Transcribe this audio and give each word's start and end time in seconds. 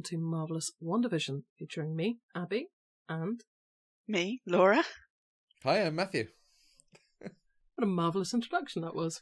welcome 0.00 0.18
to 0.18 0.24
Marvelous 0.24 0.70
WandaVision, 0.82 1.42
featuring 1.58 1.94
me, 1.94 2.20
Abby, 2.34 2.68
and 3.06 3.42
Me, 4.08 4.40
Laura. 4.46 4.82
Hi, 5.62 5.82
I'm 5.82 5.96
Matthew. 5.96 6.28
what 7.20 7.32
a 7.82 7.86
marvelous 7.86 8.32
introduction 8.32 8.80
that 8.80 8.94
was. 8.94 9.20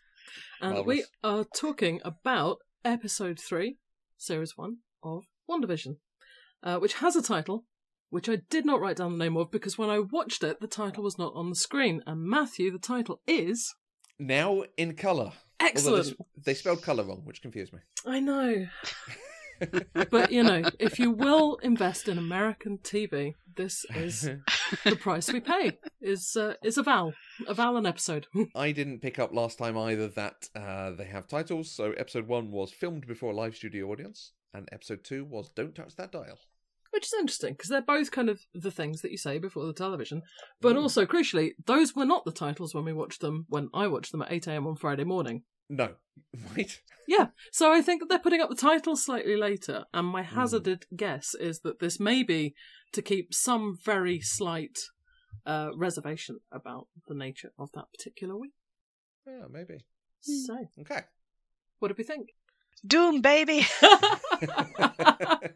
And 0.60 0.86
we 0.86 1.04
are 1.24 1.45
talking 1.56 2.00
about 2.04 2.59
episode 2.84 3.41
three, 3.41 3.78
series 4.16 4.56
one 4.56 4.77
of 5.02 5.24
WandaVision, 5.50 5.96
uh, 6.62 6.77
which 6.77 6.95
has 6.95 7.16
a 7.16 7.22
title 7.22 7.64
which 8.10 8.29
I 8.29 8.38
did 8.48 8.64
not 8.64 8.80
write 8.80 8.98
down 8.98 9.18
the 9.18 9.24
name 9.24 9.37
of 9.37 9.51
because 9.51 9.79
when 9.79 9.90
I 9.90 9.98
watched 9.98 10.45
it, 10.45 10.60
the 10.60 10.68
title 10.68 11.02
was 11.02 11.18
not 11.18 11.32
on 11.34 11.51
the 11.51 11.56
screen. 11.56 12.02
And 12.06 12.23
Matthew, 12.23 12.70
the 12.70 12.79
title 12.79 13.20
is 13.26 13.74
Now 14.16 14.62
in 14.76 14.95
colour. 14.95 15.32
Excellent. 15.59 16.16
they, 16.37 16.52
they 16.52 16.54
spelled 16.54 16.82
colour 16.82 17.02
wrong, 17.02 17.23
which 17.24 17.42
confused 17.42 17.73
me. 17.73 17.80
I 18.06 18.20
know. 18.20 18.66
but 20.10 20.32
you 20.32 20.42
know, 20.42 20.62
if 20.78 20.98
you 20.98 21.10
will 21.10 21.56
invest 21.62 22.08
in 22.08 22.18
American 22.18 22.78
TV, 22.78 23.34
this 23.56 23.84
is 23.94 24.28
the 24.84 24.96
price 25.00 25.32
we 25.32 25.40
pay. 25.40 25.78
Is 26.00 26.36
uh, 26.36 26.54
is 26.62 26.78
a 26.78 26.82
vowel, 26.82 27.14
a 27.46 27.54
vowel 27.54 27.76
an 27.76 27.86
episode. 27.86 28.26
I 28.54 28.72
didn't 28.72 29.00
pick 29.00 29.18
up 29.18 29.32
last 29.32 29.58
time 29.58 29.76
either 29.76 30.08
that 30.08 30.48
uh, 30.54 30.90
they 30.92 31.06
have 31.06 31.26
titles. 31.28 31.70
So 31.74 31.92
episode 31.92 32.26
one 32.28 32.50
was 32.50 32.72
filmed 32.72 33.06
before 33.06 33.32
a 33.32 33.36
live 33.36 33.56
studio 33.56 33.86
audience, 33.90 34.32
and 34.54 34.68
episode 34.72 35.04
two 35.04 35.24
was 35.24 35.50
Don't 35.50 35.74
Touch 35.74 35.96
That 35.96 36.12
Dial. 36.12 36.38
Which 36.90 37.04
is 37.06 37.12
interesting 37.18 37.52
because 37.52 37.68
they're 37.68 37.82
both 37.82 38.10
kind 38.10 38.30
of 38.30 38.40
the 38.54 38.70
things 38.70 39.02
that 39.02 39.10
you 39.10 39.18
say 39.18 39.38
before 39.38 39.66
the 39.66 39.74
television, 39.74 40.22
but 40.60 40.74
Mm. 40.74 40.82
also 40.82 41.04
crucially, 41.04 41.50
those 41.66 41.95
were 41.95 42.06
not 42.06 42.24
the 42.24 42.32
titles 42.32 42.74
when 42.74 42.84
we 42.87 42.95
watched 42.95 43.20
them. 43.20 43.45
When 43.50 43.68
I 43.74 43.87
watched 43.88 44.10
them 44.12 44.22
at 44.22 44.32
eight 44.32 44.46
a.m. 44.46 44.66
on 44.66 44.76
Friday 44.76 45.04
morning. 45.04 45.43
No, 45.69 45.95
right? 46.57 46.80
Yeah, 47.07 47.29
so 47.52 47.73
I 47.73 47.80
think 47.80 48.01
that 48.01 48.09
they're 48.09 48.19
putting 48.19 48.41
up 48.41 48.51
the 48.51 48.55
title 48.57 48.97
slightly 48.97 49.37
later, 49.37 49.85
and 49.95 50.07
my 50.07 50.23
Hmm. 50.23 50.35
hazarded 50.41 50.87
guess 50.95 51.35
is 51.35 51.61
that 51.61 51.79
this 51.79 51.99
may 51.99 52.23
be 52.23 52.55
to 52.93 53.02
keep 53.02 53.33
some 53.35 53.77
very 53.83 54.21
slight 54.21 54.79
uh, 55.46 55.71
reservation 55.77 56.41
about 56.52 56.89
the 57.07 57.15
nature 57.15 57.52
of 57.59 57.71
that 57.73 57.87
particular 57.96 58.37
week. 58.37 58.52
Yeah, 59.27 59.45
maybe. 59.51 59.85
So, 60.21 60.69
Okay. 60.80 61.02
what 61.79 61.89
did 61.89 61.99
we 61.99 62.05
think? 62.05 62.30
Doom, 62.87 63.21
baby! 63.21 63.66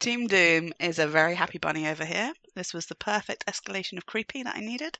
Team 0.00 0.26
Doom 0.28 0.72
is 0.80 0.98
a 0.98 1.06
very 1.06 1.34
happy 1.34 1.58
bunny 1.58 1.86
over 1.86 2.06
here. 2.06 2.32
This 2.56 2.72
was 2.72 2.86
the 2.86 2.94
perfect 2.94 3.44
escalation 3.46 3.98
of 3.98 4.06
creepy 4.06 4.42
that 4.42 4.56
I 4.56 4.60
needed. 4.60 4.98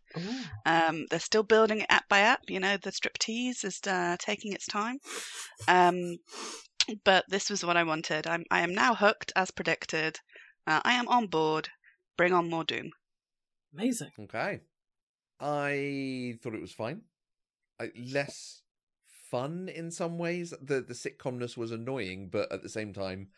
Um, 0.66 1.06
they're 1.10 1.18
still 1.18 1.42
building 1.42 1.80
it 1.80 1.86
app 1.88 2.06
by 2.08 2.20
app. 2.20 2.42
You 2.48 2.60
know, 2.60 2.76
the 2.76 2.90
striptease 2.90 3.64
is 3.64 3.80
uh, 3.86 4.16
taking 4.18 4.52
its 4.52 4.66
time. 4.66 4.98
Um, 5.66 6.18
but 7.04 7.24
this 7.28 7.48
was 7.48 7.64
what 7.64 7.78
I 7.78 7.84
wanted. 7.84 8.26
I'm, 8.26 8.44
I 8.50 8.60
am 8.60 8.74
now 8.74 8.94
hooked, 8.94 9.32
as 9.34 9.50
predicted. 9.50 10.18
Uh, 10.66 10.80
I 10.84 10.92
am 10.92 11.08
on 11.08 11.28
board. 11.28 11.70
Bring 12.18 12.34
on 12.34 12.50
more 12.50 12.64
Doom. 12.64 12.90
Amazing. 13.72 14.10
Okay. 14.20 14.60
I 15.40 16.38
thought 16.42 16.54
it 16.54 16.60
was 16.60 16.72
fine. 16.72 17.02
I, 17.80 17.90
less 18.12 18.60
fun 19.30 19.68
in 19.68 19.90
some 19.90 20.18
ways. 20.18 20.52
The 20.62 20.80
the 20.80 20.94
sitcomness 20.94 21.56
was 21.56 21.70
annoying, 21.70 22.28
but 22.30 22.50
at 22.52 22.62
the 22.62 22.68
same 22.68 22.92
time, 22.92 23.28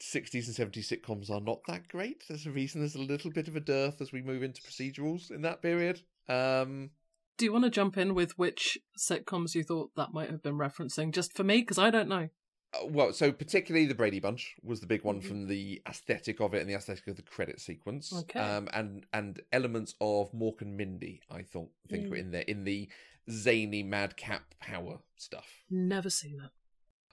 sixties 0.00 0.46
and 0.46 0.56
seventies 0.56 0.88
sitcoms 0.90 1.30
are 1.30 1.40
not 1.40 1.60
that 1.68 1.88
great. 1.88 2.24
There's 2.28 2.46
a 2.46 2.50
reason 2.50 2.80
there's 2.80 2.94
a 2.94 3.00
little 3.00 3.30
bit 3.30 3.48
of 3.48 3.56
a 3.56 3.60
dearth 3.60 4.00
as 4.00 4.12
we 4.12 4.22
move 4.22 4.42
into 4.42 4.62
procedurals 4.62 5.30
in 5.30 5.42
that 5.42 5.62
period. 5.62 6.00
Um, 6.28 6.90
Do 7.38 7.44
you 7.44 7.52
want 7.52 7.64
to 7.64 7.70
jump 7.70 7.96
in 7.98 8.14
with 8.14 8.38
which 8.38 8.78
sitcoms 8.98 9.54
you 9.54 9.62
thought 9.64 9.90
that 9.96 10.12
might 10.12 10.30
have 10.30 10.42
been 10.42 10.56
referencing? 10.58 11.12
Just 11.12 11.34
for 11.36 11.44
me, 11.44 11.60
because 11.60 11.78
I 11.78 11.90
don't 11.90 12.08
know. 12.08 12.28
uh, 12.74 12.86
well, 12.86 13.12
so 13.12 13.30
particularly 13.32 13.86
the 13.86 13.94
Brady 13.94 14.18
Bunch 14.20 14.54
was 14.62 14.80
the 14.80 14.86
big 14.86 15.04
one 15.04 15.20
Mhm. 15.20 15.24
from 15.28 15.46
the 15.46 15.80
aesthetic 15.88 16.40
of 16.40 16.52
it 16.54 16.60
and 16.60 16.68
the 16.70 16.74
aesthetic 16.74 17.06
of 17.06 17.16
the 17.16 17.22
credit 17.22 17.60
sequence. 17.60 18.12
Okay. 18.12 18.40
Um, 18.40 18.68
and 18.72 19.06
and 19.12 19.40
elements 19.52 19.94
of 20.00 20.32
Mork 20.32 20.62
and 20.62 20.76
Mindy, 20.76 21.22
I 21.30 21.42
thought 21.42 21.70
think 21.88 22.08
were 22.10 22.16
Mm. 22.16 22.20
in 22.20 22.30
there 22.32 22.42
in 22.42 22.64
the 22.64 22.88
zany 23.30 23.82
madcap 23.82 24.54
power 24.60 24.98
stuff. 25.16 25.46
Never 25.70 26.10
seen 26.10 26.38
that. 26.38 26.50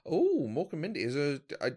Oh, 0.06 0.46
Mork 0.50 0.72
and 0.72 0.82
Mindy 0.82 1.02
is 1.02 1.16
a. 1.16 1.40
I, 1.60 1.70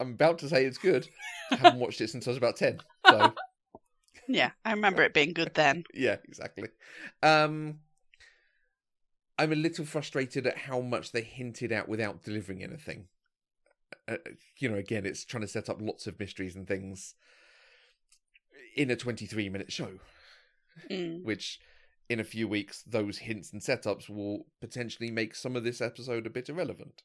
I'm 0.00 0.12
about 0.12 0.38
to 0.40 0.48
say 0.48 0.64
it's 0.64 0.78
good. 0.78 1.08
I 1.50 1.56
haven't 1.56 1.80
watched 1.80 2.00
it 2.00 2.10
since 2.10 2.26
I 2.26 2.30
was 2.30 2.38
about 2.38 2.56
ten. 2.56 2.80
So 3.08 3.32
Yeah, 4.28 4.50
I 4.64 4.72
remember 4.72 5.02
it 5.02 5.12
being 5.14 5.32
good 5.32 5.52
then. 5.54 5.84
yeah, 5.94 6.16
exactly. 6.24 6.68
Um, 7.22 7.80
I'm 9.38 9.52
a 9.52 9.56
little 9.56 9.84
frustrated 9.84 10.46
at 10.46 10.56
how 10.56 10.80
much 10.80 11.12
they 11.12 11.22
hinted 11.22 11.72
at 11.72 11.88
without 11.88 12.22
delivering 12.22 12.62
anything. 12.62 13.06
Uh, 14.08 14.16
you 14.58 14.68
know, 14.68 14.76
again, 14.76 15.04
it's 15.06 15.24
trying 15.24 15.42
to 15.42 15.48
set 15.48 15.68
up 15.68 15.80
lots 15.80 16.06
of 16.06 16.18
mysteries 16.18 16.56
and 16.56 16.66
things 16.66 17.14
in 18.76 18.90
a 18.90 18.96
23 18.96 19.48
minute 19.48 19.72
show, 19.72 19.98
Mm. 20.90 21.22
which 21.22 21.60
in 22.08 22.20
a 22.20 22.24
few 22.24 22.46
weeks, 22.46 22.82
those 22.82 23.18
hints 23.18 23.52
and 23.52 23.62
setups 23.62 24.08
will 24.08 24.46
potentially 24.60 25.10
make 25.10 25.34
some 25.34 25.56
of 25.56 25.64
this 25.64 25.80
episode 25.80 26.26
a 26.26 26.30
bit 26.30 26.48
irrelevant. 26.48 27.02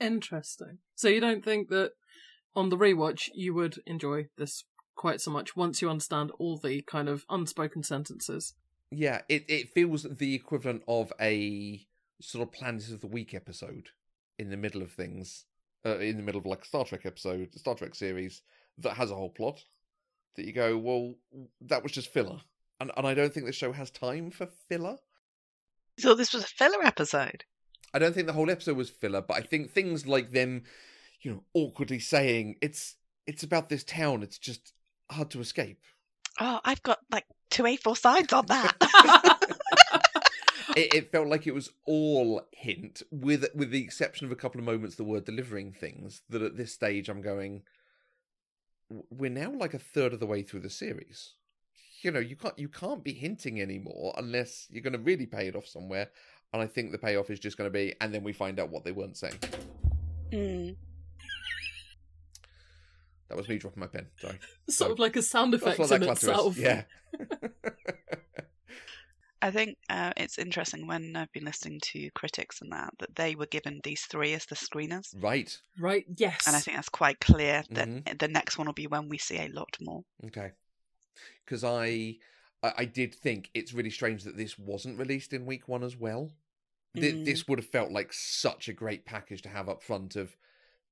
Interesting. 0.00 0.78
So 0.94 1.08
you 1.08 1.20
don't 1.20 1.44
think 1.44 1.68
that 1.68 1.92
on 2.54 2.68
the 2.68 2.78
rewatch 2.78 3.28
you 3.34 3.54
would 3.54 3.76
enjoy 3.86 4.28
this 4.36 4.64
quite 4.94 5.20
so 5.20 5.30
much 5.30 5.56
once 5.56 5.80
you 5.80 5.90
understand 5.90 6.30
all 6.38 6.58
the 6.58 6.82
kind 6.82 7.08
of 7.08 7.24
unspoken 7.30 7.82
sentences? 7.82 8.54
Yeah, 8.90 9.22
it, 9.28 9.44
it 9.48 9.70
feels 9.70 10.02
the 10.02 10.34
equivalent 10.34 10.82
of 10.86 11.12
a 11.20 11.86
sort 12.20 12.46
of 12.46 12.52
Planet 12.52 12.90
of 12.90 13.00
the 13.00 13.06
Week 13.06 13.34
episode 13.34 13.88
in 14.38 14.50
the 14.50 14.56
middle 14.56 14.82
of 14.82 14.92
things, 14.92 15.46
uh, 15.84 15.98
in 15.98 16.16
the 16.16 16.22
middle 16.22 16.40
of 16.40 16.46
like 16.46 16.62
a 16.62 16.66
Star 16.66 16.84
Trek 16.84 17.06
episode, 17.06 17.48
a 17.54 17.58
Star 17.58 17.74
Trek 17.74 17.94
series 17.94 18.42
that 18.78 18.94
has 18.94 19.10
a 19.10 19.14
whole 19.14 19.30
plot. 19.30 19.64
That 20.36 20.46
you 20.46 20.52
go, 20.52 20.78
well, 20.78 21.14
that 21.60 21.82
was 21.82 21.92
just 21.92 22.12
filler, 22.12 22.40
and 22.82 22.92
and 22.96 23.06
I 23.06 23.14
don't 23.14 23.32
think 23.32 23.46
the 23.46 23.52
show 23.52 23.72
has 23.72 23.90
time 23.90 24.30
for 24.30 24.46
filler. 24.68 24.98
So 25.98 26.14
this 26.14 26.32
was 26.34 26.44
a 26.44 26.48
filler 26.48 26.84
episode. 26.84 27.44
I 27.94 27.98
don't 27.98 28.14
think 28.14 28.26
the 28.26 28.32
whole 28.32 28.50
episode 28.50 28.76
was 28.76 28.90
filler, 28.90 29.20
but 29.20 29.36
I 29.36 29.40
think 29.42 29.70
things 29.70 30.06
like 30.06 30.32
them, 30.32 30.64
you 31.20 31.30
know, 31.30 31.44
awkwardly 31.54 32.00
saying 32.00 32.56
it's 32.60 32.96
it's 33.26 33.42
about 33.42 33.68
this 33.68 33.84
town, 33.84 34.22
it's 34.22 34.38
just 34.38 34.72
hard 35.10 35.30
to 35.30 35.40
escape. 35.40 35.80
Oh, 36.40 36.60
I've 36.64 36.82
got 36.82 36.98
like 37.10 37.26
two 37.50 37.62
A4 37.62 37.96
sides 37.96 38.32
on 38.32 38.46
that. 38.46 38.74
it, 40.76 40.94
it 40.94 41.12
felt 41.12 41.28
like 41.28 41.46
it 41.46 41.54
was 41.54 41.70
all 41.86 42.42
hint, 42.52 43.02
with 43.10 43.46
with 43.54 43.70
the 43.70 43.82
exception 43.82 44.26
of 44.26 44.32
a 44.32 44.36
couple 44.36 44.58
of 44.58 44.64
moments 44.64 44.96
that 44.96 45.04
were 45.04 45.20
delivering 45.20 45.72
things. 45.72 46.22
That 46.30 46.42
at 46.42 46.56
this 46.56 46.72
stage, 46.72 47.08
I'm 47.08 47.22
going. 47.22 47.62
We're 49.10 49.30
now 49.30 49.52
like 49.52 49.72
a 49.72 49.78
third 49.78 50.12
of 50.12 50.20
the 50.20 50.26
way 50.26 50.42
through 50.42 50.60
the 50.60 50.68
series. 50.68 51.34
You 52.02 52.10
know, 52.10 52.20
you 52.20 52.36
can't 52.36 52.58
you 52.58 52.68
can't 52.68 53.04
be 53.04 53.12
hinting 53.12 53.60
anymore 53.60 54.14
unless 54.16 54.66
you're 54.70 54.82
going 54.82 54.92
to 54.94 54.98
really 54.98 55.26
pay 55.26 55.46
it 55.48 55.56
off 55.56 55.66
somewhere. 55.66 56.08
And 56.52 56.60
I 56.60 56.66
think 56.66 56.92
the 56.92 56.98
payoff 56.98 57.30
is 57.30 57.40
just 57.40 57.56
going 57.56 57.68
to 57.68 57.72
be, 57.72 57.94
and 58.00 58.12
then 58.12 58.22
we 58.22 58.32
find 58.34 58.60
out 58.60 58.68
what 58.70 58.84
they 58.84 58.92
weren't 58.92 59.16
saying. 59.16 59.38
Mm. 60.30 60.76
That 63.28 63.36
was 63.38 63.48
me 63.48 63.56
dropping 63.56 63.80
my 63.80 63.86
pen. 63.86 64.06
Sorry. 64.20 64.38
sort 64.68 64.88
So- 64.88 64.92
of 64.92 64.98
like 64.98 65.16
a 65.16 65.22
sound 65.22 65.54
effect 65.54 65.78
in 65.78 66.02
itself. 66.02 66.56
is. 66.58 66.62
Yeah. 66.62 66.82
I 69.44 69.50
think 69.50 69.76
uh, 69.90 70.12
it's 70.16 70.38
interesting 70.38 70.86
when 70.86 71.16
I've 71.16 71.32
been 71.32 71.44
listening 71.44 71.80
to 71.92 72.10
critics 72.10 72.60
and 72.60 72.70
that 72.72 72.90
that 73.00 73.16
they 73.16 73.34
were 73.34 73.46
given 73.46 73.80
these 73.82 74.02
three 74.02 74.34
as 74.34 74.46
the 74.46 74.54
screeners, 74.54 75.12
right. 75.20 75.56
Right, 75.80 76.04
yes. 76.16 76.46
and 76.46 76.54
I 76.54 76.60
think 76.60 76.76
that's 76.76 76.88
quite 76.88 77.18
clear 77.20 77.64
that 77.70 77.88
Mhm. 77.88 78.18
the 78.20 78.28
next 78.28 78.56
one 78.56 78.68
will 78.68 78.72
be 78.74 78.86
when 78.86 79.08
we 79.08 79.18
see 79.18 79.38
a 79.38 79.48
lot 79.48 79.76
more. 79.80 80.04
Okay. 80.26 80.52
Because 81.44 81.64
I, 81.64 82.16
I, 82.62 82.72
I 82.78 82.84
did 82.84 83.14
think 83.14 83.50
it's 83.54 83.72
really 83.72 83.90
strange 83.90 84.24
that 84.24 84.36
this 84.36 84.58
wasn't 84.58 84.98
released 84.98 85.32
in 85.32 85.46
week 85.46 85.68
one 85.68 85.82
as 85.82 85.96
well. 85.96 86.32
Th- 86.94 87.14
Mm. 87.14 87.24
This 87.24 87.48
would 87.48 87.58
have 87.58 87.68
felt 87.68 87.90
like 87.90 88.12
such 88.12 88.68
a 88.68 88.72
great 88.74 89.04
package 89.06 89.40
to 89.42 89.48
have 89.48 89.68
up 89.68 89.82
front. 89.82 90.14
Of 90.16 90.36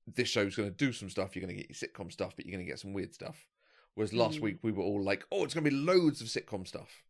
this 0.06 0.28
show's 0.28 0.56
going 0.56 0.70
to 0.70 0.74
do 0.74 0.92
some 0.92 1.10
stuff. 1.10 1.36
You're 1.36 1.44
going 1.44 1.54
to 1.56 1.62
get 1.62 1.70
your 1.70 1.88
sitcom 1.88 2.10
stuff, 2.10 2.34
but 2.36 2.46
you're 2.46 2.56
going 2.56 2.64
to 2.64 2.70
get 2.70 2.78
some 2.80 2.92
weird 2.94 3.12
stuff. 3.14 3.46
Whereas 3.94 4.12
last 4.14 4.38
Mm. 4.38 4.42
week 4.42 4.58
we 4.62 4.72
were 4.72 4.82
all 4.82 5.02
like, 5.04 5.24
"Oh, 5.30 5.44
it's 5.44 5.52
going 5.54 5.64
to 5.64 5.70
be 5.70 5.76
loads 5.76 6.20
of 6.22 6.28
sitcom 6.28 6.66
stuff," 6.66 7.02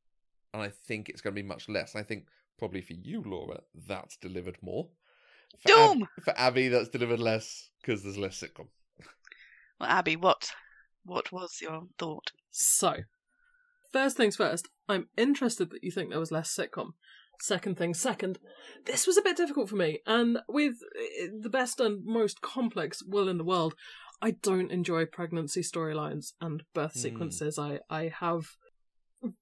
and 0.53 0.61
I 0.63 0.71
think 0.71 1.09
it's 1.09 1.21
going 1.21 1.35
to 1.37 1.41
be 1.43 1.47
much 1.47 1.69
less. 1.69 1.95
I 1.95 2.03
think 2.03 2.27
probably 2.59 2.81
for 2.81 2.95
you, 2.95 3.23
Laura, 3.25 3.61
that's 3.87 4.17
delivered 4.17 4.59
more. 4.61 4.89
For 5.61 5.71
Ab- 5.73 5.99
Doom! 5.99 6.09
for 6.25 6.35
Abby, 6.37 6.69
that's 6.69 6.89
delivered 6.89 7.21
less 7.21 7.71
because 7.81 8.03
there's 8.03 8.19
less 8.19 8.41
sitcom. 8.41 8.67
Well, 9.79 9.89
Abby, 9.89 10.17
what 10.17 10.51
what 11.05 11.33
was 11.33 11.59
your 11.61 11.83
thought? 11.99 12.33
So, 12.51 12.95
first 13.93 14.17
things 14.17 14.37
first, 14.37 14.69
I'm 14.89 15.09
interested 15.17 15.71
that 15.71 15.85
you 15.85 15.91
think 15.91 16.11
there 16.11 16.21
was 16.21 16.33
less 16.33 16.55
sitcom. 16.55 16.91
Second 17.41 17.79
thing 17.79 17.95
second, 17.95 18.39
this 18.85 19.07
was 19.07 19.17
a 19.17 19.23
bit 19.23 19.37
difficult 19.37 19.71
for 19.71 19.77
me, 19.77 20.01
and 20.07 20.41
with 20.49 20.75
eh, 20.99 21.29
the 21.41 21.49
best 21.49 21.81
and 21.81 22.05
most 22.05 22.43
complex 22.43 23.03
will 23.03 23.29
in 23.29 23.39
the 23.39 23.45
world, 23.45 23.75
I 24.21 24.33
don't 24.33 24.71
enjoy 24.71 25.07
pregnancy 25.07 25.63
storylines 25.63 26.33
and 26.41 26.63
birth 26.75 26.93
Hmm. 26.93 26.99
sequences. 27.01 27.59
I, 27.59 27.81
I 27.89 28.13
have 28.21 28.57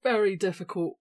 very 0.03 0.37
difficult 0.37 0.93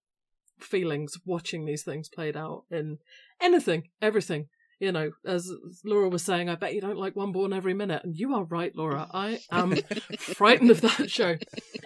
feelings 0.58 1.16
watching 1.24 1.64
these 1.64 1.84
things 1.84 2.08
played 2.08 2.36
out 2.36 2.64
in 2.70 2.98
anything, 3.40 3.90
everything. 4.02 4.48
You 4.80 4.92
know, 4.92 5.10
as 5.26 5.50
Laura 5.84 6.08
was 6.08 6.24
saying, 6.24 6.48
I 6.48 6.54
bet 6.54 6.74
you 6.74 6.80
don't 6.80 6.98
like 6.98 7.16
One 7.16 7.32
Born 7.32 7.52
every 7.52 7.74
minute. 7.74 8.02
And 8.04 8.16
you 8.16 8.34
are 8.34 8.44
right, 8.44 8.74
Laura. 8.74 9.08
I 9.12 9.40
am 9.50 9.76
frightened 10.18 10.70
of 10.70 10.80
that 10.82 11.10
show. 11.10 11.36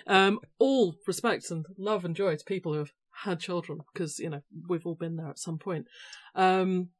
Um, 0.06 0.40
all 0.58 0.94
respect 1.06 1.50
and 1.50 1.64
love 1.78 2.04
and 2.04 2.14
joy 2.14 2.36
to 2.36 2.44
people 2.44 2.72
who 2.72 2.80
have 2.80 2.92
had 3.24 3.40
children, 3.40 3.80
because, 3.92 4.18
you 4.18 4.30
know, 4.30 4.40
we've 4.68 4.86
all 4.86 4.94
been 4.94 5.16
there 5.16 5.30
at 5.30 5.38
some 5.38 5.58
point. 5.58 5.86
Um, 6.34 6.90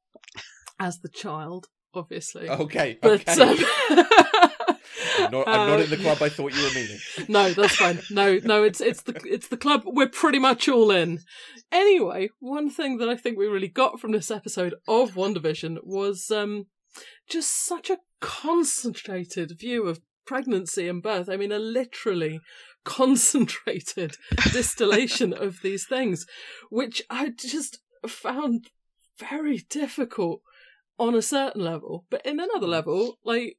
as 0.79 0.99
the 1.01 1.09
child, 1.09 1.67
obviously. 1.95 2.49
Okay, 2.49 2.99
But 3.01 3.29
okay. 3.29 3.43
um, 3.43 4.07
I'm, 5.19 5.31
not, 5.31 5.49
I'm 5.49 5.69
not 5.69 5.81
uh, 5.81 5.83
in 5.83 5.91
the 5.91 5.97
club 5.97 6.23
I 6.23 6.29
thought 6.29 6.55
you 6.55 6.63
were 6.63 6.75
meaning. 6.75 6.99
no, 7.29 7.53
that's 7.53 7.77
fine. 7.77 8.01
No, 8.11 8.39
no, 8.43 8.63
it's 8.63 8.81
it's 8.81 9.03
the 9.03 9.21
it's 9.25 9.49
the 9.49 9.57
club. 9.57 9.83
We're 9.85 10.09
pretty 10.09 10.39
much 10.39 10.69
all 10.69 10.91
in. 10.91 11.21
Anyway, 11.71 12.31
one 12.41 12.71
thing 12.71 12.99
that 12.99 13.09
I 13.09 13.17
think 13.17 13.39
we 13.39 13.47
really 13.47 13.69
got 13.69 14.01
from 14.01 14.13
this 14.13 14.31
episode 14.31 14.75
of 14.89 15.13
WandaVision 15.13 15.79
was 15.85 16.31
um 16.31 16.67
just 17.29 17.65
such 17.65 17.91
a 17.91 17.99
concentrated 18.21 19.59
view 19.59 19.87
of 19.87 20.01
pregnancy 20.27 20.89
and 20.89 21.03
birth. 21.03 21.29
I 21.29 21.37
mean, 21.37 21.53
a 21.53 21.59
literally 21.59 22.41
concentrated 22.85 24.17
distillation 24.53 25.33
of 25.33 25.61
these 25.63 25.87
things, 25.87 26.27
which 26.71 27.03
I 27.11 27.31
just 27.31 27.79
found 28.07 28.69
very 29.19 29.59
difficult 29.71 30.43
on 31.03 31.17
a 31.17 31.23
certain 31.23 31.63
level. 31.63 32.07
But 32.11 32.25
in 32.25 32.39
another 32.39 32.69
level, 32.69 33.19
like 33.25 33.57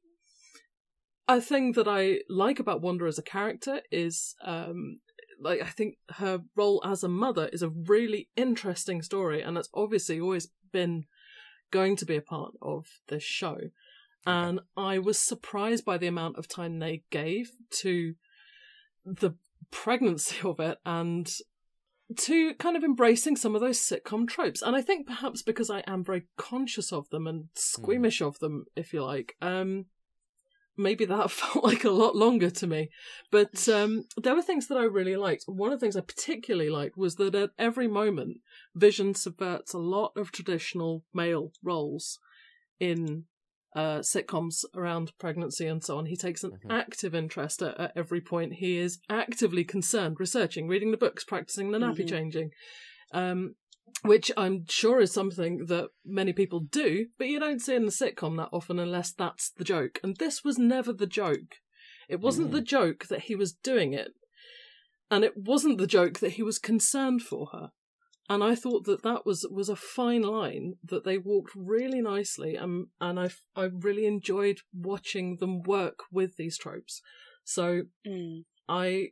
a 1.28 1.40
thing 1.40 1.72
that 1.72 1.86
I 1.86 2.20
like 2.28 2.58
about 2.58 2.80
Wanda 2.80 3.04
as 3.04 3.18
a 3.18 3.22
character 3.22 3.80
is 3.90 4.34
um 4.44 5.00
like 5.40 5.60
I 5.60 5.66
think 5.66 5.96
her 6.16 6.40
role 6.56 6.82
as 6.84 7.02
a 7.02 7.08
mother 7.08 7.48
is 7.52 7.62
a 7.62 7.68
really 7.68 8.28
interesting 8.36 9.02
story 9.02 9.42
and 9.42 9.56
that's 9.56 9.68
obviously 9.74 10.20
always 10.20 10.48
been 10.72 11.04
going 11.70 11.96
to 11.96 12.06
be 12.06 12.16
a 12.16 12.22
part 12.22 12.52
of 12.62 12.86
this 13.08 13.22
show. 13.22 13.58
And 14.26 14.60
I 14.76 14.98
was 14.98 15.18
surprised 15.18 15.84
by 15.84 15.98
the 15.98 16.06
amount 16.06 16.38
of 16.38 16.48
time 16.48 16.78
they 16.78 17.02
gave 17.10 17.50
to 17.82 18.14
the 19.04 19.32
pregnancy 19.70 20.36
of 20.44 20.60
it 20.60 20.78
and 20.86 21.30
to 22.18 22.54
kind 22.54 22.76
of 22.76 22.84
embracing 22.84 23.36
some 23.36 23.54
of 23.54 23.60
those 23.60 23.78
sitcom 23.78 24.28
tropes. 24.28 24.62
And 24.62 24.74
I 24.76 24.82
think 24.82 25.06
perhaps 25.06 25.42
because 25.42 25.70
I 25.70 25.82
am 25.86 26.04
very 26.04 26.24
conscious 26.36 26.92
of 26.92 27.08
them 27.10 27.26
and 27.26 27.48
squeamish 27.54 28.20
of 28.20 28.38
them, 28.38 28.64
if 28.76 28.92
you 28.92 29.04
like, 29.04 29.34
um, 29.40 29.86
maybe 30.76 31.04
that 31.04 31.30
felt 31.30 31.64
like 31.64 31.84
a 31.84 31.90
lot 31.90 32.16
longer 32.16 32.50
to 32.50 32.66
me. 32.66 32.90
But 33.30 33.68
um, 33.68 34.04
there 34.16 34.34
were 34.34 34.42
things 34.42 34.68
that 34.68 34.78
I 34.78 34.84
really 34.84 35.16
liked. 35.16 35.44
One 35.46 35.72
of 35.72 35.80
the 35.80 35.84
things 35.84 35.96
I 35.96 36.00
particularly 36.00 36.70
liked 36.70 36.96
was 36.96 37.16
that 37.16 37.34
at 37.34 37.50
every 37.58 37.88
moment, 37.88 38.38
Vision 38.74 39.14
subverts 39.14 39.72
a 39.72 39.78
lot 39.78 40.12
of 40.16 40.32
traditional 40.32 41.04
male 41.12 41.52
roles 41.62 42.18
in 42.80 43.24
uh, 43.74 43.98
sitcoms 43.98 44.64
around 44.74 45.12
pregnancy 45.18 45.66
and 45.66 45.82
so 45.82 45.98
on. 45.98 46.06
He 46.06 46.16
takes 46.16 46.44
an 46.44 46.52
Mhm. 46.64 46.70
active 46.72 47.14
interest 47.14 47.60
at, 47.62 47.78
at 47.78 47.92
every 47.96 48.20
point. 48.20 48.54
He 48.54 48.78
is 48.78 49.00
actively 49.08 49.64
concerned, 49.64 50.20
researching, 50.20 50.68
reading 50.68 50.90
the 50.92 50.96
books, 50.96 51.24
practicing 51.24 51.70
the 51.72 51.78
nappy 51.78 52.04
Mhm. 52.04 52.08
changing. 52.08 52.50
Um, 53.12 53.56
which 54.02 54.30
I'm 54.36 54.66
sure 54.68 55.00
is 55.00 55.12
something 55.12 55.66
that 55.66 55.88
many 56.04 56.32
people 56.32 56.60
do, 56.60 57.06
but 57.18 57.28
you 57.28 57.38
don't 57.40 57.60
see 57.60 57.74
in 57.74 57.84
the 57.84 57.90
sitcom 57.92 58.36
that 58.36 58.48
often 58.52 58.78
unless 58.78 59.12
that's 59.12 59.50
the 59.50 59.64
joke. 59.64 59.98
And 60.02 60.16
this 60.16 60.42
was 60.44 60.58
never 60.58 60.92
the 60.92 61.06
joke. 61.06 61.56
It 62.08 62.20
wasn't 62.20 62.48
Mm. 62.48 62.52
the 62.52 62.60
joke 62.60 63.06
that 63.08 63.22
he 63.22 63.34
was 63.34 63.52
doing 63.52 63.92
it, 63.92 64.12
and 65.10 65.24
it 65.24 65.36
wasn't 65.36 65.78
the 65.78 65.86
joke 65.86 66.18
that 66.20 66.32
he 66.32 66.42
was 66.42 66.58
concerned 66.58 67.22
for 67.22 67.46
her. 67.52 67.70
And 68.28 68.42
I 68.42 68.54
thought 68.54 68.84
that 68.86 69.02
that 69.02 69.26
was 69.26 69.46
was 69.50 69.68
a 69.68 69.76
fine 69.76 70.22
line 70.22 70.74
that 70.82 71.04
they 71.04 71.18
walked 71.18 71.52
really 71.54 72.00
nicely, 72.00 72.56
and 72.56 72.86
and 73.00 73.20
I 73.20 73.28
I 73.54 73.64
really 73.64 74.06
enjoyed 74.06 74.60
watching 74.72 75.36
them 75.36 75.62
work 75.62 76.00
with 76.10 76.36
these 76.36 76.56
tropes. 76.56 77.02
So 77.44 77.82
Mm. 78.06 78.44
I 78.68 79.08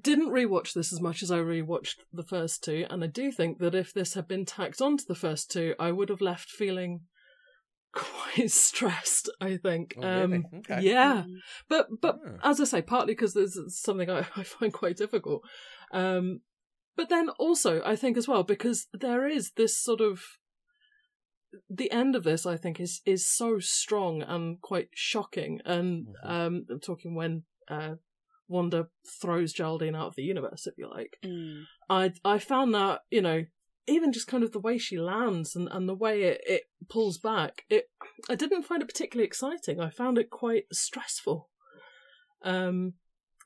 didn't 0.00 0.28
rewatch 0.28 0.72
this 0.74 0.92
as 0.92 1.00
much 1.00 1.22
as 1.22 1.30
I 1.30 1.38
rewatched 1.38 1.96
the 2.12 2.22
first 2.22 2.62
two, 2.62 2.86
and 2.90 3.02
I 3.02 3.08
do 3.08 3.32
think 3.32 3.58
that 3.58 3.74
if 3.74 3.92
this 3.92 4.14
had 4.14 4.28
been 4.28 4.44
tacked 4.44 4.80
onto 4.80 5.04
the 5.04 5.14
first 5.14 5.50
two, 5.50 5.74
I 5.78 5.90
would 5.90 6.08
have 6.10 6.20
left 6.20 6.48
feeling 6.48 7.00
quite 7.92 8.50
stressed. 8.50 9.30
I 9.40 9.56
think. 9.56 9.94
Oh, 9.98 10.02
really? 10.02 10.20
Um, 10.22 10.44
Okay. 10.58 10.82
Yeah, 10.82 11.24
Mm. 11.26 11.38
but 11.68 11.88
but 12.00 12.20
Ah. 12.24 12.50
as 12.50 12.60
I 12.60 12.64
say, 12.64 12.82
partly 12.82 13.14
because 13.14 13.34
there's 13.34 13.58
something 13.80 14.08
I, 14.10 14.18
I 14.36 14.42
find 14.44 14.72
quite 14.72 14.96
difficult. 14.96 15.42
Um, 15.92 16.40
but 16.96 17.08
then 17.08 17.28
also, 17.30 17.82
I 17.84 17.96
think 17.96 18.16
as 18.16 18.26
well 18.26 18.42
because 18.42 18.88
there 18.92 19.26
is 19.26 19.52
this 19.56 19.78
sort 19.78 20.00
of 20.00 20.22
the 21.70 21.90
end 21.90 22.16
of 22.16 22.24
this. 22.24 22.46
I 22.46 22.56
think 22.56 22.80
is 22.80 23.00
is 23.04 23.26
so 23.26 23.58
strong 23.58 24.22
and 24.22 24.60
quite 24.60 24.88
shocking. 24.94 25.60
And 25.64 26.08
Mhm. 26.08 26.30
um, 26.30 26.66
I'm 26.70 26.80
talking 26.80 27.14
when 27.14 27.44
uh, 27.68 27.96
Wanda 28.48 28.88
throws 29.20 29.52
Geraldine 29.52 29.94
out 29.94 30.08
of 30.08 30.16
the 30.16 30.22
universe, 30.22 30.66
if 30.66 30.78
you 30.78 30.88
like. 30.88 31.18
Mm. 31.24 31.64
I 31.88 32.12
I 32.24 32.38
found 32.38 32.74
that 32.74 33.02
you 33.10 33.22
know 33.22 33.46
even 33.88 34.12
just 34.12 34.26
kind 34.26 34.42
of 34.42 34.50
the 34.50 34.58
way 34.58 34.78
she 34.78 34.98
lands 34.98 35.54
and, 35.54 35.68
and 35.70 35.88
the 35.88 35.94
way 35.94 36.22
it, 36.24 36.40
it 36.44 36.62
pulls 36.88 37.18
back 37.18 37.64
it 37.70 37.88
I 38.28 38.34
didn't 38.34 38.64
find 38.64 38.82
it 38.82 38.88
particularly 38.88 39.26
exciting. 39.26 39.80
I 39.80 39.90
found 39.90 40.18
it 40.18 40.28
quite 40.30 40.64
stressful. 40.72 41.48
Um, 42.42 42.94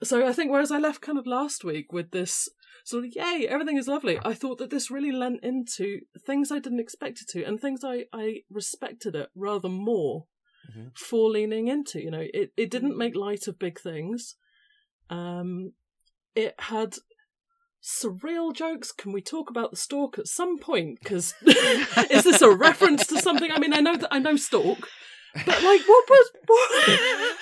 so 0.02 0.26
I 0.26 0.32
think 0.32 0.50
whereas 0.50 0.72
I 0.72 0.78
left 0.78 1.02
kind 1.02 1.18
of 1.18 1.26
last 1.26 1.62
week 1.64 1.92
with 1.92 2.10
this 2.10 2.48
of 2.92 3.04
yay 3.14 3.46
everything 3.48 3.76
is 3.76 3.86
lovely, 3.88 4.18
I 4.24 4.34
thought 4.34 4.58
that 4.58 4.70
this 4.70 4.90
really 4.90 5.12
lent 5.12 5.40
into 5.42 6.00
things 6.26 6.50
I 6.50 6.58
didn't 6.58 6.80
expect 6.80 7.20
it 7.22 7.28
to 7.30 7.44
and 7.44 7.60
things 7.60 7.80
I 7.84 8.06
I 8.12 8.42
respected 8.50 9.14
it 9.14 9.28
rather 9.34 9.68
more 9.68 10.26
Mhm. 10.70 10.96
for 10.96 11.30
leaning 11.30 11.68
into. 11.68 12.00
You 12.00 12.10
know, 12.10 12.26
it 12.34 12.52
it 12.56 12.70
didn't 12.70 12.96
make 12.98 13.14
light 13.16 13.46
of 13.48 13.58
big 13.58 13.80
things. 13.80 14.36
Um, 15.08 15.72
it 16.34 16.54
had 16.58 16.96
surreal 17.82 18.54
jokes. 18.54 18.92
Can 18.92 19.12
we 19.12 19.22
talk 19.22 19.48
about 19.50 19.70
the 19.70 19.76
stork 19.76 20.18
at 20.18 20.26
some 20.26 20.58
point? 20.58 20.98
Because 21.00 21.34
is 22.10 22.24
this 22.24 22.42
a 22.42 22.50
reference 22.50 23.06
to 23.06 23.20
something? 23.20 23.50
I 23.50 23.58
mean, 23.58 23.72
I 23.72 23.80
know 23.80 23.96
that 23.96 24.12
I 24.14 24.18
know 24.18 24.36
stork, 24.36 24.86
but 25.46 25.62
like, 25.62 25.82
what 25.88 26.04
was 26.08 26.30
what, 26.46 27.38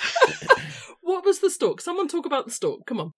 what 1.03 1.25
was 1.25 1.41
the 1.41 1.51
stork? 1.51 1.81
Someone 1.81 2.09
talk 2.09 2.27
about 2.27 2.47
the 2.47 2.53
stork. 2.53 2.87
Come 2.87 3.01
on. 3.01 3.13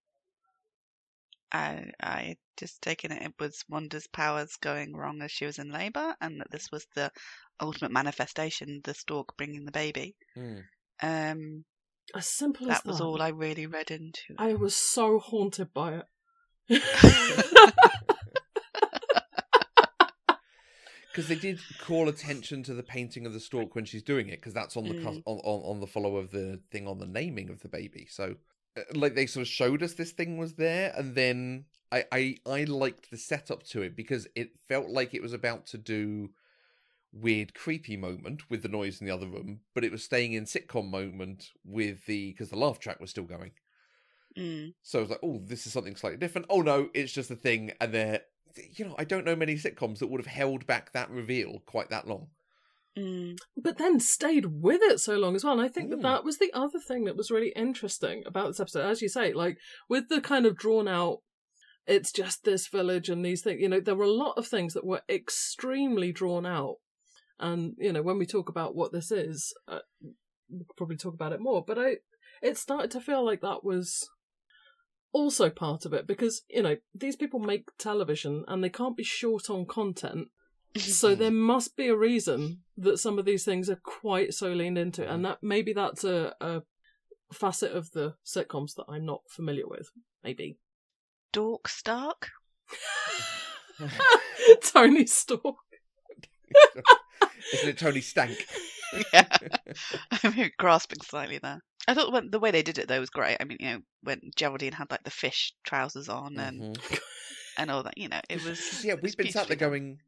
I 1.51 1.91
I 2.01 2.37
just 2.57 2.81
taken 2.81 3.11
it 3.11 3.21
it 3.21 3.33
was 3.39 3.63
Wanda's 3.69 4.07
powers 4.07 4.55
going 4.61 4.95
wrong 4.95 5.21
as 5.21 5.31
she 5.31 5.45
was 5.45 5.59
in 5.59 5.71
labour, 5.71 6.15
and 6.21 6.39
that 6.39 6.51
this 6.51 6.71
was 6.71 6.85
the 6.95 7.11
ultimate 7.59 7.91
manifestation, 7.91 8.81
the 8.83 8.93
stork 8.93 9.35
bringing 9.37 9.65
the 9.65 9.71
baby. 9.71 10.15
Mm. 10.37 10.63
Um, 11.01 11.65
As 12.15 12.27
simple 12.27 12.69
as 12.71 12.77
that 12.77 12.85
was 12.85 13.01
all 13.01 13.21
I 13.21 13.29
really 13.29 13.67
read 13.67 13.91
into. 13.91 14.35
I 14.37 14.53
was 14.53 14.75
so 14.75 15.19
haunted 15.19 15.73
by 15.73 16.01
it. 16.01 16.05
Because 21.11 21.27
they 21.27 21.35
did 21.35 21.59
call 21.81 22.07
attention 22.07 22.63
to 22.63 22.73
the 22.73 22.83
painting 22.83 23.25
of 23.25 23.33
the 23.33 23.39
stork 23.41 23.75
when 23.75 23.83
she's 23.83 24.01
doing 24.03 24.29
it, 24.29 24.39
because 24.39 24.53
that's 24.53 24.77
on 24.77 24.87
the 24.87 24.93
cus- 25.03 25.17
Mm. 25.17 25.23
on, 25.25 25.37
on 25.39 25.75
on 25.75 25.79
the 25.81 25.87
follow 25.87 26.15
of 26.15 26.31
the 26.31 26.61
thing 26.71 26.87
on 26.87 26.99
the 26.99 27.05
naming 27.05 27.49
of 27.49 27.61
the 27.61 27.67
baby. 27.67 28.07
So, 28.09 28.35
like 28.93 29.15
they 29.15 29.25
sort 29.25 29.41
of 29.41 29.47
showed 29.47 29.83
us 29.83 29.93
this 29.93 30.11
thing 30.11 30.37
was 30.37 30.53
there, 30.53 30.93
and 30.95 31.15
then 31.15 31.65
I 31.91 32.05
I 32.11 32.37
I 32.45 32.63
liked 32.65 33.11
the 33.11 33.17
setup 33.17 33.63
to 33.67 33.81
it 33.81 33.95
because 33.95 34.27
it 34.35 34.51
felt 34.67 34.89
like 34.89 35.13
it 35.13 35.21
was 35.21 35.33
about 35.33 35.65
to 35.67 35.77
do 35.77 36.31
weird 37.13 37.53
creepy 37.53 37.97
moment 37.97 38.49
with 38.49 38.63
the 38.63 38.69
noise 38.69 39.01
in 39.01 39.07
the 39.07 39.13
other 39.13 39.27
room, 39.27 39.61
but 39.73 39.83
it 39.83 39.91
was 39.91 40.03
staying 40.03 40.33
in 40.33 40.45
sitcom 40.45 40.89
moment 40.89 41.49
with 41.65 42.05
the 42.05 42.31
because 42.31 42.49
the 42.49 42.57
laugh 42.57 42.79
track 42.79 42.99
was 42.99 43.09
still 43.09 43.25
going. 43.25 43.51
Mm. 44.37 44.73
So 44.81 44.99
I 44.99 45.01
was 45.01 45.11
like, 45.11 45.19
oh, 45.23 45.41
this 45.43 45.65
is 45.65 45.73
something 45.73 45.95
slightly 45.95 46.17
different. 46.17 46.47
Oh 46.49 46.61
no, 46.61 46.89
it's 46.93 47.11
just 47.11 47.31
a 47.31 47.35
thing. 47.35 47.71
And 47.81 47.93
they're, 47.93 48.21
you 48.73 48.85
know, 48.85 48.95
I 48.97 49.03
don't 49.03 49.25
know 49.25 49.35
many 49.35 49.55
sitcoms 49.55 49.99
that 49.99 50.07
would 50.07 50.21
have 50.21 50.33
held 50.33 50.65
back 50.65 50.93
that 50.93 51.09
reveal 51.09 51.61
quite 51.65 51.89
that 51.89 52.07
long. 52.07 52.27
Mm. 52.97 53.37
but 53.55 53.77
then 53.77 54.01
stayed 54.01 54.47
with 54.47 54.81
it 54.83 54.99
so 54.99 55.15
long 55.17 55.33
as 55.33 55.45
well. 55.45 55.53
And 55.53 55.61
I 55.61 55.69
think 55.69 55.91
that 55.91 55.99
Mm. 55.99 56.03
that 56.03 56.25
was 56.25 56.39
the 56.39 56.51
other 56.51 56.79
thing 56.79 57.05
that 57.05 57.15
was 57.15 57.31
really 57.31 57.53
interesting 57.55 58.23
about 58.25 58.47
this 58.47 58.59
episode. 58.59 58.85
As 58.85 59.01
you 59.01 59.07
say, 59.07 59.31
like 59.31 59.57
with 59.87 60.09
the 60.09 60.19
kind 60.19 60.45
of 60.45 60.57
drawn 60.57 60.89
out, 60.89 61.19
it's 61.87 62.11
just 62.11 62.43
this 62.43 62.67
village 62.67 63.07
and 63.07 63.23
these 63.25 63.43
things, 63.43 63.61
you 63.61 63.69
know, 63.69 63.79
there 63.79 63.95
were 63.95 64.03
a 64.03 64.11
lot 64.11 64.37
of 64.37 64.45
things 64.45 64.73
that 64.73 64.85
were 64.85 65.03
extremely 65.07 66.11
drawn 66.11 66.45
out. 66.45 66.77
And, 67.39 67.75
you 67.77 67.93
know, 67.93 68.01
when 68.01 68.17
we 68.17 68.25
talk 68.25 68.49
about 68.49 68.75
what 68.75 68.91
this 68.91 69.09
is, 69.09 69.53
uh, 69.67 69.79
we'll 70.49 70.65
probably 70.75 70.97
talk 70.97 71.13
about 71.13 71.31
it 71.33 71.39
more. 71.39 71.63
But 71.65 71.79
I, 71.79 71.95
it 72.41 72.57
started 72.57 72.91
to 72.91 73.01
feel 73.01 73.25
like 73.25 73.41
that 73.41 73.63
was 73.63 74.09
also 75.13 75.49
part 75.49 75.85
of 75.85 75.93
it 75.93 76.05
because, 76.07 76.43
you 76.49 76.61
know, 76.61 76.77
these 76.93 77.15
people 77.15 77.39
make 77.39 77.69
television 77.79 78.43
and 78.47 78.63
they 78.63 78.69
can't 78.69 78.97
be 78.97 79.03
short 79.03 79.49
on 79.49 79.65
content. 79.65 80.27
So 80.77 81.15
there 81.15 81.31
must 81.31 81.75
be 81.75 81.87
a 81.87 81.95
reason 81.95 82.61
that 82.77 82.97
some 82.99 83.19
of 83.19 83.25
these 83.25 83.43
things 83.43 83.69
are 83.69 83.79
quite 83.83 84.33
so 84.33 84.51
leaned 84.53 84.77
into, 84.77 85.09
and 85.09 85.25
that 85.25 85.39
maybe 85.41 85.73
that's 85.73 86.03
a, 86.03 86.33
a 86.39 86.61
facet 87.33 87.71
of 87.73 87.91
the 87.91 88.15
sitcoms 88.25 88.75
that 88.75 88.85
I'm 88.87 89.05
not 89.05 89.21
familiar 89.29 89.67
with. 89.67 89.89
Maybe 90.23 90.57
Dork 91.33 91.67
Stark. 91.67 92.29
Tony 94.63 95.05
Stork. 95.05 95.55
Isn't 97.53 97.69
it 97.69 97.77
Tony 97.77 98.01
Stank? 98.01 98.37
yeah. 99.13 99.27
I'm 100.23 100.51
grasping 100.57 101.01
slightly 101.01 101.39
there. 101.39 101.61
I 101.87 101.93
thought 101.93 102.11
when, 102.13 102.29
the 102.29 102.39
way 102.39 102.51
they 102.51 102.61
did 102.63 102.77
it 102.77 102.87
though 102.87 102.99
was 102.99 103.09
great. 103.09 103.37
I 103.39 103.43
mean, 103.43 103.57
you 103.59 103.69
know, 103.71 103.79
when 104.03 104.21
Geraldine 104.35 104.73
had 104.73 104.91
like 104.91 105.03
the 105.03 105.09
fish 105.11 105.53
trousers 105.65 106.09
on 106.09 106.37
and 106.37 106.77
Mhm. 106.77 106.99
and 107.57 107.71
all 107.71 107.83
that, 107.83 107.97
you 107.97 108.07
know, 108.07 108.21
it 108.29 108.43
was. 108.43 108.83
Yeah, 108.83 108.93
we've 108.95 109.03
was 109.03 109.15
been 109.15 109.31
sat 109.31 109.47
there 109.47 109.57
going, 109.57 109.99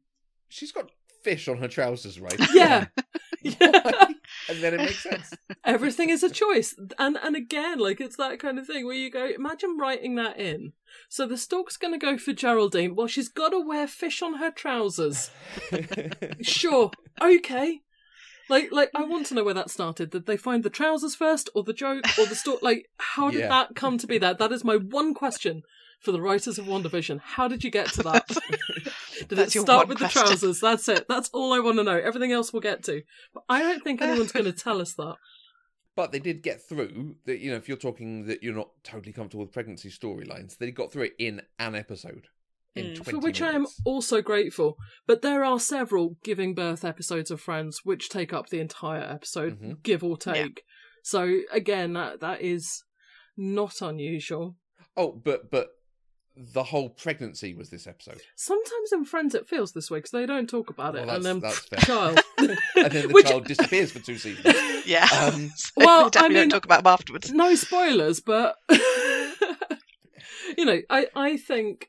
she's 0.48 0.72
got 0.72 0.90
fish 1.22 1.48
on 1.48 1.58
her 1.58 1.68
trousers, 1.68 2.20
right? 2.20 2.38
Yeah. 2.54 2.86
yeah. 3.42 4.06
And 4.48 4.62
then 4.62 4.72
it 4.74 4.78
makes 4.78 5.02
sense. 5.02 5.34
Everything 5.64 6.08
is 6.08 6.22
a 6.22 6.30
choice. 6.30 6.74
And 6.98 7.18
and 7.22 7.36
again, 7.36 7.78
like 7.78 8.00
it's 8.00 8.16
that 8.16 8.38
kind 8.38 8.58
of 8.58 8.66
thing 8.66 8.86
where 8.86 8.94
you 8.96 9.10
go, 9.10 9.26
imagine 9.26 9.76
writing 9.78 10.14
that 10.14 10.38
in. 10.40 10.72
So 11.10 11.26
the 11.26 11.36
stork's 11.36 11.76
gonna 11.76 11.98
go 11.98 12.16
for 12.16 12.32
Geraldine. 12.32 12.94
Well, 12.94 13.06
she's 13.06 13.28
gotta 13.28 13.60
wear 13.60 13.86
fish 13.86 14.22
on 14.22 14.34
her 14.34 14.50
trousers. 14.50 15.30
Sure. 16.40 16.90
Okay. 17.20 17.80
Like 18.48 18.68
like 18.72 18.90
I 18.94 19.02
want 19.04 19.26
to 19.26 19.34
know 19.34 19.44
where 19.44 19.54
that 19.54 19.70
started. 19.70 20.10
Did 20.10 20.26
they 20.26 20.36
find 20.36 20.62
the 20.62 20.70
trousers 20.70 21.14
first 21.14 21.48
or 21.54 21.62
the 21.64 21.72
joke 21.72 22.04
or 22.18 22.26
the 22.26 22.34
stork 22.34 22.62
like 22.62 22.86
how 22.98 23.30
did 23.30 23.40
Yeah. 23.40 23.48
that 23.48 23.74
come 23.74 23.98
to 23.98 24.06
be 24.06 24.18
that? 24.18 24.38
That 24.38 24.52
is 24.52 24.64
my 24.64 24.76
one 24.76 25.12
question 25.14 25.62
for 26.00 26.12
the 26.12 26.20
writers 26.20 26.58
of 26.58 26.66
WandaVision. 26.66 27.20
How 27.22 27.48
did 27.48 27.64
you 27.64 27.70
get 27.70 27.88
to 27.94 28.02
that? 28.02 28.26
Did 29.28 29.38
That's 29.38 29.56
it 29.56 29.60
start 29.60 29.88
with 29.88 29.98
question. 29.98 30.22
the 30.22 30.28
trousers? 30.28 30.60
That's 30.60 30.88
it. 30.88 31.06
That's 31.08 31.28
all 31.32 31.52
I 31.52 31.60
want 31.60 31.78
to 31.78 31.84
know. 31.84 31.96
Everything 31.98 32.32
else 32.32 32.52
we'll 32.52 32.60
get 32.62 32.82
to. 32.84 33.02
But 33.32 33.44
I 33.48 33.60
don't 33.62 33.82
think 33.82 34.00
anyone's 34.02 34.32
going 34.32 34.44
to 34.52 34.52
tell 34.52 34.80
us 34.80 34.94
that. 34.94 35.16
But 35.96 36.10
they 36.12 36.18
did 36.18 36.42
get 36.42 36.60
through 36.68 37.16
that. 37.26 37.38
You 37.38 37.50
know, 37.52 37.56
if 37.56 37.68
you're 37.68 37.76
talking 37.76 38.26
that 38.26 38.42
you're 38.42 38.54
not 38.54 38.70
totally 38.82 39.12
comfortable 39.12 39.44
with 39.44 39.52
pregnancy 39.54 39.90
storylines, 39.90 40.58
they 40.58 40.70
got 40.72 40.92
through 40.92 41.04
it 41.04 41.12
in 41.18 41.42
an 41.58 41.74
episode. 41.74 42.26
In 42.74 42.86
Mm. 42.86 42.96
20 42.96 43.10
For 43.12 43.18
which 43.20 43.40
I 43.40 43.52
am 43.52 43.66
also 43.84 44.20
grateful. 44.20 44.76
But 45.06 45.22
there 45.22 45.44
are 45.44 45.60
several 45.60 46.16
giving 46.24 46.54
birth 46.54 46.84
episodes 46.84 47.30
of 47.30 47.40
Friends 47.40 47.82
which 47.84 48.08
take 48.08 48.32
up 48.32 48.48
the 48.48 48.58
entire 48.58 49.02
episode, 49.04 49.60
Mhm. 49.60 49.82
give 49.84 50.02
or 50.02 50.18
Yeah. 50.26 50.32
take. 50.34 50.62
So 51.04 51.42
again, 51.52 51.92
that 51.92 52.18
that 52.20 52.40
is 52.40 52.82
not 53.36 53.80
unusual. 53.80 54.56
Oh, 54.96 55.12
but 55.12 55.50
but 55.52 55.68
the 56.36 56.64
whole 56.64 56.88
pregnancy 56.88 57.54
was 57.54 57.70
this 57.70 57.86
episode, 57.86 58.20
Sometimes 58.34 58.92
in 58.92 59.04
Friends 59.04 59.34
it 59.34 59.48
feels 59.48 59.72
this 59.72 59.90
way 59.90 59.98
because 59.98 60.10
they 60.10 60.26
don't 60.26 60.48
talk 60.48 60.68
about 60.70 60.96
it, 60.96 61.06
Well, 61.06 61.16
and 61.16 61.24
then 61.24 61.40
that's- 61.40 61.66
that's 61.70 61.84
fair. 61.86 61.96
child. 61.96 62.20
and 62.38 62.92
then 62.92 63.06
the 63.08 63.08
Which- 63.12 63.26
child 63.26 63.44
disappears 63.46 63.92
for 63.92 64.00
two 64.00 64.18
seasons. 64.18 64.54
Yeah. 64.86 65.06
Um, 65.12 65.50
So 65.54 65.70
Well, 65.76 66.04
we 66.04 66.10
definitely 66.10 66.36
I 66.38 66.40
mean- 66.40 66.48
don't 66.48 66.60
talk 66.60 66.64
about 66.64 66.82
them 66.84 66.92
afterwards. 66.92 67.30
no 67.32 67.54
spoilers, 67.54 68.20
but 68.20 68.56
you 70.56 70.64
know, 70.64 70.80
I 70.90 71.06
I 71.14 71.36
think 71.36 71.88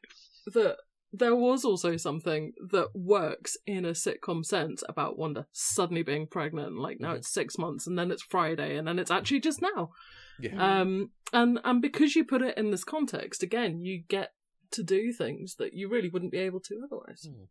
that 0.54 0.78
there 1.12 1.36
was 1.36 1.64
also 1.64 1.96
something 1.98 2.54
that 2.72 2.90
works 2.94 3.56
in 3.66 3.86
a 3.86 3.92
sitcom 3.92 4.46
sense 4.46 4.84
about 4.90 5.18
Wanda 5.18 5.48
suddenly 5.54 6.04
being 6.04 6.28
pregnant. 6.28 6.78
Like 6.78 7.00
now 7.00 7.14
Mhm. 7.14 7.18
it's 7.18 7.34
six 7.34 7.58
months, 7.58 7.88
and 7.88 7.98
then 7.98 8.12
it's 8.12 8.24
Friday, 8.24 8.76
and 8.78 8.88
then 8.88 9.00
it's 9.00 9.12
actually 9.12 9.40
just 9.40 9.62
now. 9.62 9.92
Yeah. 10.40 10.82
Um, 10.82 11.12
and 11.34 11.60
and 11.64 11.82
because 11.82 12.16
you 12.16 12.24
put 12.24 12.42
it 12.42 12.58
in 12.58 12.72
this 12.72 12.84
context, 12.84 13.44
again, 13.44 13.84
you 13.84 14.04
get 14.08 14.34
to 14.72 14.84
do 14.84 15.12
things 15.14 15.56
that 15.56 15.74
you 15.74 15.88
really 15.90 16.10
wouldn't 16.10 16.32
be 16.32 16.40
able 16.40 16.60
to 16.62 16.82
otherwise. 16.84 17.26
And, 17.26 17.48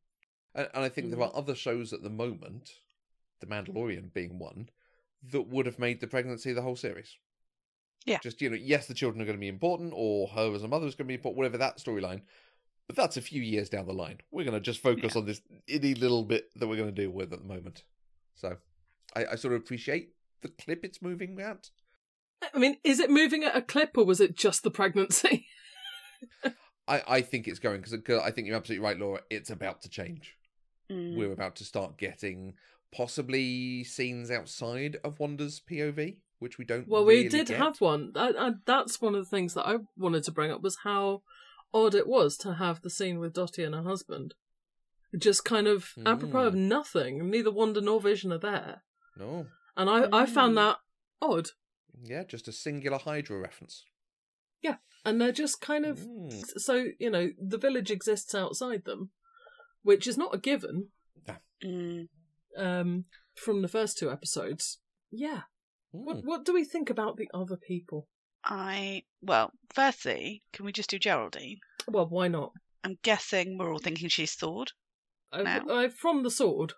and 0.74 0.84
I 0.84 0.88
think 0.88 1.10
there 1.10 1.22
are 1.22 1.34
other 1.34 1.54
shows 1.54 1.92
at 1.92 2.02
the 2.02 2.10
moment, 2.10 2.70
The 3.40 3.46
Mandalorian 3.46 4.12
being 4.12 4.38
one, 4.38 4.68
that 5.32 5.48
would 5.48 5.66
have 5.66 5.78
made 5.78 6.00
the 6.00 6.06
pregnancy 6.06 6.52
the 6.52 6.62
whole 6.62 6.76
series. 6.76 7.16
Yeah. 8.04 8.18
Just, 8.22 8.42
you 8.42 8.50
know, 8.50 8.56
yes, 8.60 8.86
the 8.86 8.94
children 8.94 9.22
are 9.22 9.24
going 9.24 9.38
to 9.38 9.40
be 9.40 9.48
important, 9.48 9.92
or 9.96 10.28
her 10.28 10.54
as 10.54 10.62
a 10.62 10.68
mother 10.68 10.86
is 10.86 10.94
going 10.94 11.06
to 11.06 11.08
be 11.08 11.14
important, 11.14 11.38
whatever 11.38 11.58
that 11.58 11.78
storyline. 11.78 12.22
But 12.86 12.96
that's 12.96 13.16
a 13.16 13.22
few 13.22 13.40
years 13.40 13.70
down 13.70 13.86
the 13.86 13.94
line. 13.94 14.18
We're 14.30 14.44
going 14.44 14.54
to 14.54 14.60
just 14.60 14.82
focus 14.82 15.16
on 15.16 15.24
this 15.24 15.40
itty 15.66 15.94
little 15.94 16.22
bit 16.22 16.50
that 16.56 16.66
we're 16.66 16.76
going 16.76 16.94
to 16.94 17.02
deal 17.02 17.10
with 17.10 17.32
at 17.32 17.38
the 17.40 17.48
moment. 17.48 17.84
So 18.34 18.58
I, 19.16 19.24
I 19.32 19.34
sort 19.36 19.54
of 19.54 19.62
appreciate 19.62 20.10
the 20.42 20.48
clip 20.48 20.84
it's 20.84 21.00
moving 21.00 21.40
at. 21.40 21.70
I 22.52 22.58
mean, 22.58 22.76
is 22.84 23.00
it 23.00 23.10
moving 23.10 23.44
at 23.44 23.56
a 23.56 23.62
clip, 23.62 23.96
or 23.96 24.04
was 24.04 24.20
it 24.20 24.36
just 24.36 24.62
the 24.62 24.70
pregnancy? 24.70 25.46
I, 26.88 27.02
I 27.08 27.20
think 27.22 27.48
it's 27.48 27.58
going 27.58 27.80
because 27.80 27.94
I 28.20 28.30
think 28.30 28.46
you're 28.46 28.56
absolutely 28.56 28.84
right, 28.84 28.98
Laura. 28.98 29.20
It's 29.30 29.50
about 29.50 29.82
to 29.82 29.88
change. 29.88 30.34
Mm. 30.92 31.16
we're 31.16 31.32
about 31.32 31.56
to 31.56 31.64
start 31.64 31.96
getting 31.96 32.52
possibly 32.94 33.84
scenes 33.84 34.30
outside 34.30 34.98
of 35.02 35.18
Wanda's 35.18 35.62
POV, 35.70 36.16
which 36.40 36.58
we 36.58 36.66
don't. 36.66 36.86
Well, 36.86 37.06
we 37.06 37.16
really 37.16 37.28
did 37.30 37.46
get. 37.46 37.56
have 37.56 37.80
one. 37.80 38.12
That, 38.12 38.36
uh, 38.36 38.52
that's 38.66 39.00
one 39.00 39.14
of 39.14 39.24
the 39.24 39.30
things 39.30 39.54
that 39.54 39.66
I 39.66 39.76
wanted 39.96 40.24
to 40.24 40.32
bring 40.32 40.50
up 40.50 40.62
was 40.62 40.78
how 40.84 41.22
odd 41.72 41.94
it 41.94 42.06
was 42.06 42.36
to 42.38 42.54
have 42.54 42.82
the 42.82 42.90
scene 42.90 43.18
with 43.18 43.32
Dottie 43.32 43.64
and 43.64 43.74
her 43.74 43.82
husband. 43.82 44.34
Just 45.18 45.44
kind 45.44 45.66
of 45.66 45.92
apropos 46.04 46.48
of 46.48 46.54
Mm. 46.54 46.68
nothing. 46.68 47.30
Neither 47.30 47.50
Wanda 47.50 47.80
nor 47.80 48.00
Vision 48.00 48.30
are 48.32 48.38
there, 48.38 48.82
No, 49.16 49.46
and 49.76 49.88
I, 49.88 50.06
I 50.12 50.26
found 50.26 50.52
Mm. 50.52 50.56
that 50.56 50.78
odd. 51.22 51.48
Yeah, 52.02 52.24
just 52.24 52.48
a 52.48 52.52
singular 52.52 52.98
Hydra 52.98 53.38
reference. 53.38 53.84
Yeah, 54.62 54.76
and 55.04 55.20
they're 55.20 55.32
just 55.32 55.60
kind 55.60 55.84
of 55.84 55.98
Mm. 56.00 56.44
so 56.58 56.86
you 56.98 57.10
know 57.10 57.30
the 57.38 57.58
village 57.58 57.90
exists 57.90 58.34
outside 58.34 58.84
them, 58.84 59.10
which 59.82 60.06
is 60.06 60.16
not 60.18 60.34
a 60.34 60.38
given 60.38 60.88
Mm. 61.62 62.08
um, 62.56 63.04
from 63.34 63.62
the 63.62 63.68
first 63.68 63.96
two 63.98 64.10
episodes. 64.10 64.78
Yeah. 65.10 65.42
What 65.92 66.18
Mm. 66.18 66.24
what 66.24 66.44
do 66.44 66.52
we 66.52 66.64
think 66.64 66.90
about 66.90 67.16
the 67.16 67.28
other 67.32 67.56
people? 67.56 68.08
I 68.44 69.04
well, 69.22 69.52
firstly, 69.72 70.42
can 70.52 70.66
we 70.66 70.72
just 70.72 70.90
do 70.90 70.98
Geraldine? 70.98 71.60
Well, 71.88 72.06
why 72.08 72.28
not? 72.28 72.52
I'm 72.82 72.98
guessing 73.02 73.56
we're 73.56 73.72
all 73.72 73.78
thinking 73.78 74.08
she's 74.10 74.32
Sword. 74.32 74.72
I, 75.32 75.42
Now? 75.42 75.68
I, 75.70 75.88
from 75.88 76.22
the 76.22 76.30
sword. 76.30 76.74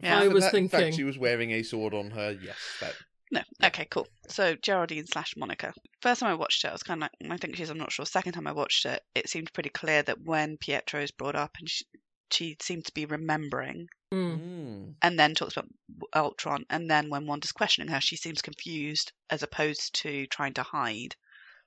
Yeah. 0.00 0.20
I 0.20 0.28
was 0.28 0.44
that- 0.44 0.54
in 0.54 0.68
fact, 0.68 0.82
thinking- 0.82 0.96
she 0.98 1.04
was 1.04 1.18
wearing 1.18 1.50
a 1.52 1.62
sword 1.62 1.94
on 1.94 2.10
her. 2.10 2.30
Yes, 2.32 2.58
that. 2.80 2.94
No. 3.30 3.42
Okay, 3.62 3.86
cool. 3.90 4.06
So 4.28 4.54
Geraldine 4.56 5.06
slash 5.06 5.34
Monica. 5.36 5.74
First 6.00 6.20
time 6.20 6.30
I 6.30 6.34
watched 6.34 6.64
it, 6.64 6.68
I 6.68 6.72
was 6.72 6.82
kind 6.82 7.02
of 7.02 7.10
like, 7.22 7.30
I 7.32 7.36
think 7.36 7.56
she's, 7.56 7.68
I'm 7.70 7.78
not 7.78 7.92
sure. 7.92 8.06
Second 8.06 8.32
time 8.32 8.46
I 8.46 8.52
watched 8.52 8.86
it, 8.86 9.02
it 9.14 9.28
seemed 9.28 9.52
pretty 9.52 9.68
clear 9.70 10.02
that 10.02 10.22
when 10.22 10.56
Pietro 10.56 11.00
is 11.02 11.10
brought 11.10 11.36
up 11.36 11.52
and 11.58 11.68
she, 11.68 11.84
she 12.30 12.56
seemed 12.60 12.86
to 12.86 12.94
be 12.94 13.04
remembering 13.06 13.88
Mm. 14.10 14.40
Mm. 14.40 14.94
and 15.02 15.18
then 15.18 15.34
talks 15.34 15.54
about 15.58 15.68
Ultron, 16.16 16.64
and 16.70 16.88
then 16.88 17.10
when 17.10 17.26
Wanda's 17.26 17.52
questioning 17.52 17.92
her, 17.92 18.00
she 18.00 18.16
seems 18.16 18.40
confused 18.40 19.12
as 19.28 19.42
opposed 19.42 19.96
to 19.96 20.26
trying 20.28 20.54
to 20.54 20.62
hide 20.62 21.14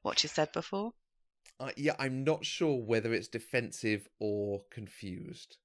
what 0.01 0.18
she 0.18 0.27
said 0.27 0.51
before. 0.51 0.91
Uh, 1.60 1.70
yeah, 1.77 1.94
I'm 2.00 2.24
not 2.24 2.44
sure 2.44 2.75
whether 2.84 3.13
it's 3.13 3.27
defensive 3.27 4.08
or 4.20 4.62
confused. 4.72 5.58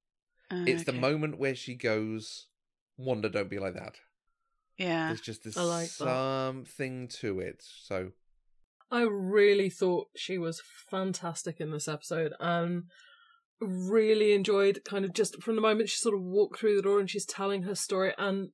Uh, 0.50 0.64
It's 0.66 0.84
the 0.84 0.92
moment 0.92 1.38
where 1.38 1.54
she 1.54 1.74
goes, 1.74 2.46
"Wanda, 2.98 3.30
don't 3.30 3.48
be 3.48 3.58
like 3.58 3.72
that." 3.72 3.94
Yeah. 4.78 5.08
There's 5.08 5.20
just 5.20 5.44
there's 5.44 5.56
I 5.56 5.62
like 5.62 5.88
that. 5.88 5.90
something 5.90 7.08
to 7.20 7.40
it. 7.40 7.62
So 7.82 8.10
I 8.90 9.02
really 9.02 9.70
thought 9.70 10.08
she 10.16 10.38
was 10.38 10.62
fantastic 10.90 11.60
in 11.60 11.70
this 11.70 11.88
episode 11.88 12.32
and 12.38 12.84
really 13.60 14.32
enjoyed 14.32 14.84
kind 14.84 15.04
of 15.04 15.14
just 15.14 15.42
from 15.42 15.56
the 15.56 15.62
moment 15.62 15.88
she 15.88 15.96
sort 15.96 16.14
of 16.14 16.20
walked 16.20 16.58
through 16.58 16.76
the 16.76 16.82
door 16.82 17.00
and 17.00 17.08
she's 17.08 17.24
telling 17.24 17.62
her 17.62 17.74
story 17.74 18.12
and 18.18 18.50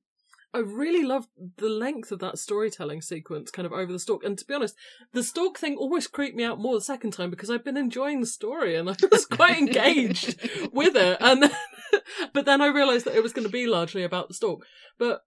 I 0.55 0.59
really 0.59 1.03
loved 1.03 1.29
the 1.57 1.67
length 1.67 2.11
of 2.11 2.19
that 2.19 2.37
storytelling 2.37 3.01
sequence 3.01 3.49
kind 3.49 3.65
of 3.65 3.73
over 3.73 3.91
the 3.91 3.97
stork. 3.97 4.23
And 4.23 4.37
to 4.37 4.45
be 4.45 4.53
honest, 4.53 4.75
the 5.11 5.23
stork 5.23 5.57
thing 5.57 5.75
always 5.77 6.05
creeped 6.05 6.37
me 6.37 6.43
out 6.43 6.59
more 6.59 6.75
the 6.75 6.81
second 6.81 7.11
time 7.11 7.31
because 7.31 7.49
I've 7.49 7.65
been 7.65 7.75
enjoying 7.75 8.21
the 8.21 8.27
story 8.27 8.75
and 8.75 8.87
I 8.87 8.95
was 9.11 9.25
quite 9.25 9.57
engaged 9.57 10.39
with 10.71 10.95
it. 10.95 11.17
And 11.19 11.41
then, 11.41 11.51
but 12.33 12.45
then 12.45 12.61
I 12.61 12.67
realised 12.67 13.05
that 13.05 13.15
it 13.15 13.23
was 13.23 13.33
going 13.33 13.47
to 13.47 13.51
be 13.51 13.65
largely 13.65 14.03
about 14.03 14.27
the 14.27 14.35
stork. 14.35 14.59
But 14.99 15.21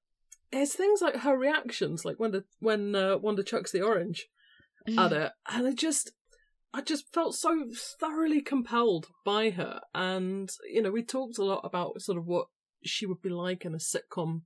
it's 0.53 0.75
things 0.75 1.01
like 1.03 1.17
her 1.17 1.37
reactions, 1.37 2.05
like 2.05 2.19
when 2.19 2.31
the, 2.33 2.45
when 2.61 2.95
uh, 2.95 3.17
Wanda 3.19 3.43
chucks 3.43 3.73
the 3.73 3.83
orange 3.83 4.27
at 4.99 5.13
it, 5.13 5.33
and 5.49 5.67
I 5.67 5.73
just, 5.73 6.13
I 6.73 6.81
just 6.81 7.13
felt 7.13 7.35
so 7.35 7.67
thoroughly 8.01 8.41
compelled 8.41 9.07
by 9.25 9.51
her. 9.51 9.81
And 9.95 10.49
you 10.71 10.83
know, 10.83 10.91
we 10.93 11.03
talked 11.03 11.39
a 11.39 11.45
lot 11.45 11.63
about 11.65 12.01
sort 12.01 12.19
of 12.19 12.27
what 12.27 12.47
she 12.85 13.07
would 13.07 13.21
be 13.23 13.31
like 13.31 13.65
in 13.65 13.75
a 13.75 13.79
sitcom 13.79 14.43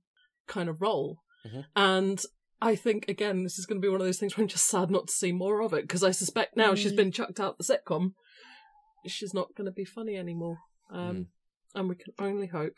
kind 0.47 0.67
of 0.69 0.81
role, 0.81 1.19
Mhm. 1.45 1.65
and 1.75 2.21
I 2.63 2.75
think 2.75 3.07
again, 3.07 3.43
this 3.43 3.57
is 3.59 3.65
going 3.65 3.81
to 3.81 3.85
be 3.85 3.89
one 3.89 4.01
of 4.01 4.05
those 4.07 4.19
things 4.19 4.35
where 4.37 4.43
I'm 4.43 4.47
just 4.47 4.67
sad 4.67 4.91
not 4.91 5.07
to 5.07 5.13
see 5.13 5.31
more 5.31 5.61
of 5.61 5.73
it 5.73 5.81
because 5.83 6.03
I 6.03 6.11
suspect 6.11 6.55
now 6.57 6.75
she's 6.75 6.93
been 6.93 7.11
chucked 7.11 7.39
out 7.39 7.57
the 7.57 7.63
sitcom, 7.63 8.13
she's 9.07 9.33
not 9.33 9.55
going 9.55 9.65
to 9.65 9.71
be 9.71 9.85
funny 9.85 10.15
anymore. 10.15 10.57
Um, 10.91 11.15
Mm. 11.15 11.25
and 11.75 11.89
we 11.89 11.95
can 11.95 12.13
only 12.19 12.47
hope. 12.47 12.73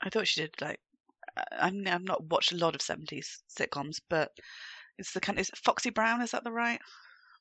I 0.00 0.08
thought 0.10 0.26
she 0.28 0.40
did 0.40 0.54
like. 0.60 0.80
I'm 1.52 1.86
I've 1.86 2.04
not 2.04 2.24
watched 2.24 2.52
a 2.52 2.56
lot 2.56 2.74
of 2.74 2.80
70s 2.80 3.38
sitcoms, 3.48 4.00
but 4.08 4.30
it's 4.98 5.12
the 5.12 5.20
kind. 5.20 5.38
Is 5.38 5.50
Foxy 5.56 5.90
Brown? 5.90 6.22
Is 6.22 6.32
that 6.32 6.44
the 6.44 6.52
right 6.52 6.80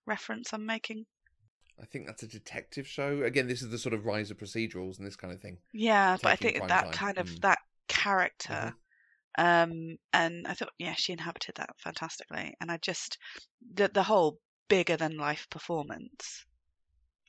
reference 0.06 0.54
I'm 0.54 0.66
making? 0.66 1.06
I 1.82 1.86
think 1.86 2.08
that's 2.08 2.24
a 2.24 2.27
detective 2.27 2.88
show. 2.88 3.24
Again, 3.24 3.48
this 3.48 3.62
is 3.62 3.70
the 3.70 3.77
sort 3.77 3.94
of 3.94 4.06
rise 4.06 4.32
of 4.32 4.38
procedurals 4.38 4.98
and 4.98 5.06
this 5.06 5.16
kind 5.16 5.34
of 5.34 5.42
thing. 5.42 5.58
Yeah, 5.74 6.18
but 6.22 6.32
I 6.32 6.36
think 6.36 6.68
that 6.68 6.86
time, 6.86 6.92
kind 6.92 7.18
of 7.18 7.27
mm. 7.27 7.42
that 7.42 7.60
character. 7.88 8.74
Um, 9.38 9.98
and 10.13 10.48
I 10.48 10.54
thought, 10.54 10.72
yeah, 10.80 10.96
she 10.96 11.13
inhabited 11.13 11.56
that 11.56 11.70
fantastically, 11.77 12.56
and 12.60 12.72
I 12.72 12.77
just 12.77 13.18
the 13.74 13.88
the 13.88 14.04
whole 14.04 14.39
bigger 14.68 14.98
than 14.98 15.18
life 15.18 15.48
performance, 15.50 16.46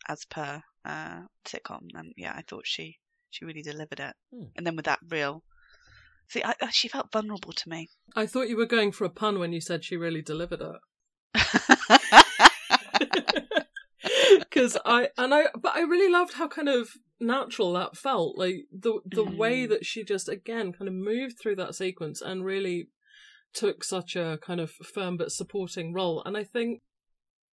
as 0.08 0.24
per 0.24 0.62
uh 0.84 1.20
sitcom, 1.44 1.88
and 1.94 2.14
yeah, 2.16 2.32
I 2.34 2.42
thought 2.42 2.66
she 2.66 2.98
she 3.30 3.44
really 3.44 3.62
delivered 3.62 4.00
it. 4.00 4.14
Hmm. 4.32 4.44
And 4.56 4.66
then 4.66 4.76
with 4.76 4.86
that 4.86 5.00
real 5.08 5.42
See, 6.28 6.42
I, 6.42 6.54
I- 6.60 6.70
she 6.70 6.88
felt 6.88 7.12
vulnerable 7.12 7.52
to 7.52 7.68
me. 7.68 7.88
I 8.14 8.26
thought 8.26 8.48
you 8.48 8.56
were 8.56 8.66
going 8.66 8.92
for 8.92 9.04
a 9.04 9.10
pun 9.10 9.38
when 9.38 9.52
you 9.52 9.60
said 9.60 9.84
she 9.84 9.96
really 9.96 10.22
delivered 10.22 10.60
it. 10.62 10.76
Because 14.38 14.76
I 14.84 15.08
and 15.18 15.34
I, 15.34 15.46
but 15.60 15.74
I 15.76 15.80
really 15.80 16.10
loved 16.10 16.34
how 16.34 16.48
kind 16.48 16.68
of 16.68 16.90
natural 17.20 17.72
that 17.74 17.96
felt. 17.96 18.38
Like 18.38 18.66
the 18.72 19.00
the 19.04 19.24
way 19.24 19.66
Mm. 19.66 19.68
that 19.70 19.86
she 19.86 20.04
just 20.04 20.28
again 20.28 20.72
kind 20.72 20.88
of 20.88 20.94
moved 20.94 21.38
through 21.38 21.56
that 21.56 21.74
sequence 21.74 22.20
and 22.22 22.44
really 22.44 22.88
took 23.52 23.84
such 23.84 24.16
a 24.16 24.38
kind 24.42 24.60
of 24.60 24.70
firm 24.70 25.16
but 25.16 25.32
supporting 25.32 25.92
role. 25.92 26.22
And 26.24 26.36
I 26.36 26.44
think 26.44 26.82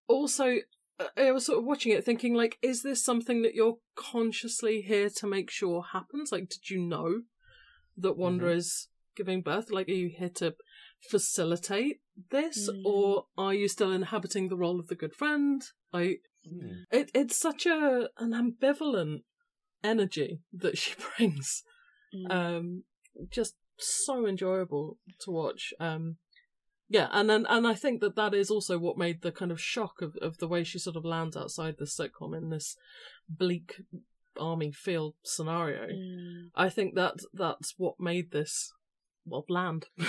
also 0.07 0.57
uh, 0.99 1.05
I 1.17 1.31
was 1.31 1.45
sort 1.45 1.59
of 1.59 1.65
watching 1.65 1.91
it 1.91 2.03
thinking 2.05 2.33
like, 2.33 2.57
is 2.61 2.81
this 2.83 3.03
something 3.03 3.41
that 3.43 3.55
you're 3.55 3.77
consciously 3.95 4.81
here 4.81 5.09
to 5.17 5.27
make 5.27 5.49
sure 5.51 5.83
happens? 5.93 6.31
Like, 6.31 6.49
did 6.49 6.69
you 6.69 6.79
know 6.79 7.21
that 7.97 8.17
Wanda 8.17 8.49
is 8.49 8.87
giving 9.15 9.41
birth? 9.41 9.71
Like, 9.71 9.87
are 9.87 9.91
you 9.93 10.09
here 10.09 10.29
to 10.35 10.55
facilitate 11.09 12.01
this, 12.31 12.69
Mm. 12.69 12.81
or 12.85 13.27
are 13.37 13.53
you 13.53 13.67
still 13.67 13.91
inhabiting 13.91 14.47
the 14.49 14.57
role 14.57 14.79
of 14.79 14.87
the 14.87 14.95
good 14.95 15.13
friend? 15.13 15.61
Like, 15.93 16.21
Hmm. 16.47 16.83
it 16.91 17.09
it's 17.13 17.37
such 17.37 17.65
a 17.65 18.09
an 18.17 18.31
ambivalent 18.31 19.23
energy 19.83 20.41
that 20.53 20.77
she 20.77 20.93
brings. 21.17 21.63
Mm. 22.13 22.31
Um, 22.31 22.83
just 23.31 23.55
so 23.77 24.25
enjoyable 24.25 24.97
to 25.21 25.31
watch. 25.31 25.73
Um, 25.79 26.17
yeah, 26.87 27.09
and 27.11 27.29
then 27.29 27.45
and 27.47 27.65
I 27.67 27.73
think 27.73 27.99
that 28.01 28.15
that 28.15 28.33
is 28.33 28.51
also 28.51 28.77
what 28.77 28.97
made 28.97 29.21
the 29.21 29.31
kind 29.31 29.51
of 29.51 29.59
shock 29.59 30.01
of 30.01 30.15
of 30.17 30.37
the 30.37 30.47
way 30.47 30.63
she 30.63 30.77
sort 30.79 30.95
of 30.95 31.03
lands 31.05 31.35
outside 31.35 31.75
the 31.77 31.85
sitcom 31.85 32.37
in 32.37 32.49
this 32.49 32.77
bleak 33.27 33.81
army 34.39 34.71
field 34.71 35.15
scenario. 35.23 35.87
Mm. 35.87 36.49
I 36.55 36.69
think 36.69 36.95
that 36.95 37.15
that's 37.33 37.73
what 37.77 37.99
made 37.99 38.31
this 38.31 38.73
well 39.25 39.45
bland. 39.47 39.87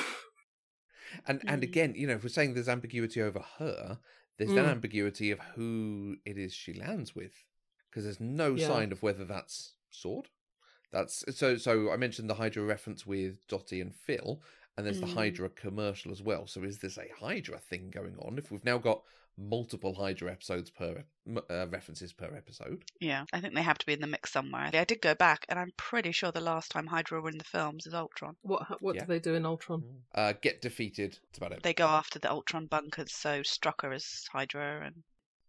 And 1.27 1.43
and 1.47 1.63
Mm. 1.63 1.65
again, 1.65 1.95
you 1.95 2.07
know, 2.07 2.15
if 2.15 2.23
we're 2.23 2.29
saying 2.29 2.55
there's 2.55 2.69
ambiguity 2.69 3.23
over 3.23 3.41
her, 3.59 4.01
there's 4.37 4.53
then 4.55 4.65
Mm. 4.65 4.71
ambiguity 4.73 5.31
of 5.31 5.39
who 5.55 6.17
it 6.25 6.37
is 6.37 6.53
she 6.53 6.73
lands 6.75 7.15
with, 7.15 7.45
because 7.89 8.05
there's 8.05 8.21
no 8.21 8.55
Yeah. 8.57 8.67
sign 8.69 8.93
of 8.93 9.03
whether 9.03 9.25
that's 9.25 9.75
Sword. 9.91 10.29
That's 10.91 11.25
so. 11.37 11.57
So 11.57 11.91
I 11.93 11.97
mentioned 11.97 12.29
the 12.29 12.35
Hydra 12.35 12.65
reference 12.65 13.07
with 13.07 13.47
Dotty 13.47 13.81
and 13.81 13.95
Phil, 13.95 14.43
and 14.77 14.85
there's 14.85 15.01
the 15.01 15.07
Mm. 15.07 15.15
Hydra 15.15 15.49
commercial 15.51 16.11
as 16.13 16.23
well. 16.23 16.47
So 16.47 16.63
is 16.65 16.79
this 16.81 16.99
a 16.99 17.09
Hydra 17.09 17.59
thing 17.59 17.91
going 17.91 18.17
on? 18.19 18.37
If 18.39 18.51
we've 18.51 18.65
now 18.65 18.79
got 18.79 19.05
multiple 19.39 19.95
Hydra 19.95 20.33
episodes 20.33 20.71
per 20.71 21.05
uh, 21.51 21.67
references 21.69 22.13
per 22.13 22.35
episode, 22.37 22.85
Yeah, 23.01 23.25
I 23.33 23.41
think 23.41 23.55
they 23.55 23.63
have 23.63 23.79
to 23.79 23.87
be 23.87 23.93
in 23.93 24.01
the 24.01 24.07
mix 24.07 24.33
somewhere. 24.33 24.71
I 24.73 24.85
did 24.85 25.03
go 25.03 25.15
back, 25.15 25.45
and 25.49 25.59
I'm 25.59 25.73
pretty 25.77 26.13
sure 26.13 26.33
the 26.33 26.41
last 26.41 26.71
time 26.71 26.87
Hydra 26.87 27.21
were 27.21 27.29
in 27.31 27.39
the 27.39 27.45
films 27.45 27.87
is 27.87 27.95
Ultron. 27.95 28.37
what 28.43 28.81
what 28.83 28.95
Yeah. 28.95 29.03
do 29.03 29.09
they 29.09 29.19
do 29.21 29.35
in 29.35 29.45
Ultron? 29.45 29.83
uh, 30.15 30.33
get 30.41 30.63
defeated. 30.63 31.19
That's 31.29 31.39
about 31.39 31.53
it. 31.53 31.63
They 31.63 31.75
go 31.75 31.87
after 31.87 32.19
the 32.19 32.31
Ultron 32.31 32.67
bunkers, 32.67 33.13
so 33.13 33.41
Strucker 33.43 33.95
is 33.95 34.27
Hydra, 34.33 34.87
and 34.87 35.03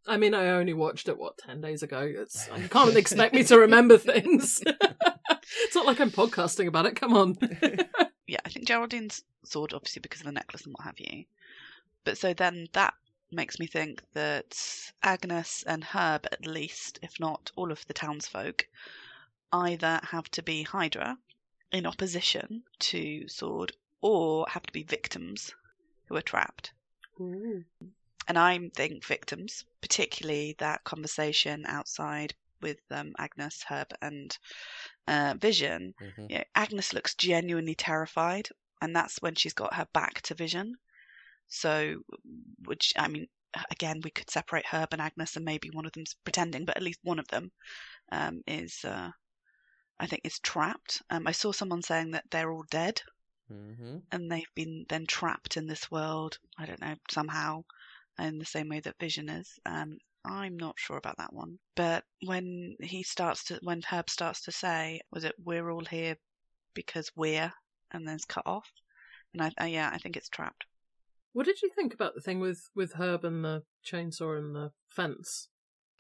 I 0.10 0.18
mean, 0.18 0.34
I 0.34 0.48
only 0.52 0.74
watched 0.74 1.10
it 1.10 1.18
what 1.18 1.38
ten 1.38 1.60
days 1.62 1.84
ago. 1.84 2.00
It's 2.02 2.48
you 2.58 2.70
can't 2.70 2.96
expect 2.96 3.34
me 3.34 3.44
to 3.46 3.60
remember 3.60 3.98
things. 3.98 4.62
it's 5.64 5.76
not 5.76 5.86
like 5.86 6.00
I'm 6.00 6.12
podcasting 6.12 6.68
about 6.68 6.86
it. 6.86 6.96
Come 6.96 7.14
on. 7.14 7.38
yeah, 8.28 8.40
I 8.46 8.50
think 8.50 8.68
Geraldine's 8.68 9.24
sword, 9.44 9.74
obviously 9.74 10.00
because 10.02 10.22
of 10.22 10.26
the 10.28 10.32
necklace 10.32 10.66
and 10.66 10.74
what 10.78 10.86
have 10.86 11.00
you. 11.00 11.26
But 12.06 12.18
so 12.18 12.34
then 12.34 12.68
that 12.74 12.94
makes 13.32 13.60
me 13.60 13.68
think 13.68 14.02
that 14.14 14.58
Agnes 15.04 15.64
and 15.64 15.84
Herb, 15.84 16.26
at 16.32 16.46
least, 16.46 17.00
if 17.02 17.20
not 17.20 17.52
all 17.56 17.72
of 17.72 17.86
the 17.88 17.94
townsfolk, 17.94 18.68
either 19.52 20.00
have 20.04 20.30
to 20.32 20.44
be 20.44 20.64
Hydra 20.64 21.18
in 21.72 21.86
opposition 21.86 22.64
to 22.80 23.28
Sword, 23.28 23.74
or 24.02 24.46
have 24.50 24.64
to 24.64 24.74
be 24.74 24.84
victims 24.84 25.54
who 26.08 26.16
are 26.16 26.22
trapped. 26.22 26.72
And 28.28 28.38
I 28.38 28.70
think 28.76 29.06
victims, 29.06 29.66
particularly 29.82 30.56
that 30.60 30.84
conversation 30.84 31.66
outside 31.66 32.36
with 32.62 32.80
um, 32.92 33.14
Agnes, 33.18 33.64
Herb, 33.64 33.94
and 34.02 34.38
uh, 35.08 35.36
Vision. 35.38 35.94
Mhm. 36.02 36.30
You 36.30 36.38
know, 36.40 36.44
Agnes 36.56 36.94
looks 36.94 37.16
genuinely 37.16 37.76
terrified, 37.76 38.50
and 38.82 38.96
that's 38.96 39.22
when 39.22 39.36
she's 39.36 39.54
got 39.54 39.74
her 39.76 39.88
back 39.94 40.22
to 40.24 40.36
Vision. 40.36 40.78
So, 41.48 42.02
which 42.66 42.94
I 42.98 43.08
mean, 43.08 43.28
again, 43.72 44.02
we 44.04 44.12
could 44.12 44.30
separate 44.30 44.66
Herb 44.66 44.90
and 44.94 45.02
Agnes, 45.02 45.36
and 45.36 45.46
maybe 45.46 45.70
one 45.72 45.86
of 45.86 45.92
them's 45.94 46.16
pretending, 46.24 46.66
but 46.66 46.78
at 46.78 46.84
least 46.84 47.00
one 47.04 47.20
of 47.20 47.28
them 47.30 47.52
um, 48.12 48.42
is, 48.48 48.84
uh, 48.86 49.12
I 50.00 50.08
think, 50.08 50.22
is 50.26 50.40
trapped. 50.40 51.02
Um, 51.10 51.28
I 51.28 51.32
saw 51.32 51.52
someone 51.52 51.82
saying 51.82 52.12
that 52.12 52.26
they're 52.32 52.52
all 52.52 52.66
dead 52.70 53.02
Mhm. 53.50 54.04
and 54.12 54.32
they've 54.32 54.54
been 54.56 54.86
then 54.90 55.06
trapped 55.06 55.58
in 55.58 55.68
this 55.68 55.90
world. 55.92 56.38
I 56.58 56.66
don't 56.66 56.82
know 56.82 56.96
somehow, 57.10 57.64
in 58.20 58.38
the 58.40 58.46
same 58.46 58.70
way 58.70 58.80
that 58.82 59.00
Vision 59.00 59.30
is. 59.30 59.60
Um, 59.66 59.98
I'm 60.26 60.58
not 60.58 60.80
sure 60.80 60.98
about 60.98 61.18
that 61.18 61.34
one. 61.34 61.60
But 61.76 62.04
when 62.26 62.76
he 62.82 63.04
starts 63.04 63.46
to, 63.46 63.60
when 63.64 63.82
Herb 63.82 64.10
starts 64.10 64.42
to 64.44 64.52
say, 64.52 65.02
"Was 65.12 65.24
it 65.24 65.36
we're 65.40 65.70
all 65.70 65.86
here 65.86 66.18
because 66.74 67.12
we're," 67.16 67.54
and 67.92 68.08
then 68.08 68.16
it's 68.16 68.26
cut 68.26 68.46
off, 68.46 68.70
and 69.34 69.42
I, 69.42 69.52
uh, 69.62 69.66
yeah, 69.66 69.90
I 69.94 69.98
think 69.98 70.18
it's 70.18 70.30
trapped. 70.30 70.66
What 71.38 71.46
did 71.46 71.62
you 71.62 71.70
think 71.70 71.94
about 71.94 72.16
the 72.16 72.22
thing 72.22 72.40
with 72.40 72.72
with 72.74 72.94
Herb 72.94 73.24
and 73.24 73.46
the 73.46 73.62
chainsaw 73.86 74.40
and 74.40 74.56
the 74.56 74.72
fence? 74.88 75.50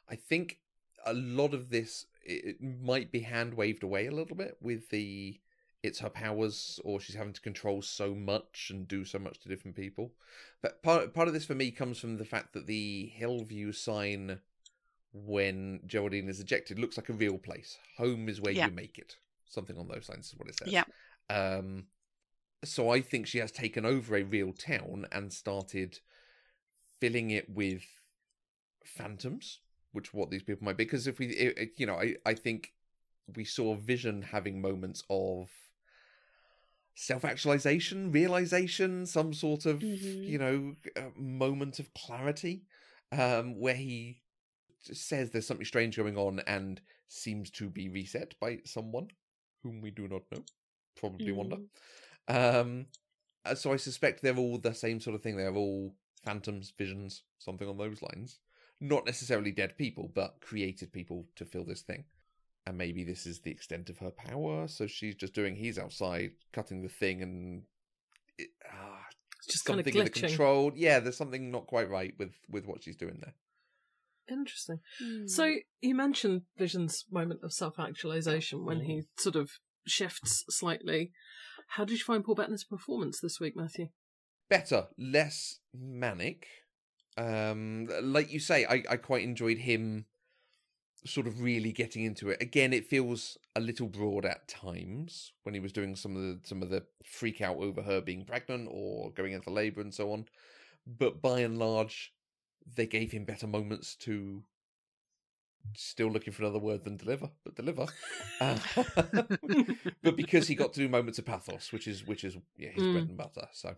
I 0.10 0.16
think 0.16 0.58
a 1.06 1.14
lot 1.14 1.54
of 1.54 1.70
this 1.70 2.08
it 2.24 2.56
it 2.60 2.60
might 2.60 3.12
be 3.12 3.20
hand 3.20 3.54
waved 3.54 3.84
away 3.84 4.08
a 4.08 4.12
little 4.12 4.36
bit 4.36 4.58
with 4.60 4.90
the 4.90 5.40
it's 5.84 6.00
her 6.00 6.10
powers 6.10 6.80
or 6.84 7.00
she's 7.00 7.16
having 7.16 7.34
to 7.34 7.42
control 7.42 7.84
so 7.84 8.16
much 8.16 8.72
and 8.72 8.88
do 8.88 9.06
so 9.06 9.20
much 9.20 9.40
to 9.42 9.48
different 9.48 9.78
people. 9.78 10.12
But 10.64 10.82
part 10.82 11.14
part 11.14 11.28
of 11.28 11.36
this 11.36 11.46
for 11.46 11.54
me 11.54 11.70
comes 11.70 12.00
from 12.00 12.18
the 12.18 12.26
fact 12.26 12.54
that 12.54 12.66
the 12.66 13.12
Hillview 13.14 13.74
sign 13.74 14.40
when 15.14 15.82
Geraldine 15.86 16.30
is 16.30 16.40
ejected 16.40 16.80
looks 16.80 16.98
like 16.98 17.10
a 17.10 17.14
real 17.14 17.38
place. 17.38 17.78
Home 17.98 18.28
is 18.28 18.42
where 18.42 18.54
Yeah. 18.54 18.70
you 18.70 18.74
make 18.74 18.98
it. 18.98 19.18
Something 19.46 19.78
on 19.78 19.88
those 19.88 20.10
lines 20.10 20.30
is 20.30 20.36
what 20.36 20.50
it 20.50 20.58
says. 20.58 20.70
Yeah. 20.74 20.86
Um 21.30 21.90
so 22.68 22.90
I 22.90 23.02
think 23.02 23.28
she 23.28 23.40
has 23.40 23.52
taken 23.52 23.86
over 23.86 24.16
a 24.16 24.24
real 24.24 24.54
town 24.54 25.06
and 25.12 25.32
started 25.34 26.00
filling 27.00 27.30
it 27.32 27.50
with 27.50 27.84
phantoms, 28.86 29.60
which 29.92 30.14
what 30.14 30.30
these 30.32 30.44
people 30.44 30.66
might 30.66 30.78
be. 30.78 30.84
Because 30.86 31.08
if 31.08 31.20
we, 31.20 31.28
it, 31.28 31.58
it- 31.58 31.74
you 31.78 31.86
know, 31.86 31.96
I, 31.96 32.16
I 32.26 32.34
think 32.34 32.74
we 33.36 33.44
saw 33.46 33.76
Vision 33.76 34.22
having 34.22 34.62
moments 34.62 35.04
of 35.10 35.50
self-actualization, 36.96 38.12
realization, 38.12 39.06
some 39.06 39.34
sort 39.34 39.66
of, 39.66 39.80
Mhm. 39.82 40.28
you 40.28 40.38
know, 40.38 40.76
uh, 40.96 41.10
moment 41.16 41.80
of 41.80 41.94
clarity, 41.94 42.64
um, 43.12 43.60
where 43.60 43.76
he 43.76 44.22
says 44.82 45.30
there's 45.30 45.46
something 45.48 45.66
strange 45.66 45.96
going 45.98 46.18
on 46.18 46.40
and 46.42 46.82
seems 47.08 47.50
to 47.52 47.70
be 47.70 47.90
reset 47.90 48.34
by 48.40 48.60
someone 48.66 49.10
whom 49.64 49.82
we 49.82 49.92
do 49.92 50.08
not 50.08 50.24
know, 50.32 50.44
probably 50.96 51.32
Wanda. 51.32 51.60
Um, 52.28 52.88
uh, 53.46 53.56
so 53.56 53.72
I 53.74 53.78
suspect 53.78 54.22
they're 54.22 54.38
all 54.38 54.58
the 54.58 54.74
same 54.74 55.00
sort 55.00 55.16
of 55.16 55.22
thing. 55.22 55.38
They're 55.38 55.56
all 55.56 55.96
phantoms, 56.26 56.74
visions, 56.78 57.24
something 57.40 57.68
on 57.68 57.78
those 57.78 58.02
lines. 58.02 58.40
Not 58.80 59.06
necessarily 59.06 59.52
dead 59.52 59.78
people, 59.78 60.12
but 60.14 60.42
created 60.42 60.92
people 60.92 61.26
to 61.36 61.46
fill 61.46 61.64
this 61.64 61.82
thing. 61.82 62.06
And 62.66 62.78
maybe 62.78 63.04
this 63.04 63.26
is 63.26 63.40
the 63.40 63.52
extent 63.52 63.90
of 63.90 63.98
her 64.00 64.12
power. 64.12 64.68
So 64.68 64.88
she's 64.88 65.16
just 65.16 65.34
doing. 65.34 65.56
He's 65.56 65.80
outside 65.80 66.32
cutting 66.52 66.84
the 66.84 66.90
thing, 66.90 67.22
and 67.24 67.64
it, 68.38 68.50
ah, 68.70 69.06
It's 69.38 69.54
just 69.54 69.66
kind 69.66 69.80
of 69.80 69.86
something 69.86 70.00
in 70.00 70.06
the 70.06 70.12
control. 70.12 70.74
Yeah, 70.76 71.00
there's 71.00 71.18
something 71.18 71.50
not 71.50 71.68
quite 71.68 71.90
right 71.90 72.14
with 72.20 72.34
with 72.50 72.68
what 72.68 72.84
she's 72.84 72.98
doing 72.98 73.20
there. 73.22 73.34
Interesting. 74.30 74.80
Mm. 75.02 75.30
So 75.30 75.56
you 75.80 75.96
mentioned 75.96 76.42
Vision's 76.58 77.06
moment 77.10 77.40
of 77.44 77.54
self-actualization 77.54 78.66
when 78.66 78.82
he 78.82 79.04
sort 79.18 79.38
of 79.38 79.50
shifts 79.88 80.44
slightly. 80.50 81.12
How 81.72 81.86
did 81.86 81.98
you 81.98 82.04
find 82.04 82.24
Paul 82.24 82.36
Bettany's 82.36 82.64
performance 82.64 83.20
this 83.20 83.40
week, 83.40 83.56
Matthew? 83.56 83.90
better, 84.50 84.88
less 84.98 85.60
manic. 85.74 86.48
Um, 87.18 87.88
like 88.02 88.32
you 88.32 88.40
say, 88.40 88.66
I, 88.66 88.84
I 88.90 88.98
quite 88.98 89.24
enjoyed 89.24 89.58
him 89.58 90.06
sort 91.06 91.28
of 91.28 91.42
really 91.42 91.72
getting 91.72 92.04
into 92.04 92.30
it. 92.30 92.42
Again, 92.42 92.74
it 92.74 92.88
feels 92.88 93.38
a 93.56 93.60
little 93.60 93.88
broad 93.88 94.26
at 94.26 94.48
times 94.48 95.32
when 95.44 95.54
he 95.54 95.60
was 95.60 95.72
doing 95.72 95.96
some 95.96 96.16
of 96.16 96.22
the 96.22 96.40
some 96.44 96.62
of 96.62 96.70
the 96.70 96.84
freak 97.04 97.42
out 97.42 97.58
over 97.58 97.82
her 97.82 98.02
being 98.02 98.26
pregnant 98.26 98.68
or 98.72 99.12
going 99.12 99.34
into 99.34 99.50
labour 99.50 99.82
and 99.82 99.94
so 99.94 100.12
on. 100.12 100.26
But 100.86 101.22
by 101.22 101.40
and 101.40 101.58
large, 101.58 102.14
they 102.76 102.88
gave 102.88 103.12
him 103.12 103.26
better 103.26 103.48
moments 103.48 103.96
to 104.02 104.44
still 105.76 106.08
looking 106.12 106.34
for 106.34 106.44
another 106.44 106.60
word 106.60 106.84
than 106.84 106.98
deliver, 106.98 107.30
but 107.44 107.56
deliver. 107.56 107.86
Uh, 108.40 108.58
but 110.04 110.16
because 110.16 110.48
he 110.48 110.56
got 110.56 110.74
to 110.74 110.80
do 110.80 110.90
moments 110.90 111.20
of 111.20 111.26
pathos, 111.26 111.72
which 111.72 111.88
is 111.88 112.06
which 112.06 112.24
is 112.24 112.38
yeah, 112.58 112.70
his 112.70 112.84
Mm. 112.84 112.92
bread 112.92 113.08
and 113.08 113.18
butter. 113.18 113.48
So 113.54 113.76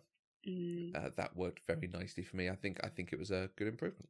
Mm. 0.48 0.96
uh, 0.96 1.10
that 1.18 1.36
worked 1.36 1.66
very 1.68 1.88
nicely 1.88 2.24
for 2.24 2.38
me. 2.38 2.50
I 2.50 2.56
think 2.56 2.80
I 2.84 2.88
think 2.90 3.12
it 3.14 3.20
was 3.20 3.32
a 3.32 3.50
good 3.56 3.68
improvement. 3.68 4.10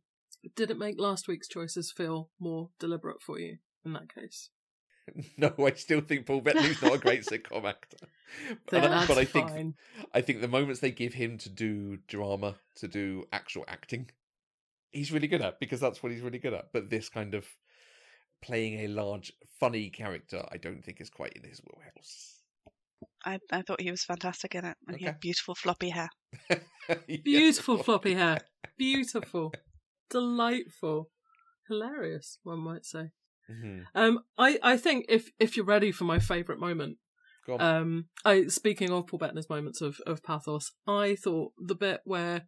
Did 0.56 0.72
it 0.72 0.78
make 0.78 1.00
last 1.00 1.28
week's 1.28 1.48
choices 1.48 1.92
feel 1.92 2.30
more 2.39 2.70
deliberate 2.80 3.22
for 3.22 3.39
you 3.39 3.58
in 3.86 3.94
that 3.94 4.13
case? 4.13 4.50
no, 5.38 5.54
I 5.60 5.72
still 5.72 6.02
think 6.02 6.26
Paul 6.28 6.42
Bettany's 6.42 6.82
not 6.82 6.94
a 6.96 6.98
great 7.00 7.22
sitcom 7.24 7.65
actor. 7.65 7.98
But, 8.70 8.84
I- 8.86 9.06
but 9.08 9.18
I 9.18 9.26
think 9.26 9.50
fine. 9.50 9.74
I 10.13 10.22
think 10.22 10.42
the 10.42 10.48
moments 10.48 10.80
they 10.82 10.92
give 10.92 11.13
him 11.15 11.38
to 11.39 11.50
do 11.50 11.98
drama, 12.08 12.56
to 12.76 12.88
do 12.88 13.26
actual 13.34 13.65
acting, 13.68 14.12
he's 14.92 15.12
really 15.12 15.28
good 15.28 15.42
at 15.42 15.60
because 15.60 15.80
that's 15.80 16.02
what 16.04 16.12
he's 16.12 16.22
really 16.22 16.38
good 16.39 16.54
at. 16.54 16.72
But 16.72 16.89
this 16.89 17.10
kind 17.10 17.34
of 17.34 17.48
playing 18.41 18.80
a 18.82 18.88
large, 18.88 19.32
funny 19.60 19.89
character, 19.89 20.45
I 20.52 20.58
don't 20.58 20.84
think 20.84 21.02
is 21.02 21.10
quite 21.10 21.34
in 21.34 21.47
his 21.49 21.62
wheelhouse. 21.62 22.36
I, 23.25 23.39
I 23.52 23.62
thought 23.62 23.82
he 23.82 23.91
was 23.91 24.04
fantastic 24.04 24.56
in 24.56 24.65
it, 24.65 24.78
and 24.88 24.97
he 24.97 25.06
had 25.06 25.19
beautiful 25.19 25.56
floppy 25.56 25.89
hair. 25.89 26.10
Beautiful 27.23 27.78
floppy 27.78 28.15
hair. 28.15 28.39
Beautiful. 28.78 29.54
Delightful. 30.10 31.10
Hilarious, 31.67 32.39
one 32.43 32.60
might 32.60 32.86
say. 32.86 33.12
Mhm. 33.49 33.86
Um, 33.95 34.19
I, 34.38 34.60
I 34.63 34.78
think 34.78 35.06
if 35.10 35.30
if 35.39 35.56
you're 35.56 35.65
ready 35.65 35.91
for 35.91 36.04
my 36.04 36.19
favourite 36.19 36.60
moment, 36.60 36.97
um, 37.60 38.06
I 38.23 38.45
speaking 38.47 38.91
of 38.91 39.08
Paul 39.08 39.19
Bettany's 39.19 39.49
moments 39.49 39.82
of, 39.82 39.99
of 40.06 40.23
pathos, 40.23 40.71
I 40.88 41.15
thought 41.15 41.54
the 41.58 41.75
bit 41.75 42.02
where 42.06 42.43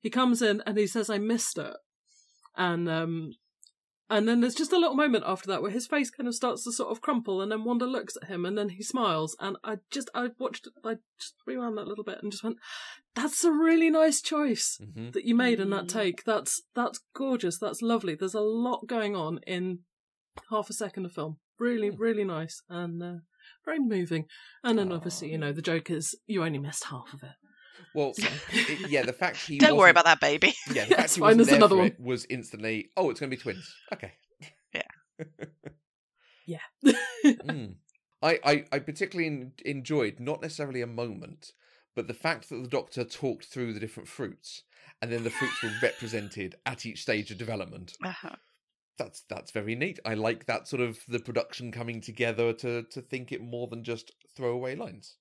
he 0.00 0.10
comes 0.10 0.42
in 0.42 0.62
and 0.66 0.78
he 0.78 0.86
says, 0.86 1.10
"I 1.10 1.18
missed 1.18 1.58
it," 1.58 1.76
and 2.56 2.88
um, 2.88 3.32
and 4.16 4.28
then 4.28 4.40
there's 4.40 4.54
just 4.54 4.72
a 4.72 4.78
little 4.78 4.96
moment 4.96 5.24
after 5.26 5.46
that 5.48 5.62
where 5.62 5.70
his 5.70 5.86
face 5.86 6.10
kind 6.10 6.26
of 6.28 6.34
starts 6.34 6.64
to 6.64 6.72
sort 6.72 6.90
of 6.90 7.00
crumple, 7.00 7.40
and 7.40 7.50
then 7.52 7.64
Wanda 7.64 7.86
looks 7.86 8.16
at 8.20 8.28
him, 8.28 8.44
and 8.44 8.56
then 8.56 8.70
he 8.70 8.82
smiles, 8.82 9.36
and 9.40 9.56
I 9.64 9.78
just 9.90 10.10
I 10.14 10.28
watched 10.38 10.68
I 10.84 10.96
just 11.18 11.34
rewound 11.46 11.76
that 11.78 11.86
little 11.88 12.04
bit 12.04 12.18
and 12.22 12.30
just 12.32 12.44
went, 12.44 12.56
"That's 13.14 13.44
a 13.44 13.52
really 13.52 13.90
nice 13.90 14.20
choice." 14.22 14.78
Mhm. 14.80 15.12
that 15.12 15.24
you 15.24 15.34
made 15.34 15.60
in 15.60 15.70
that 15.70 15.84
Mm. 15.84 15.88
take. 15.88 16.24
That's 16.24 16.62
that's 16.74 17.00
gorgeous. 17.14 17.58
That's 17.58 17.82
lovely. 17.82 18.14
There's 18.14 18.34
a 18.34 18.40
lot 18.40 18.86
going 18.86 19.14
on 19.16 19.38
in 19.46 19.80
half 20.50 20.70
a 20.70 20.72
second 20.74 21.04
of 21.06 21.12
film. 21.12 21.38
Really, 21.58 21.90
Mm. 21.90 21.98
really 21.98 22.24
nice 22.24 22.62
and 22.68 23.02
uh, 23.02 23.14
very 23.64 23.78
moving. 23.78 24.26
And 24.62 24.78
then 24.78 24.90
Aw. 24.90 24.96
obviously, 24.96 25.30
you 25.30 25.38
know, 25.38 25.52
the 25.52 25.62
joke 25.62 25.90
is 25.90 26.14
you 26.26 26.42
only 26.42 26.58
missed 26.58 26.84
half 26.84 27.12
of 27.14 27.22
it. 27.22 27.36
Well, 27.94 28.12
it- 28.52 28.90
yeah, 28.90 29.02
the 29.04 29.12
fact 29.12 29.36
he 29.38 29.58
Don't 29.60 29.76
worry 29.76 29.90
about 29.90 30.04
that, 30.06 30.20
baby. 30.20 30.54
Yeah, 30.72 30.84
the 30.86 30.94
fact 30.94 31.04
it's 31.04 31.14
he 31.14 31.20
fine, 31.20 31.26
wasn't 31.28 31.38
there's 31.38 31.48
there 31.48 31.56
another 31.58 31.76
one. 31.76 31.86
it 31.86 32.00
was 32.00 32.26
instantly. 32.28 32.90
Oh, 32.96 33.10
it's 33.10 33.20
going 33.20 33.30
to 33.30 33.36
be 33.36 33.40
twins. 33.42 33.72
Okay. 33.92 34.12
Yeah. 36.46 36.58
Mm. 37.24 37.76
I, 38.22 38.38
I, 38.44 38.64
I 38.72 38.78
particularly 38.80 39.26
en- 39.28 39.52
enjoyed 39.64 40.20
not 40.20 40.42
necessarily 40.42 40.82
a 40.82 40.86
moment, 40.86 41.52
but 41.96 42.06
the 42.06 42.12
fact 42.14 42.48
that 42.50 42.56
the 42.62 42.68
doctor 42.68 43.02
talked 43.04 43.46
through 43.46 43.72
the 43.72 43.80
different 43.80 44.08
fruits, 44.10 44.62
and 45.00 45.10
then 45.10 45.24
the 45.24 45.30
fruits 45.30 45.62
were 45.62 45.70
represented 45.82 46.56
at 46.66 46.84
each 46.84 47.00
stage 47.00 47.30
of 47.30 47.38
development. 47.38 47.92
Uh-huh. 48.04 48.36
That's 48.98 49.22
that's 49.30 49.52
very 49.52 49.74
neat. 49.74 49.98
I 50.04 50.14
like 50.14 50.44
that 50.46 50.68
sort 50.68 50.82
of 50.82 50.98
the 51.08 51.18
production 51.18 51.72
coming 51.72 52.00
together 52.02 52.52
to 52.54 52.82
to 52.82 53.00
think 53.00 53.32
it 53.32 53.42
more 53.42 53.68
than 53.68 53.82
just 53.84 54.12
throwaway 54.36 54.74
lines. 54.76 55.16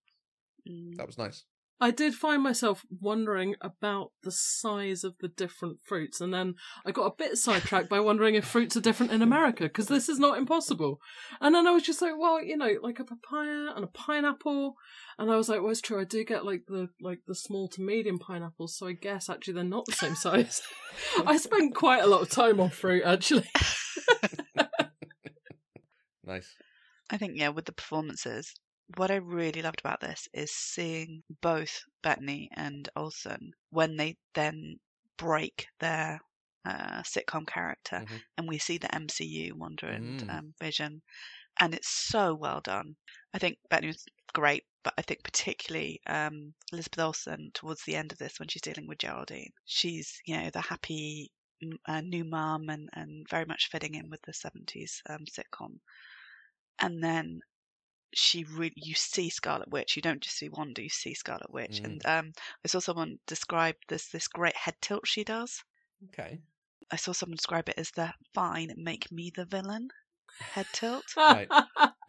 Mm. 0.69 0.97
That 0.97 1.07
was 1.07 1.17
nice. 1.17 1.43
I 1.84 1.91
did 1.91 2.13
find 2.13 2.41
myself 2.41 2.86
wondering 2.89 3.56
about 3.60 4.12
the 4.24 4.32
size 4.32 5.04
of 5.04 5.15
the 5.19 5.28
different 5.28 5.80
fruits, 5.84 6.22
and 6.22 6.34
then 6.34 6.56
I 6.86 6.91
got 6.91 7.08
a 7.08 7.15
bit 7.17 7.38
sidetracked 7.38 7.89
by 7.89 8.00
wondering 8.00 8.36
if 8.36 8.46
fruits 8.46 8.78
are 8.78 8.82
different 8.82 9.12
in 9.12 9.22
America 9.22 9.63
because 9.63 9.88
this 9.88 10.08
is 10.08 10.17
not 10.17 10.38
impossible. 10.38 11.00
And 11.41 11.54
then 11.54 11.67
I 11.67 11.72
was 11.72 11.84
just 11.84 12.02
like, 12.02 12.13
well, 12.17 12.41
you 12.41 12.56
know, 12.56 12.76
like 12.82 13.00
a 13.00 13.04
papaya 13.04 13.74
and 13.76 13.84
a 13.84 13.88
pineapple, 13.88 14.76
and 15.19 15.30
I 15.30 15.36
was 15.36 15.50
like, 15.50 15.62
well, 15.62 15.72
it's 15.72 15.82
true. 15.82 16.00
I 16.00 16.06
do 16.06 16.24
get 16.24 16.46
like 16.46 16.62
the 16.67 16.88
like 17.02 17.19
the 17.28 17.36
small 17.36 17.67
to 17.69 17.82
medium 17.82 18.17
pineapples, 18.17 18.78
so 18.78 18.88
I 18.88 18.93
guess 18.93 19.30
actually 19.30 19.56
they're 19.56 19.65
not 19.65 19.86
the 19.86 19.91
same 19.91 20.15
size. 20.15 20.62
I 21.26 21.36
spent 21.36 21.76
quite 21.76 22.02
a 22.02 22.08
lot 22.08 22.22
of 22.22 22.30
time 22.30 22.62
on 22.62 22.69
fruit 22.69 23.04
actually. 23.06 23.50
Nice. 26.26 26.56
I 27.10 27.17
think 27.17 27.34
yeah, 27.36 27.50
with 27.50 27.65
the 27.65 27.74
performances, 27.74 28.54
what 28.97 29.12
I 29.12 29.15
really 29.15 29.62
loved 29.62 29.79
about 29.82 29.99
this 30.01 30.27
is 30.34 30.51
seeing 30.51 31.23
both 31.41 31.84
Bettany 32.01 32.49
and 32.56 32.89
Olsen 32.95 33.53
when 33.69 33.97
they 33.97 34.17
then 34.34 34.79
break 35.17 35.67
their 35.79 36.21
uh, 36.65 37.01
sitcom 37.03 37.45
character, 37.47 38.03
Mhm. 38.03 38.23
and 38.38 38.47
we 38.47 38.58
see 38.58 38.77
the 38.77 38.93
MCU 38.95 39.56
Wanda 39.56 39.89
and 39.89 40.23
Mm. 40.23 40.29
um, 40.29 40.53
Vision, 40.60 41.01
and 41.60 41.73
it's 41.75 41.89
so 41.89 42.36
well 42.36 42.62
done. 42.62 42.95
I 43.34 43.39
think 43.39 43.60
Bettany 43.69 43.88
was 43.89 44.06
great, 44.34 44.65
but 44.84 44.93
I 44.97 45.01
think 45.03 45.23
particularly 45.23 46.01
um, 46.08 46.53
Elizabeth 46.73 46.99
Olsen 46.99 47.51
towards 47.53 47.84
the 47.86 47.95
end 47.95 48.12
of 48.13 48.19
this 48.19 48.39
when 48.39 48.49
she's 48.49 48.62
dealing 48.63 48.88
with 48.88 48.99
Geraldine, 48.99 49.51
she's 49.65 50.21
you 50.25 50.38
know 50.38 50.49
the 50.51 50.62
happy 50.62 51.32
uh, 51.88 52.01
new 52.01 52.23
mum 52.25 52.69
and 52.69 52.89
and 52.93 53.27
very 53.29 53.45
much 53.45 53.69
fitting 53.69 53.95
in 53.95 54.10
with 54.10 54.21
the 54.23 54.34
seventies 54.34 55.01
um, 55.10 55.25
sitcom 55.25 55.79
and 56.79 57.03
then 57.03 57.41
she 58.13 58.43
really 58.45 58.73
you 58.76 58.93
see 58.95 59.30
Scarlet 59.30 59.69
Witch. 59.69 59.95
You 59.95 60.02
don't 60.02 60.21
just 60.21 60.38
see 60.38 60.49
Wanda, 60.49 60.82
you 60.82 60.89
see 60.89 61.13
Scarlet 61.13 61.52
Witch. 61.52 61.82
Mm. 61.82 61.86
And 61.86 62.06
um, 62.06 62.32
I 62.63 62.67
saw 62.67 62.80
someone 62.80 63.17
describe 63.28 63.76
this 63.89 64.08
this 64.10 64.28
great 64.28 64.56
head 64.56 64.76
tilt 64.82 65.08
she 65.08 65.23
does. 65.23 65.63
Okay. 66.10 66.39
I 66.91 66.95
saw 66.97 67.12
someone 67.12 67.38
describe 67.38 67.69
it 67.69 67.76
as 67.78 67.91
the 67.91 68.13
fine 68.34 68.73
make 68.78 69.12
me 69.12 69.32
the 69.36 69.45
villain 69.45 69.89
head 70.54 70.67
tilt. 70.73 71.06
Right. 71.17 71.47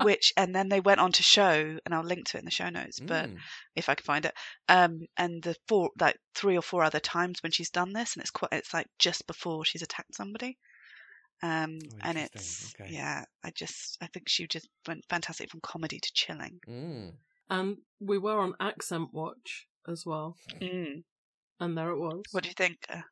Which 0.02 0.32
and 0.36 0.54
then 0.54 0.68
they 0.68 0.80
went 0.80 1.00
on 1.00 1.12
to 1.12 1.22
show, 1.22 1.78
and 1.84 1.94
I'll 1.94 2.02
link 2.02 2.26
to 2.28 2.36
it 2.36 2.40
in 2.40 2.44
the 2.44 2.50
show 2.50 2.68
notes, 2.68 2.98
but 3.00 3.30
Mm. 3.30 3.38
if 3.76 3.88
I 3.88 3.94
can 3.94 4.04
find 4.04 4.24
it. 4.26 4.34
Um, 4.68 5.06
and 5.16 5.42
the 5.42 5.56
four 5.68 5.90
like 5.98 6.18
three 6.34 6.58
or 6.58 6.62
four 6.62 6.82
other 6.82 7.00
times 7.00 7.42
when 7.42 7.52
she's 7.52 7.70
done 7.70 7.92
this, 7.92 8.14
and 8.14 8.20
it's 8.22 8.30
quite 8.30 8.52
it's 8.52 8.74
like 8.74 8.88
just 8.98 9.26
before 9.26 9.64
she's 9.64 9.82
attacked 9.82 10.14
somebody. 10.14 10.58
Um, 11.42 11.78
Oh, 11.84 11.96
and 12.02 12.18
it's 12.18 12.74
Okay. 12.74 12.90
yeah, 12.92 13.24
I 13.44 13.50
just 13.50 13.98
I 14.00 14.06
think 14.08 14.28
she 14.28 14.46
just 14.46 14.68
went 14.86 15.04
fantastic 15.08 15.50
from 15.50 15.60
comedy 15.60 15.98
to 16.00 16.10
chilling. 16.14 16.60
Mm. 16.66 17.12
and 17.50 17.76
we 18.00 18.18
were 18.18 18.38
on 18.40 18.54
accent 18.60 19.12
watch 19.12 19.66
as 19.86 20.04
well, 20.06 20.36
Mm. 20.60 21.04
and 21.60 21.76
there 21.78 21.90
it 21.90 21.98
was. 21.98 22.22
What 22.32 22.42
do 22.44 22.48
you 22.48 22.54
think, 22.56 22.78
uh, 22.88 23.02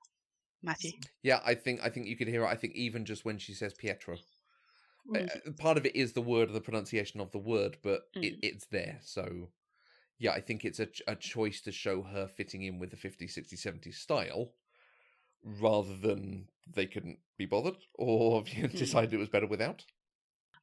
Matthew? 0.62 0.92
Yeah, 1.22 1.40
I 1.44 1.54
think 1.54 1.80
I 1.82 1.90
think 1.90 2.06
you 2.06 2.16
could 2.16 2.28
hear 2.28 2.44
it. 2.44 2.48
I 2.48 2.56
think 2.56 2.74
even 2.74 3.04
just 3.04 3.24
when 3.24 3.38
she 3.38 3.52
says 3.54 3.74
Pietro, 3.74 4.16
Mm. 5.08 5.48
uh, 5.48 5.50
part 5.52 5.76
of 5.76 5.84
it 5.84 5.96
is 5.96 6.12
the 6.12 6.22
word 6.22 6.48
or 6.50 6.52
the 6.52 6.60
pronunciation 6.60 7.20
of 7.20 7.32
the 7.32 7.38
word, 7.38 7.76
but 7.82 8.08
it, 8.14 8.34
Mm. 8.34 8.38
it's 8.42 8.66
there. 8.66 8.98
So, 9.02 9.50
yeah, 10.18 10.32
I 10.32 10.40
think 10.40 10.64
it's 10.64 10.78
a, 10.80 10.88
a 11.06 11.16
choice 11.16 11.60
to 11.62 11.72
show 11.72 12.02
her 12.02 12.26
fitting 12.28 12.62
in 12.62 12.78
with 12.78 12.90
the 12.90 12.96
50s, 12.96 13.34
60s, 13.34 13.62
70s 13.62 13.98
style 13.98 14.52
rather 15.44 15.96
than 15.96 16.48
they 16.74 16.86
couldn't 16.86 17.18
be 17.38 17.46
bothered 17.46 17.76
or 17.94 18.44
you 18.46 18.62
know, 18.62 18.68
Mm. 18.72 18.78
decided 18.78 19.12
it 19.14 19.18
was 19.18 19.28
better 19.28 19.46
without. 19.46 19.84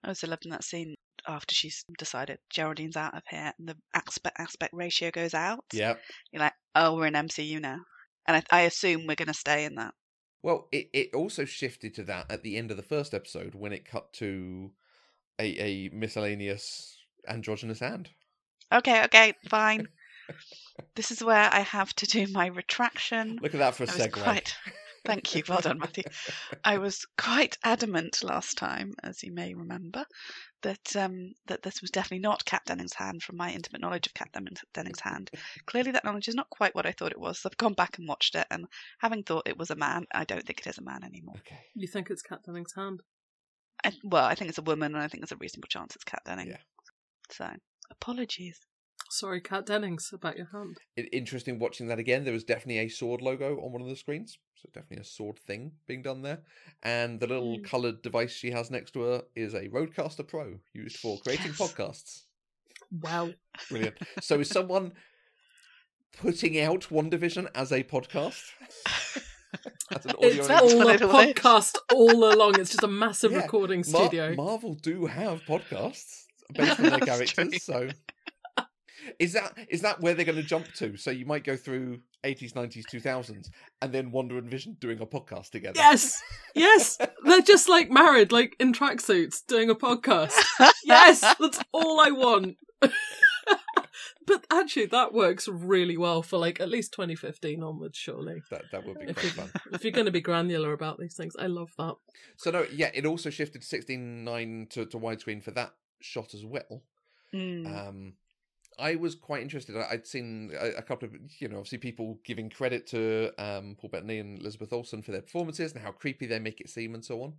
I 0.04 0.10
also 0.10 0.28
loved 0.28 0.46
in 0.46 0.52
that 0.52 0.64
scene 0.64 0.96
after 1.28 1.54
she's 1.54 1.84
decided 1.98 2.40
Geraldine's 2.54 2.96
out 2.96 3.14
of 3.16 3.24
here 3.30 3.52
and 3.60 3.68
the 3.68 3.76
aspect 3.94 4.40
aspect 4.40 4.74
ratio 4.74 5.12
goes 5.12 5.34
out. 5.34 5.66
Yeah. 5.74 5.96
You're 6.32 6.42
like, 6.42 6.54
oh, 6.76 6.96
we're 6.96 7.08
in 7.08 7.14
MCU 7.14 7.60
now, 7.60 7.80
and 8.28 8.38
I, 8.38 8.44
I 8.58 8.62
assume 8.62 9.06
we're 9.08 9.16
going 9.16 9.28
to 9.28 9.34
stay 9.34 9.66
in 9.66 9.76
that. 9.76 9.94
Well, 10.42 10.70
it, 10.72 10.90
it 10.94 11.14
also 11.14 11.44
shifted 11.44 11.94
to 11.96 12.04
that 12.04 12.32
at 12.32 12.44
the 12.44 12.56
end 12.56 12.72
of 12.72 12.78
the 12.78 12.84
first 12.84 13.14
episode 13.14 13.56
when 13.56 13.74
it 13.74 13.84
cut 13.84 14.14
to 14.14 14.72
a, 15.38 15.44
a 15.62 15.90
miscellaneous 15.90 16.98
androgynous 17.28 17.80
hand. 17.82 18.10
Okay, 18.72 19.04
okay, 19.04 19.34
fine. 19.50 19.86
this 20.96 21.12
is 21.12 21.22
where 21.22 21.50
I 21.54 21.60
have 21.60 21.94
to 21.96 22.06
do 22.06 22.28
my 22.32 22.48
retraction. 22.48 23.38
Look 23.42 23.54
at 23.54 23.60
that 23.60 23.76
for 23.76 23.84
a 23.84 23.90
I 23.90 23.92
segue. 23.92 24.12
quite. 24.14 24.56
Thank 25.10 25.36
you, 25.36 25.44
well 25.48 25.62
done, 25.62 25.80
Matthew. 25.80 26.04
I 26.64 26.78
was 26.78 27.06
quite 27.18 27.58
adamant 27.64 28.24
last 28.24 28.58
time, 28.58 28.94
as 29.04 29.24
you 29.24 29.32
may 29.32 29.54
remember, 29.54 30.06
that 30.62 30.96
um, 30.96 31.34
that 31.48 31.62
this 31.62 31.82
was 31.82 31.92
definitely 31.92 32.20
not 32.20 32.46
Kat 32.46 32.62
Dennings' 32.66 32.94
hand 32.94 33.24
from 33.24 33.38
my 33.38 33.52
intimate 33.52 33.82
knowledge 33.82 34.08
of 34.08 34.14
Kat 34.14 34.30
Dennings' 34.74 35.00
hand. 35.00 35.32
Clearly, 35.66 35.92
that 35.92 36.06
knowledge 36.06 36.28
is 36.28 36.36
not 36.36 36.50
quite 36.50 36.76
what 36.76 36.86
I 36.86 36.92
thought 36.92 37.12
it 37.12 37.20
was. 37.20 37.40
So 37.40 37.50
I've 37.50 37.58
gone 37.58 37.74
back 37.74 37.98
and 37.98 38.08
watched 38.08 38.36
it, 38.36 38.48
and 38.52 38.66
having 39.00 39.24
thought 39.24 39.48
it 39.48 39.58
was 39.58 39.72
a 39.72 39.76
man, 39.76 40.06
I 40.14 40.26
don't 40.26 40.46
think 40.46 40.60
it 40.60 40.68
is 40.68 40.78
a 40.78 40.84
man 40.84 41.04
anymore. 41.04 41.36
Okay. 41.40 41.60
You 41.76 41.88
think 41.88 42.10
it's 42.10 42.22
Kat 42.22 42.44
Dennings' 42.46 42.74
hand? 42.76 43.02
I, 43.84 43.94
well, 44.04 44.26
I 44.26 44.36
think 44.36 44.50
it's 44.50 44.58
a 44.58 44.64
woman, 44.64 44.94
and 44.94 45.04
I 45.04 45.08
think 45.08 45.22
there's 45.22 45.32
a 45.32 45.38
reasonable 45.38 45.68
chance 45.70 45.96
it's 45.96 46.04
Kat 46.04 46.22
Denning. 46.26 46.50
Yeah. 46.50 46.58
So, 47.32 47.50
apologies. 47.92 48.60
Sorry, 49.12 49.42
Kat 49.42 49.66
Dennings, 49.66 50.12
about 50.14 50.38
your 50.38 50.48
hand. 50.52 50.78
I- 50.98 51.02
interesting 51.12 51.58
watching 51.60 51.88
that 51.88 51.98
again. 52.00 52.24
There 52.24 52.34
was 52.34 52.44
definitely 52.44 52.80
a 52.80 52.90
sword 52.90 53.22
logo 53.22 53.58
on 53.60 53.72
one 53.72 53.82
of 53.82 53.88
the 53.88 53.96
screens, 53.96 54.38
so 54.56 54.70
definitely 54.74 55.02
a 55.02 55.06
sword 55.06 55.40
thing 55.40 55.72
being 55.88 56.02
done 56.04 56.22
there. 56.22 56.44
And 56.84 57.20
the 57.20 57.28
little 57.28 57.58
Mm. 57.58 57.64
coloured 57.66 58.02
device 58.04 58.32
she 58.32 58.52
has 58.52 58.70
next 58.70 58.92
to 58.92 59.02
her 59.02 59.24
is 59.36 59.54
a 59.56 59.68
RODECaster 59.70 60.28
Pro 60.28 60.60
used 60.74 60.98
for 60.98 61.20
creating 61.22 61.48
Yes. 61.48 61.58
podcasts. 61.60 62.24
Wow. 62.92 63.34
Brilliant. 63.70 63.98
so 64.22 64.40
is 64.40 64.50
someone 64.50 64.94
putting 66.18 66.60
out 66.60 66.82
WandaVision 66.90 67.50
as 67.56 67.72
a 67.72 67.84
podcast? 67.84 68.52
as 69.92 70.06
an 70.06 70.12
audio 70.18 70.30
It's 70.30 70.50
all 70.50 70.88
a 70.90 70.98
podcast 70.98 71.78
all 71.94 72.32
along. 72.34 72.60
It's 72.60 72.72
just 72.72 72.84
a 72.84 72.88
massive 72.88 73.32
Yeah, 73.32 73.40
recording 73.42 73.84
Mar- 73.90 74.04
studio. 74.08 74.36
Marvel 74.36 74.76
do 74.76 75.08
have 75.08 75.42
podcasts 75.42 76.26
based 76.54 76.80
on 76.80 76.86
their 76.90 77.00
characters, 77.00 77.64
so 77.64 77.90
Is 79.18 79.34
that 79.34 79.54
is 79.70 79.82
that 79.82 80.00
where 80.02 80.14
they're 80.14 80.26
going 80.26 80.38
to 80.38 80.44
jump 80.44 80.72
to? 80.76 80.96
So 80.98 81.12
you 81.12 81.26
might 81.26 81.44
go 81.44 81.56
through 81.56 82.00
eighties, 82.24 82.56
nineties, 82.56 82.86
two 82.90 83.00
thousands, 83.00 83.50
and 83.82 83.92
then 83.94 84.12
Wanda 84.12 84.38
and 84.38 84.50
Vision 84.50 84.78
doing 84.80 85.00
a 85.02 85.06
podcast 85.06 85.50
together. 85.52 85.74
Yes, 85.80 86.22
yes, 86.56 86.98
they're 87.26 87.42
just 87.42 87.70
like 87.70 87.90
married, 87.90 88.32
like 88.32 88.56
in 88.60 88.74
tracksuits, 88.74 89.46
doing 89.48 89.70
a 89.70 89.76
podcast. 89.76 90.34
Yes, 90.86 91.22
that's 91.40 91.60
all 91.72 92.00
I 92.00 92.12
want. 92.12 92.58
but 94.26 94.46
actually, 94.52 94.86
that 94.88 95.14
works 95.14 95.48
really 95.48 95.98
well 95.98 96.22
for 96.22 96.38
like 96.38 96.60
at 96.60 96.70
least 96.70 96.94
2015 96.94 97.64
onwards, 97.64 97.98
surely. 97.98 98.42
that 98.52 98.64
that 98.72 98.86
would 98.86 99.00
be 99.00 99.06
If 99.08 99.16
quite 99.16 99.24
you- 99.26 99.30
fun. 99.32 99.52
If 99.74 99.84
you're 99.84 99.94
going 99.94 100.06
to 100.06 100.12
be 100.12 100.22
granular 100.22 100.74
about 100.74 101.00
these 101.00 101.16
things, 101.16 101.36
I 101.38 101.48
love 101.48 101.72
that. 101.78 101.96
So 102.38 102.52
no, 102.52 102.66
yeah, 102.74 102.92
it 102.94 103.06
also 103.06 103.30
shifted 103.30 103.64
sixteen 103.64 104.24
nine 104.24 104.68
to, 104.72 104.86
to 104.86 104.98
widescreen 105.00 105.44
for 105.44 105.52
that 105.52 105.74
shot 106.02 106.34
as 106.34 106.46
well. 106.46 106.84
Mm. 107.34 107.88
Um, 107.90 108.14
I 108.80 108.96
was 108.96 109.16
quite 109.16 109.42
interested. 109.42 109.76
I'd 109.76 110.08
seen 110.08 110.52
a, 110.58 110.82
couple 110.82 111.08
of, 111.08 111.16
you 111.40 111.48
know, 111.48 111.58
obviously 111.58 111.78
people 111.78 112.20
giving 112.24 112.50
credit 112.50 112.88
to 112.88 113.32
um, 113.38 113.76
Paul 113.80 113.90
Bettany 113.90 114.20
and 114.20 114.40
Elizabeth 114.40 114.72
Olsen 114.74 115.02
for 115.02 115.12
their 115.12 115.22
performances 115.22 115.74
and 115.74 115.82
how 115.84 115.92
creepy 115.92 116.26
they 116.26 116.40
make 116.40 116.62
it 116.62 116.70
seem 116.70 116.94
and 116.96 117.04
so 117.04 117.22
on. 117.24 117.34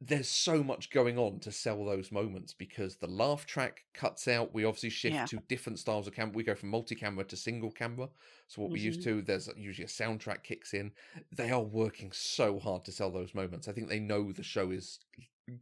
There's 0.00 0.28
so 0.28 0.62
much 0.62 0.90
going 0.90 1.18
on 1.18 1.40
to 1.40 1.50
sell 1.50 1.82
those 1.84 2.12
moments 2.12 2.52
because 2.52 2.96
the 2.96 3.06
laugh 3.06 3.46
track 3.46 3.84
cuts 3.94 4.28
out. 4.28 4.52
We 4.52 4.64
obviously 4.64 4.90
shift 4.90 5.14
Yeah. 5.14 5.24
to 5.26 5.38
different 5.48 5.78
styles 5.78 6.06
of 6.06 6.14
camera. 6.14 6.34
We 6.34 6.42
go 6.44 6.54
from 6.54 6.68
multi-camera 6.68 7.24
to 7.24 7.36
single 7.36 7.70
camera. 7.70 8.08
So 8.48 8.60
what 8.60 8.70
we 8.70 8.80
used 8.80 9.02
to, 9.04 9.22
there's 9.22 9.48
usually 9.56 9.86
a 9.86 9.88
soundtrack 9.88 10.42
kicks 10.42 10.74
in. 10.74 10.92
They 11.34 11.50
are 11.50 11.62
working 11.62 12.12
so 12.12 12.58
hard 12.58 12.84
to 12.84 12.92
sell 12.92 13.10
those 13.10 13.34
moments. 13.34 13.68
I 13.68 13.72
think 13.72 13.88
they 13.88 14.00
know 14.00 14.32
the 14.32 14.42
show 14.42 14.70
is 14.70 14.98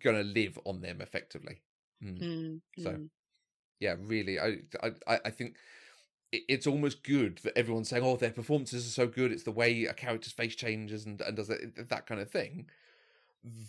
going 0.03 0.17
to 0.17 0.25
live 0.25 0.59
on 0.65 0.81
them 0.81 1.01
effectively. 1.01 1.63
Mm 2.03 2.19
Mm, 2.19 2.61
So. 2.79 3.09
Yeah, 3.85 3.97
really, 4.15 4.35
I 4.47 4.49
I 4.87 4.89
I- 5.13 5.21
I 5.29 5.31
think 5.31 5.51
it's 6.33 6.67
almost 6.67 7.05
good 7.05 7.35
that 7.45 7.57
everyone's 7.57 7.89
saying, 7.91 8.03
"Oh, 8.05 8.17
their 8.17 8.33
performances 8.41 8.87
are 8.89 8.91
so 9.03 9.07
good." 9.07 9.31
It's 9.33 9.45
the 9.51 9.59
way 9.63 9.71
a 9.85 9.95
character's 9.95 10.33
face 10.33 10.57
changes 10.57 11.07
and 11.07 11.21
and 11.21 11.37
does 11.37 11.49
that 11.49 11.89
that 11.95 12.07
kind 12.09 12.21
of 12.21 12.31
thing. 12.39 12.69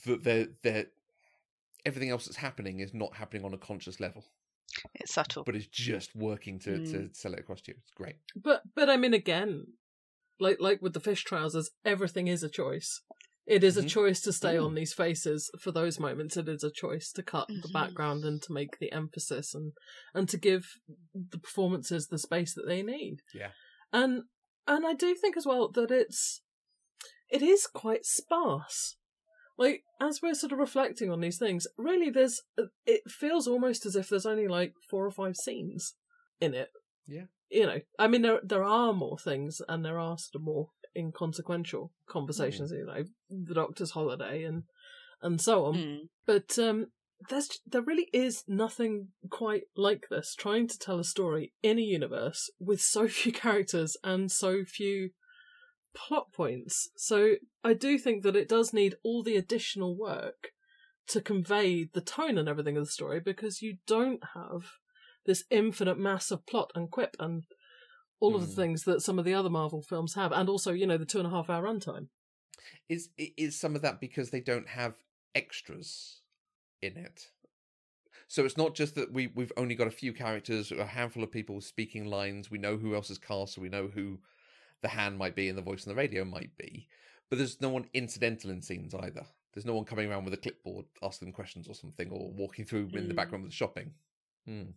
That 0.06 0.24
they're 0.24 0.48
they're 0.64 0.88
everything 1.86 2.10
else 2.10 2.26
that's 2.26 2.38
happening 2.48 2.80
is 2.80 2.94
not 2.94 3.16
happening 3.22 3.46
on 3.46 3.54
a 3.54 3.58
conscious 3.70 4.00
level, 4.00 4.24
it's 4.96 5.14
subtle. 5.14 5.44
but 5.44 5.56
it's 5.56 5.68
just 5.68 6.16
working 6.16 6.58
to 6.66 6.72
to 6.92 6.98
Mm. 6.98 7.16
sell 7.16 7.34
it 7.34 7.40
across 7.40 7.62
to 7.64 7.72
you. 7.72 7.78
It's 7.82 7.92
great. 8.02 8.16
But 8.36 8.62
but 8.74 8.90
I 8.90 8.98
mean, 8.98 9.14
again, 9.14 9.52
like 10.40 10.58
like 10.60 10.82
with 10.82 10.94
the 10.94 11.00
fish 11.10 11.24
trousers, 11.24 11.70
everything 11.94 12.28
is 12.28 12.42
a 12.44 12.50
choice. 12.50 13.02
It 13.46 13.64
is 13.64 13.78
a 13.78 13.84
Mhm. 13.84 13.90
choice 13.90 14.22
to 14.22 14.34
stay 14.34 14.58
Ooh. 14.58 14.66
on 14.66 14.74
these 14.74 14.94
faces 14.94 15.52
for 15.60 15.72
those 15.72 16.00
moments. 16.00 16.36
It 16.36 16.50
is 16.50 16.64
a 16.64 16.72
choice 16.72 17.12
to 17.12 17.22
cut 17.24 17.48
the 17.48 17.68
Mhm. 17.70 17.74
background 17.74 18.26
and 18.26 18.42
to 18.42 18.52
make 18.54 18.80
the 18.80 18.92
emphasis 18.92 19.54
and 19.54 19.74
and 20.14 20.28
to 20.30 20.38
give 20.38 20.80
the 21.14 21.38
performances 21.38 22.08
the 22.08 22.18
space 22.18 22.56
that 22.56 22.66
they 22.66 22.82
need. 22.82 23.22
Yeah. 23.34 23.52
And 23.94 24.24
and 24.68 24.86
I 24.86 24.94
do 24.94 25.14
think 25.16 25.38
as 25.38 25.46
well 25.46 25.70
that 25.70 25.92
it's 25.92 26.42
it 27.30 27.42
is 27.44 27.68
quite 27.68 28.06
sparse. 28.06 28.98
Like 29.58 29.84
as 30.02 30.22
we're 30.22 30.34
sort 30.34 30.52
of 30.52 30.60
reflecting 30.60 31.12
on 31.12 31.22
these 31.22 31.38
things, 31.38 31.68
really, 31.78 32.10
there's 32.10 32.42
it 32.86 33.10
feels 33.10 33.48
almost 33.48 33.86
as 33.86 33.96
if 33.96 34.10
there's 34.10 34.26
only 34.26 34.48
like 34.48 34.74
four 34.90 35.06
or 35.06 35.12
five 35.12 35.36
scenes 35.38 35.96
in 36.42 36.54
it. 36.56 36.72
Yeah. 37.08 37.28
You 37.52 37.68
know, 37.68 37.82
I 38.00 38.08
mean, 38.08 38.24
there 38.24 38.42
there 38.44 38.64
are 38.64 38.92
more 38.92 39.20
things, 39.20 39.62
and 39.70 39.86
there 39.86 40.00
are 40.00 40.18
sort 40.18 40.36
of 40.36 40.42
more 40.42 40.72
inconsequential 40.96 41.92
conversations. 42.08 42.72
You 42.72 42.86
know, 42.86 43.04
the 43.30 43.54
Doctor's 43.54 43.92
holiday 43.92 44.44
and 44.44 44.64
and 45.22 45.40
so 45.40 45.66
on. 45.66 45.76
Mm. 45.76 46.00
But 46.26 46.58
um, 46.60 46.88
there's 47.30 47.50
there 47.66 47.82
really 47.82 48.10
is 48.14 48.44
nothing 48.48 49.10
quite 49.30 49.64
like 49.76 50.08
this. 50.10 50.36
Trying 50.36 50.68
to 50.68 50.80
tell 50.80 51.00
a 51.00 51.04
story 51.04 51.54
in 51.64 51.80
a 51.80 51.84
universe 51.84 52.50
with 52.60 52.82
so 52.82 53.08
few 53.10 53.32
characters 53.32 53.98
and 54.04 54.32
so 54.32 54.64
few 54.66 55.12
plot 55.96 56.34
points. 56.34 56.90
So 56.98 57.36
I 57.64 57.74
do 57.74 57.98
think 57.98 58.24
that 58.24 58.36
it 58.36 58.50
does 58.50 58.74
need 58.74 58.96
all 59.04 59.24
the 59.24 59.38
additional 59.38 59.98
work 59.98 60.52
to 61.08 61.22
convey 61.22 61.86
the 61.86 62.02
tone 62.02 62.38
and 62.38 62.50
everything 62.50 62.78
of 62.78 62.86
the 62.86 62.92
story 62.92 63.20
because 63.20 63.62
you 63.62 63.78
don't 63.88 64.22
have 64.34 64.64
this 65.26 65.44
infinite 65.50 65.98
mass 65.98 66.32
of 66.32 66.46
plot 66.46 66.72
and 66.76 66.92
quip 66.92 67.16
and 67.20 67.44
all 68.20 68.36
of 68.36 68.42
the 68.42 68.48
Mm. 68.48 68.56
things 68.56 68.84
that 68.84 69.02
some 69.02 69.20
of 69.20 69.26
the 69.26 69.34
other 69.34 69.50
Marvel 69.50 69.82
films 69.82 70.14
have, 70.16 70.32
and 70.32 70.50
also 70.50 70.72
you 70.72 70.88
know 70.88 70.98
the 70.98 71.06
two 71.06 71.18
and 71.20 71.28
a 71.28 71.32
half 71.32 71.50
hour 71.50 71.64
runtime. 71.64 72.08
Is 72.90 73.10
is 73.18 73.60
some 73.60 73.76
of 73.76 73.82
that 73.82 74.00
because 74.00 74.30
they 74.32 74.42
don't 74.42 74.70
have 74.70 74.96
extras 75.34 76.22
in 76.82 76.98
it? 76.98 77.32
So 78.28 78.44
it's 78.46 78.58
not 78.58 78.74
just 78.74 78.96
that 78.96 79.12
we 79.12 79.28
we've 79.28 79.52
only 79.58 79.76
got 79.76 79.88
a 79.88 79.92
few 79.92 80.14
characters, 80.14 80.72
a 80.72 80.86
handful 80.86 81.24
of 81.24 81.32
people 81.32 81.62
speaking 81.62 82.06
lines. 82.06 82.50
We 82.50 82.58
know 82.58 82.78
who 82.78 82.96
else 82.96 83.10
is 83.10 83.18
cast, 83.20 83.54
so 83.54 83.62
we 83.62 83.70
know 83.70 83.88
who 83.88 84.20
the 84.82 84.88
hand 84.90 85.18
might 85.18 85.36
be 85.36 85.48
and 85.50 85.58
the 85.58 85.62
voice 85.62 85.86
on 85.86 85.94
the 85.94 85.98
radio 85.98 86.26
might 86.26 86.58
be. 86.58 86.88
But 87.30 87.38
there's 87.38 87.62
no 87.62 87.70
one 87.70 87.90
incidental 87.94 88.50
in 88.52 88.62
scenes 88.62 88.94
either. 88.96 89.26
There's 89.54 89.66
no 89.66 89.76
one 89.76 89.86
coming 89.86 90.10
around 90.10 90.26
with 90.26 90.34
a 90.34 90.38
clipboard 90.38 90.86
asking 91.02 91.28
them 91.28 91.34
questions 91.34 91.68
or 91.68 91.76
something, 91.76 92.10
or 92.12 92.32
walking 92.32 92.66
through 92.66 92.90
in 92.94 93.08
the 93.08 93.14
Mm. 93.14 93.16
background 93.16 93.44
with 93.44 93.52
the 93.52 93.56
shopping. 93.56 93.94
Hmm. 94.46 94.72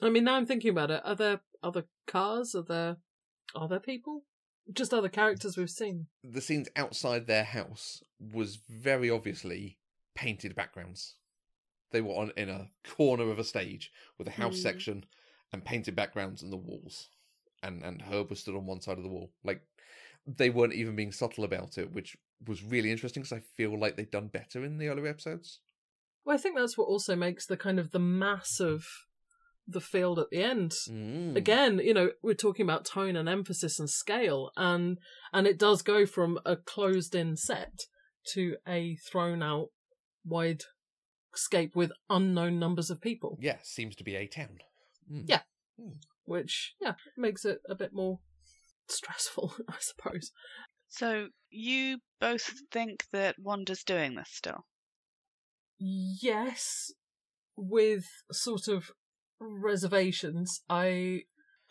I 0.00 0.10
mean, 0.10 0.24
now 0.24 0.36
I'm 0.36 0.46
thinking 0.46 0.70
about 0.70 0.90
it. 0.90 1.02
Are 1.04 1.16
there 1.16 1.40
other 1.62 1.84
cars? 2.06 2.54
Are 2.54 2.62
there 2.62 2.96
are 3.54 3.68
there 3.68 3.80
people? 3.80 4.24
Just 4.72 4.92
other 4.92 5.08
characters 5.08 5.56
we've 5.56 5.70
seen. 5.70 6.06
The 6.22 6.40
scenes 6.42 6.68
outside 6.76 7.26
their 7.26 7.44
house 7.44 8.02
was 8.20 8.58
very 8.68 9.08
obviously 9.08 9.78
painted 10.14 10.54
backgrounds. 10.54 11.14
They 11.90 12.02
were 12.02 12.12
on 12.14 12.32
in 12.36 12.50
a 12.50 12.68
corner 12.86 13.30
of 13.30 13.38
a 13.38 13.44
stage 13.44 13.90
with 14.18 14.28
a 14.28 14.32
house 14.32 14.58
Mm. 14.58 14.62
section 14.62 15.04
and 15.52 15.64
painted 15.64 15.96
backgrounds 15.96 16.42
on 16.42 16.50
the 16.50 16.56
walls. 16.56 17.08
And 17.62 17.82
and 17.82 18.02
Herb 18.02 18.28
was 18.30 18.40
stood 18.40 18.54
on 18.56 18.66
one 18.66 18.80
side 18.82 18.98
of 18.98 19.04
the 19.04 19.08
wall. 19.10 19.32
Like 19.42 19.62
they 20.26 20.50
weren't 20.50 20.74
even 20.74 20.94
being 20.94 21.12
subtle 21.12 21.44
about 21.44 21.78
it, 21.78 21.90
which 21.92 22.16
was 22.46 22.62
really 22.62 22.90
interesting 22.90 23.22
because 23.22 23.38
I 23.38 23.40
feel 23.56 23.78
like 23.78 23.96
they've 23.96 24.10
done 24.10 24.28
better 24.28 24.62
in 24.62 24.76
the 24.76 24.88
earlier 24.88 25.06
episodes. 25.06 25.60
Well, 26.24 26.36
I 26.36 26.38
think 26.38 26.56
that's 26.56 26.76
what 26.76 26.88
also 26.88 27.16
makes 27.16 27.46
the 27.46 27.56
kind 27.56 27.78
of 27.78 27.90
the 27.90 27.98
mass 27.98 28.60
of 28.60 28.86
the 29.68 29.80
field 29.80 30.18
at 30.18 30.30
the 30.30 30.42
end. 30.42 30.72
Mm. 30.88 31.36
Again, 31.36 31.78
you 31.84 31.92
know, 31.92 32.10
we're 32.22 32.34
talking 32.34 32.64
about 32.64 32.84
tone 32.86 33.16
and 33.16 33.28
emphasis 33.28 33.78
and 33.78 33.88
scale, 33.90 34.50
and 34.56 34.98
and 35.32 35.46
it 35.46 35.58
does 35.58 35.82
go 35.82 36.06
from 36.06 36.38
a 36.46 36.56
closed-in 36.56 37.36
set 37.36 37.82
to 38.32 38.56
a 38.66 38.96
thrown-out 39.10 39.68
wide 40.24 40.62
scape 41.34 41.76
with 41.76 41.92
unknown 42.10 42.58
numbers 42.58 42.90
of 42.90 43.00
people, 43.00 43.38
Yeah, 43.40 43.58
seems 43.62 43.94
to 43.96 44.04
be 44.04 44.16
a 44.16 44.26
town. 44.26 44.58
Mm. 45.12 45.24
Yeah. 45.26 45.40
which 46.24 46.74
yeah 46.80 46.94
makes 47.16 47.44
it 47.44 47.60
a 47.68 47.74
bit 47.74 47.92
more 47.92 48.18
stressful, 48.88 49.54
I 49.68 49.76
suppose. 49.80 50.32
So 50.88 51.28
you 51.50 51.98
both 52.20 52.50
think 52.72 53.04
that 53.12 53.36
Wanda's 53.38 53.84
doing 53.84 54.14
this 54.14 54.30
still? 54.32 54.64
Yes, 55.78 56.92
with 57.56 58.04
sort 58.32 58.68
of 58.68 58.90
reservations. 59.40 60.62
I 60.68 61.22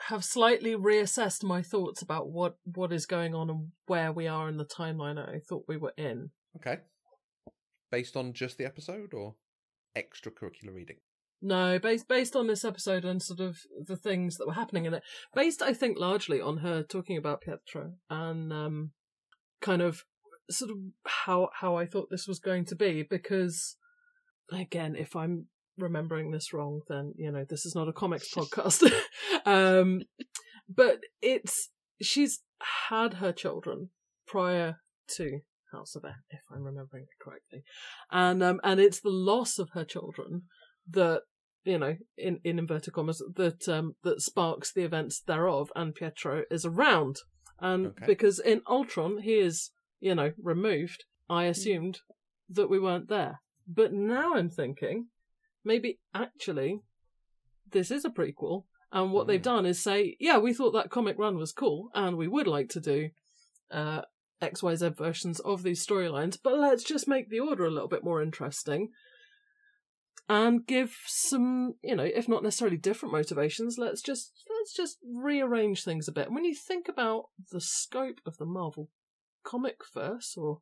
have 0.07 0.23
slightly 0.23 0.75
reassessed 0.75 1.43
my 1.43 1.61
thoughts 1.61 2.01
about 2.01 2.29
what 2.29 2.57
what 2.63 2.93
is 2.93 3.05
going 3.05 3.33
on 3.33 3.49
and 3.49 3.67
where 3.87 4.11
we 4.11 4.27
are 4.27 4.47
in 4.47 4.57
the 4.57 4.65
timeline 4.65 5.17
I 5.17 5.39
thought 5.39 5.65
we 5.67 5.77
were 5.77 5.93
in. 5.97 6.31
Okay. 6.57 6.81
Based 7.91 8.15
on 8.15 8.33
just 8.33 8.57
the 8.57 8.65
episode 8.65 9.13
or 9.13 9.35
extracurricular 9.95 10.73
reading? 10.73 10.97
No, 11.41 11.77
based 11.77 12.07
based 12.07 12.35
on 12.35 12.47
this 12.47 12.65
episode 12.65 13.05
and 13.05 13.21
sort 13.21 13.39
of 13.39 13.59
the 13.85 13.95
things 13.95 14.37
that 14.37 14.47
were 14.47 14.53
happening 14.53 14.85
in 14.85 14.93
it. 14.93 15.03
Based, 15.35 15.61
I 15.61 15.73
think, 15.73 15.97
largely 15.99 16.41
on 16.41 16.57
her 16.57 16.83
talking 16.83 17.17
about 17.17 17.41
Pietro 17.41 17.93
and 18.09 18.51
um, 18.51 18.91
kind 19.61 19.81
of 19.81 20.03
sort 20.49 20.71
of 20.71 20.77
how 21.05 21.49
how 21.53 21.75
I 21.75 21.85
thought 21.85 22.09
this 22.09 22.27
was 22.27 22.39
going 22.39 22.65
to 22.65 22.75
be. 22.75 23.03
Because 23.07 23.77
again, 24.51 24.95
if 24.95 25.15
I'm 25.15 25.47
remembering 25.77 26.31
this 26.31 26.53
wrong, 26.53 26.81
then 26.87 27.13
you 27.17 27.31
know 27.31 27.45
this 27.49 27.65
is 27.65 27.75
not 27.75 27.87
a 27.87 27.93
comics 27.93 28.33
podcast. 28.33 28.89
um, 29.45 30.01
but 30.67 31.01
it's 31.21 31.69
she's 32.01 32.39
had 32.89 33.15
her 33.15 33.31
children 33.31 33.89
prior 34.27 34.77
to 35.15 35.39
House 35.71 35.95
of 35.95 36.05
M, 36.05 36.13
if 36.29 36.39
I'm 36.51 36.63
remembering 36.63 37.03
it 37.03 37.23
correctly, 37.23 37.63
and 38.11 38.41
um, 38.43 38.59
and 38.63 38.79
it's 38.79 39.01
the 39.01 39.09
loss 39.09 39.59
of 39.59 39.69
her 39.73 39.85
children 39.85 40.43
that 40.89 41.21
you 41.65 41.77
know 41.77 41.95
in 42.17 42.39
in 42.43 42.59
inverted 42.59 42.93
commas 42.93 43.21
that 43.35 43.67
um 43.67 43.95
that 44.03 44.21
sparks 44.21 44.71
the 44.71 44.83
events 44.83 45.21
thereof 45.27 45.69
and 45.75 45.93
pietro 45.93 46.43
is 46.49 46.65
around 46.65 47.17
and 47.59 47.87
Okay. 47.87 48.05
because 48.05 48.39
in 48.39 48.61
ultron 48.67 49.17
he 49.17 49.33
is 49.39 49.71
you 49.99 50.15
know 50.15 50.31
removed 50.41 51.03
i 51.29 51.43
assumed 51.43 51.99
that 52.49 52.69
we 52.69 52.79
weren't 52.79 53.09
there 53.09 53.41
but 53.67 53.91
now 53.91 54.35
i'm 54.35 54.49
thinking 54.49 55.07
maybe 55.67 55.99
actually 56.13 56.79
this 57.71 57.91
is 57.91 58.05
a 58.05 58.09
prequel 58.09 58.63
and 58.91 59.11
what 59.11 59.27
they've 59.27 59.41
Mm. 59.41 59.51
done 59.53 59.65
is 59.65 59.81
say 59.83 60.15
yeah 60.19 60.37
we 60.37 60.53
thought 60.53 60.71
that 60.71 60.89
comic 60.89 61.17
run 61.19 61.37
was 61.37 61.51
cool 61.51 61.89
and 61.93 62.17
we 62.17 62.27
would 62.27 62.47
like 62.47 62.69
to 62.69 62.79
do 62.79 63.09
uh 63.71 64.01
xyz 64.41 64.95
versions 64.95 65.39
of 65.41 65.63
these 65.63 65.85
storylines 65.85 66.37
but 66.41 66.57
let's 66.57 66.83
just 66.83 67.07
make 67.07 67.29
the 67.29 67.39
order 67.39 67.65
a 67.65 67.71
little 67.71 67.89
bit 67.89 68.03
more 68.03 68.21
interesting 68.21 68.89
and 70.29 70.65
give 70.67 70.93
some, 71.05 71.75
you 71.81 71.95
know, 71.95 72.03
if 72.03 72.27
not 72.27 72.43
necessarily 72.43 72.75
different 72.77 73.13
motivations, 73.13 73.77
let's 73.77 74.01
just 74.01 74.43
let's 74.57 74.73
just 74.73 74.97
rearrange 75.05 75.83
things 75.83 76.07
a 76.07 76.11
bit. 76.11 76.25
And 76.27 76.35
when 76.35 76.43
you 76.43 76.53
think 76.53 76.89
about 76.89 77.25
the 77.51 77.61
scope 77.61 78.19
of 78.25 78.37
the 78.37 78.45
Marvel 78.45 78.89
comic 79.43 79.77
verse, 79.93 80.35
or 80.37 80.59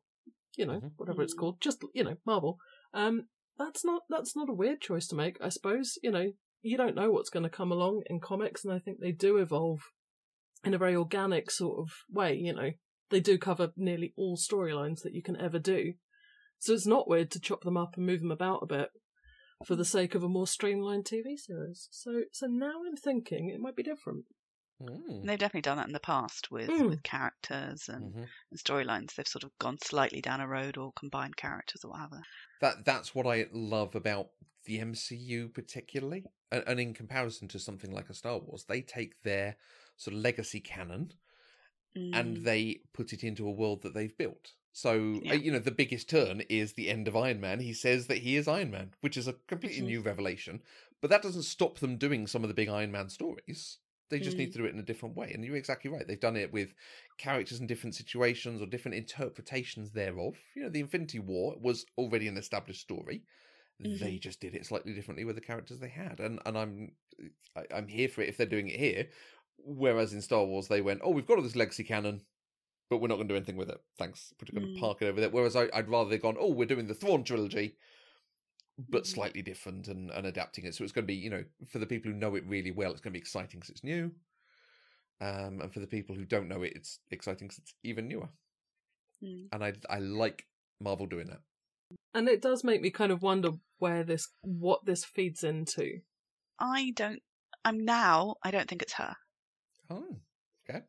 you 0.56 0.66
know, 0.66 0.80
Mhm. 0.80 0.92
whatever 0.96 1.22
it's 1.22 1.34
Mm. 1.34 1.38
called, 1.38 1.60
just 1.60 1.82
you 1.92 2.04
know, 2.04 2.16
Marvel, 2.24 2.58
um, 2.94 3.28
that's 3.58 3.84
not 3.84 4.02
that's 4.08 4.36
not 4.36 4.48
a 4.48 4.54
weird 4.54 4.80
choice 4.80 5.06
to 5.08 5.16
make, 5.16 5.38
I 5.40 5.48
suppose. 5.48 5.98
You 6.02 6.10
know, 6.10 6.32
you 6.62 6.76
don't 6.76 6.96
know 6.96 7.10
what's 7.10 7.30
going 7.30 7.44
to 7.44 7.50
come 7.50 7.72
along 7.72 8.02
in 8.06 8.20
comics, 8.20 8.64
and 8.64 8.72
I 8.72 8.78
think 8.78 9.00
they 9.00 9.12
do 9.12 9.36
evolve 9.38 9.80
in 10.64 10.74
a 10.74 10.78
very 10.78 10.96
organic 10.96 11.50
sort 11.50 11.78
of 11.78 11.90
way. 12.10 12.34
You 12.34 12.54
know, 12.54 12.70
they 13.10 13.20
do 13.20 13.38
cover 13.38 13.72
nearly 13.76 14.12
all 14.16 14.36
storylines 14.36 15.02
that 15.02 15.14
you 15.14 15.22
can 15.22 15.40
ever 15.40 15.58
do, 15.58 15.94
so 16.58 16.72
it's 16.72 16.86
not 16.86 17.08
weird 17.08 17.30
to 17.32 17.40
chop 17.40 17.62
them 17.62 17.76
up 17.76 17.96
and 17.96 18.06
move 18.06 18.20
them 18.20 18.30
about 18.30 18.62
a 18.62 18.66
bit 18.66 18.88
for 19.64 19.74
the 19.74 19.84
sake 19.84 20.14
of 20.14 20.22
a 20.22 20.28
more 20.28 20.46
streamlined 20.46 21.04
TV 21.04 21.38
series. 21.38 21.88
So, 21.90 22.24
so 22.32 22.46
now 22.46 22.82
I'm 22.86 22.96
thinking 22.96 23.48
it 23.48 23.60
might 23.60 23.76
be 23.76 23.82
different. 23.82 24.24
Mm. 24.80 25.22
And 25.22 25.28
they've 25.28 25.38
definitely 25.38 25.60
done 25.60 25.76
that 25.76 25.88
in 25.88 25.92
the 25.92 26.00
past 26.00 26.50
with, 26.50 26.70
Mm. 26.70 26.88
with 26.88 27.02
characters 27.02 27.88
and, 27.90 28.14
Mhm. 28.14 28.30
and 28.50 28.58
storylines. 28.58 29.14
They've 29.14 29.28
sort 29.28 29.44
of 29.44 29.52
gone 29.58 29.76
slightly 29.82 30.22
down 30.22 30.40
a 30.40 30.48
road 30.48 30.78
or 30.78 30.92
combined 30.94 31.36
characters 31.36 31.84
or 31.84 31.90
whatever. 31.90 32.26
That 32.60 32.84
that's 32.84 33.14
what 33.14 33.26
I 33.26 33.46
love 33.50 33.94
about 33.94 34.32
the 34.64 34.78
MCU 34.78 35.48
particularly, 35.48 36.26
and, 36.50 36.64
and 36.66 36.78
in 36.80 36.92
comparison 36.94 37.48
to 37.48 37.58
something 37.58 37.90
like 37.92 38.10
a 38.10 38.14
Star 38.14 38.38
Wars, 38.38 38.64
they 38.64 38.82
take 38.82 39.22
their 39.22 39.56
sort 39.96 40.14
of 40.14 40.20
legacy 40.20 40.60
canon 40.60 41.14
and 42.12 42.38
Mm. 42.38 42.44
they 42.44 42.82
put 42.92 43.12
it 43.12 43.24
into 43.24 43.46
a 43.46 43.52
world 43.52 43.82
that 43.82 43.94
they've 43.94 44.16
built. 44.16 44.54
So 44.72 45.22
Yeah. 45.22 45.30
uh, 45.30 45.34
you 45.34 45.50
know 45.50 45.58
the 45.58 45.70
biggest 45.70 46.08
turn 46.10 46.42
is 46.42 46.74
the 46.74 46.88
end 46.90 47.08
of 47.08 47.16
Iron 47.16 47.40
Man. 47.40 47.60
He 47.60 47.72
says 47.72 48.06
that 48.08 48.18
he 48.18 48.36
is 48.36 48.46
Iron 48.48 48.70
Man, 48.70 48.94
which 49.00 49.16
is 49.16 49.26
a 49.26 49.34
completely 49.34 49.80
Mhm. 49.80 49.86
new 49.86 50.00
revelation. 50.02 50.62
But 51.00 51.10
that 51.10 51.22
doesn't 51.22 51.42
stop 51.44 51.78
them 51.78 51.96
doing 51.98 52.26
some 52.26 52.42
of 52.44 52.48
the 52.48 52.54
big 52.54 52.68
Iron 52.68 52.90
Man 52.92 53.08
stories. 53.08 53.78
They 54.08 54.20
just 54.20 54.38
need 54.38 54.46
Mm. 54.46 54.52
to 54.52 54.58
do 54.58 54.64
it 54.66 54.72
in 54.74 54.78
a 54.78 54.84
different 54.84 55.16
way. 55.16 55.32
And 55.32 55.44
you're 55.44 55.56
exactly 55.56 55.90
right. 55.90 56.06
They've 56.06 56.20
done 56.20 56.36
it 56.36 56.52
with 56.52 56.74
characters 57.18 57.60
in 57.60 57.66
different 57.66 57.94
situations 57.96 58.62
or 58.62 58.66
different 58.66 58.96
interpretations 58.96 59.92
thereof. 59.92 60.36
You 60.54 60.62
know, 60.64 60.68
the 60.70 60.80
Infinity 60.80 61.18
War 61.18 61.56
was 61.60 61.84
already 61.98 62.28
an 62.28 62.36
established 62.36 62.80
story. 62.82 63.24
They 63.78 64.18
just 64.18 64.40
did 64.40 64.54
it 64.54 64.66
slightly 64.66 64.94
differently 64.94 65.24
with 65.24 65.36
the 65.36 65.42
characters 65.42 65.80
they 65.80 65.88
had, 65.90 66.20
and 66.20 66.40
and 66.46 66.56
I'm 66.58 66.96
I, 67.56 67.64
I'm 67.74 67.88
here 67.88 68.08
for 68.08 68.22
it 68.22 68.28
if 68.28 68.36
they're 68.36 68.46
doing 68.46 68.68
it 68.68 68.78
here. 68.80 69.10
Whereas 69.58 70.12
in 70.14 70.22
Star 70.22 70.44
Wars, 70.44 70.68
they 70.68 70.80
went, 70.82 71.00
"Oh, 71.04 71.10
we've 71.10 71.26
got 71.26 71.36
all 71.38 71.42
this 71.44 71.56
legacy 71.56 71.84
canon, 71.84 72.26
but 72.90 72.98
we're 72.98 73.08
not 73.08 73.16
going 73.16 73.28
to 73.28 73.32
do 73.34 73.36
anything 73.36 73.56
with 73.56 73.70
it. 73.70 73.80
Thanks, 73.98 74.32
we're 74.40 74.52
going 74.54 74.66
to 74.66 74.72
Mm. 74.72 74.80
park 74.80 75.02
it 75.02 75.06
over 75.06 75.20
there." 75.20 75.30
Whereas 75.30 75.56
I, 75.56 75.68
I'd 75.74 75.88
rather 75.90 76.10
they've 76.10 76.22
gone, 76.22 76.36
"Oh, 76.38 76.52
we're 76.52 76.66
doing 76.66 76.86
the 76.88 76.94
Thrawn 76.94 77.24
trilogy, 77.24 77.76
but 78.78 79.04
Mhm. 79.04 79.06
slightly 79.06 79.42
different 79.42 79.88
and, 79.88 80.10
and 80.10 80.26
adapting 80.26 80.64
it." 80.64 80.74
So 80.74 80.84
it's 80.84 80.92
going 80.92 81.04
to 81.04 81.12
be, 81.12 81.14
you 81.14 81.30
know, 81.30 81.44
for 81.68 81.78
the 81.78 81.86
people 81.86 82.10
who 82.10 82.16
know 82.18 82.34
it 82.34 82.44
really 82.46 82.70
well, 82.70 82.92
it's 82.92 83.00
going 83.00 83.12
to 83.12 83.18
be 83.18 83.22
exciting 83.22 83.60
because 83.60 83.70
it's 83.70 83.84
new. 83.84 84.14
Um, 85.20 85.60
and 85.62 85.72
for 85.72 85.80
the 85.80 85.86
people 85.86 86.14
who 86.14 86.26
don't 86.26 86.48
know 86.48 86.62
it, 86.62 86.74
it's 86.76 86.98
exciting 87.10 87.48
because 87.48 87.58
it's 87.58 87.74
even 87.82 88.06
newer. 88.08 88.28
Mm. 89.22 89.48
And 89.52 89.64
I 89.64 89.72
I 89.88 89.98
like 90.00 90.46
Marvel 90.80 91.06
doing 91.06 91.28
that. 91.28 91.40
And 92.12 92.28
it 92.28 92.42
does 92.42 92.64
make 92.64 92.82
me 92.82 92.90
kind 92.90 93.12
of 93.12 93.22
wonder 93.22 93.52
where 93.78 94.04
this, 94.04 94.28
what 94.42 94.84
this 94.84 95.04
feeds 95.04 95.44
into. 95.44 96.00
I 96.58 96.92
don't. 96.94 97.22
I'm 97.64 97.78
now. 97.84 98.36
I 98.42 98.50
don't 98.50 98.68
think 98.68 98.82
it's 98.82 98.94
her. 98.94 99.14
Oh, 99.88 100.18
okay. 100.68 100.82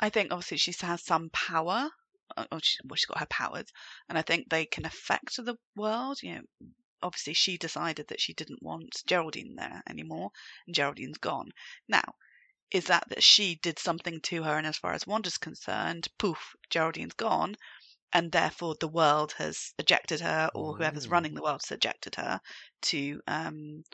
I 0.00 0.10
think 0.10 0.32
obviously 0.32 0.56
she 0.56 0.72
has 0.80 1.04
some 1.04 1.30
power. 1.30 1.90
uh, 2.36 2.46
Or 2.50 2.58
she, 2.62 2.78
well, 2.84 2.96
she's 2.96 3.06
got 3.06 3.20
her 3.20 3.26
powers, 3.26 3.66
and 4.08 4.18
I 4.18 4.22
think 4.22 4.48
they 4.48 4.66
can 4.66 4.84
affect 4.84 5.36
the 5.36 5.56
world. 5.76 6.22
You 6.22 6.34
know, 6.34 6.42
obviously 7.02 7.34
she 7.34 7.58
decided 7.58 8.08
that 8.08 8.20
she 8.20 8.34
didn't 8.34 8.62
want 8.62 9.02
Geraldine 9.06 9.56
there 9.56 9.82
anymore, 9.88 10.30
and 10.66 10.74
Geraldine's 10.74 11.18
gone. 11.18 11.52
Now, 11.88 12.14
is 12.70 12.86
that 12.86 13.08
that 13.10 13.22
she 13.22 13.56
did 13.56 13.78
something 13.78 14.20
to 14.22 14.42
her, 14.44 14.58
and 14.58 14.66
as 14.66 14.78
far 14.78 14.92
as 14.94 15.06
Wanda's 15.06 15.38
concerned, 15.38 16.08
poof, 16.18 16.54
Geraldine's 16.70 17.14
gone, 17.14 17.56
and 18.12 18.32
therefore 18.32 18.76
the 18.80 18.88
world 18.88 19.32
has 19.38 19.74
ejected 19.78 20.20
her, 20.20 20.50
or 20.54 20.74
whoever's 20.76 21.06
Mm. 21.06 21.12
running 21.12 21.34
the 21.34 21.42
world 21.42 21.62
has 21.62 21.72
ejected 21.72 22.16
her 22.16 22.40
to 22.82 23.22
um 23.28 23.84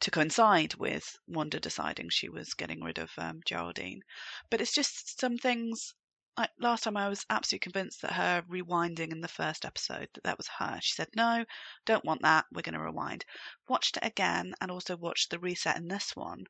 to 0.00 0.10
coincide 0.10 0.74
with 0.76 1.18
Wanda 1.26 1.60
deciding 1.60 2.08
she 2.10 2.28
was 2.30 2.54
getting 2.54 2.82
rid 2.82 2.98
of 2.98 3.12
um, 3.18 3.40
Geraldine. 3.44 4.02
But 4.50 4.60
it's 4.62 4.74
just 4.74 5.20
some 5.20 5.38
things. 5.38 5.94
Like 6.36 6.50
last 6.58 6.84
time, 6.84 6.96
I 6.96 7.08
was 7.08 7.24
absolutely 7.30 7.70
convinced 7.70 8.02
that 8.02 8.12
her 8.12 8.42
rewinding 8.50 9.10
in 9.12 9.20
the 9.20 9.28
first 9.28 9.64
episode 9.64 10.08
that 10.14 10.24
that 10.24 10.38
was 10.38 10.48
her. 10.48 10.78
She 10.82 10.94
said, 10.94 11.08
"No, 11.16 11.44
don't 11.86 12.04
want 12.04 12.22
that. 12.22 12.46
We're 12.52 12.62
going 12.62 12.74
to 12.74 12.80
rewind." 12.80 13.24
Watched 13.68 13.96
it 13.96 14.04
again, 14.04 14.54
and 14.60 14.70
also 14.70 14.96
watched 14.96 15.30
the 15.30 15.38
reset 15.38 15.76
in 15.76 15.88
this 15.88 16.14
one, 16.14 16.44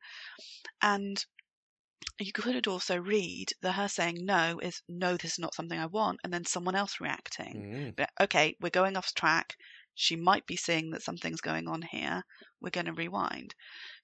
and 0.83 1.25
you 2.19 2.33
could 2.33 2.67
also 2.67 2.97
read 2.97 3.53
that 3.63 3.73
her 3.73 3.89
saying 3.89 4.25
no 4.25 4.59
is 4.59 4.83
no, 4.89 5.17
this 5.17 5.33
is 5.33 5.39
not 5.39 5.55
something 5.55 5.79
I 5.79 5.87
want, 5.87 6.21
and 6.25 6.33
then 6.33 6.45
someone 6.45 6.75
else 6.75 7.01
reacting 7.01 7.55
Mm. 7.57 7.97
but 7.97 8.11
okay, 8.21 8.57
we're 8.61 8.71
going 8.71 8.97
off 8.97 9.15
track. 9.15 9.57
She 9.95 10.17
might 10.17 10.47
be 10.47 10.57
seeing 10.57 10.91
that 10.91 11.03
something's 11.03 11.41
going 11.41 11.69
on 11.69 11.83
here. 11.83 12.23
We're 12.61 12.71
going 12.71 12.87
to 12.87 12.93
rewind. 12.93 13.55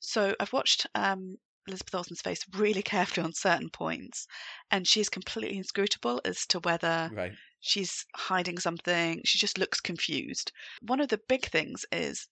So 0.00 0.34
I've 0.40 0.52
watched 0.52 0.86
um, 0.94 1.38
Elizabeth 1.66 1.94
Olsen's 1.94 2.20
face 2.20 2.44
really 2.54 2.82
carefully 2.82 3.24
on 3.24 3.32
certain 3.32 3.70
points, 3.70 4.26
and 4.70 4.86
she's 4.86 5.08
completely 5.08 5.56
inscrutable 5.56 6.20
as 6.24 6.44
to 6.46 6.58
whether 6.60 7.10
right. 7.12 7.32
she's 7.60 8.04
hiding 8.14 8.58
something. 8.58 9.20
She 9.24 9.38
just 9.38 9.58
looks 9.58 9.80
confused. 9.80 10.52
One 10.80 11.00
of 11.00 11.08
the 11.08 11.20
big 11.28 11.46
things 11.46 11.84
is, 11.92 12.26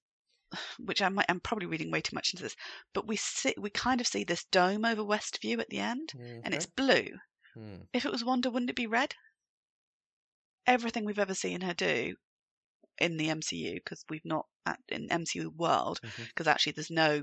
which 0.78 1.00
I 1.00 1.08
might, 1.08 1.26
I'm 1.28 1.40
probably 1.40 1.66
reading 1.66 1.90
way 1.90 2.00
too 2.00 2.14
much 2.14 2.32
into 2.32 2.42
this, 2.42 2.56
but 2.92 3.06
we 3.06 3.16
see, 3.16 3.54
we 3.56 3.70
kind 3.70 4.00
of 4.00 4.06
see 4.06 4.24
this 4.24 4.44
dome 4.50 4.84
over 4.84 5.02
Westview 5.02 5.60
at 5.60 5.70
the 5.70 5.78
end, 5.78 6.12
and 6.44 6.54
it's 6.54 6.66
blue. 6.66 7.06
Mm. 7.56 7.86
If 7.92 8.04
it 8.04 8.12
was 8.12 8.24
Wanda, 8.24 8.50
wouldn't 8.50 8.70
it 8.70 8.76
be 8.76 8.86
red? 8.86 9.14
Everything 10.66 11.04
we've 11.04 11.18
ever 11.18 11.34
seen 11.34 11.60
her 11.62 11.74
do 11.74 12.14
in 12.98 13.16
the 13.16 13.28
MCU, 13.28 13.74
because 13.76 14.04
we've 14.08 14.24
not 14.24 14.46
at- 14.66 14.80
in 14.88 15.08
MCU 15.08 15.48
world, 15.56 16.00
because 16.28 16.46
actually 16.46 16.72
there's 16.72 16.90
no 16.90 17.22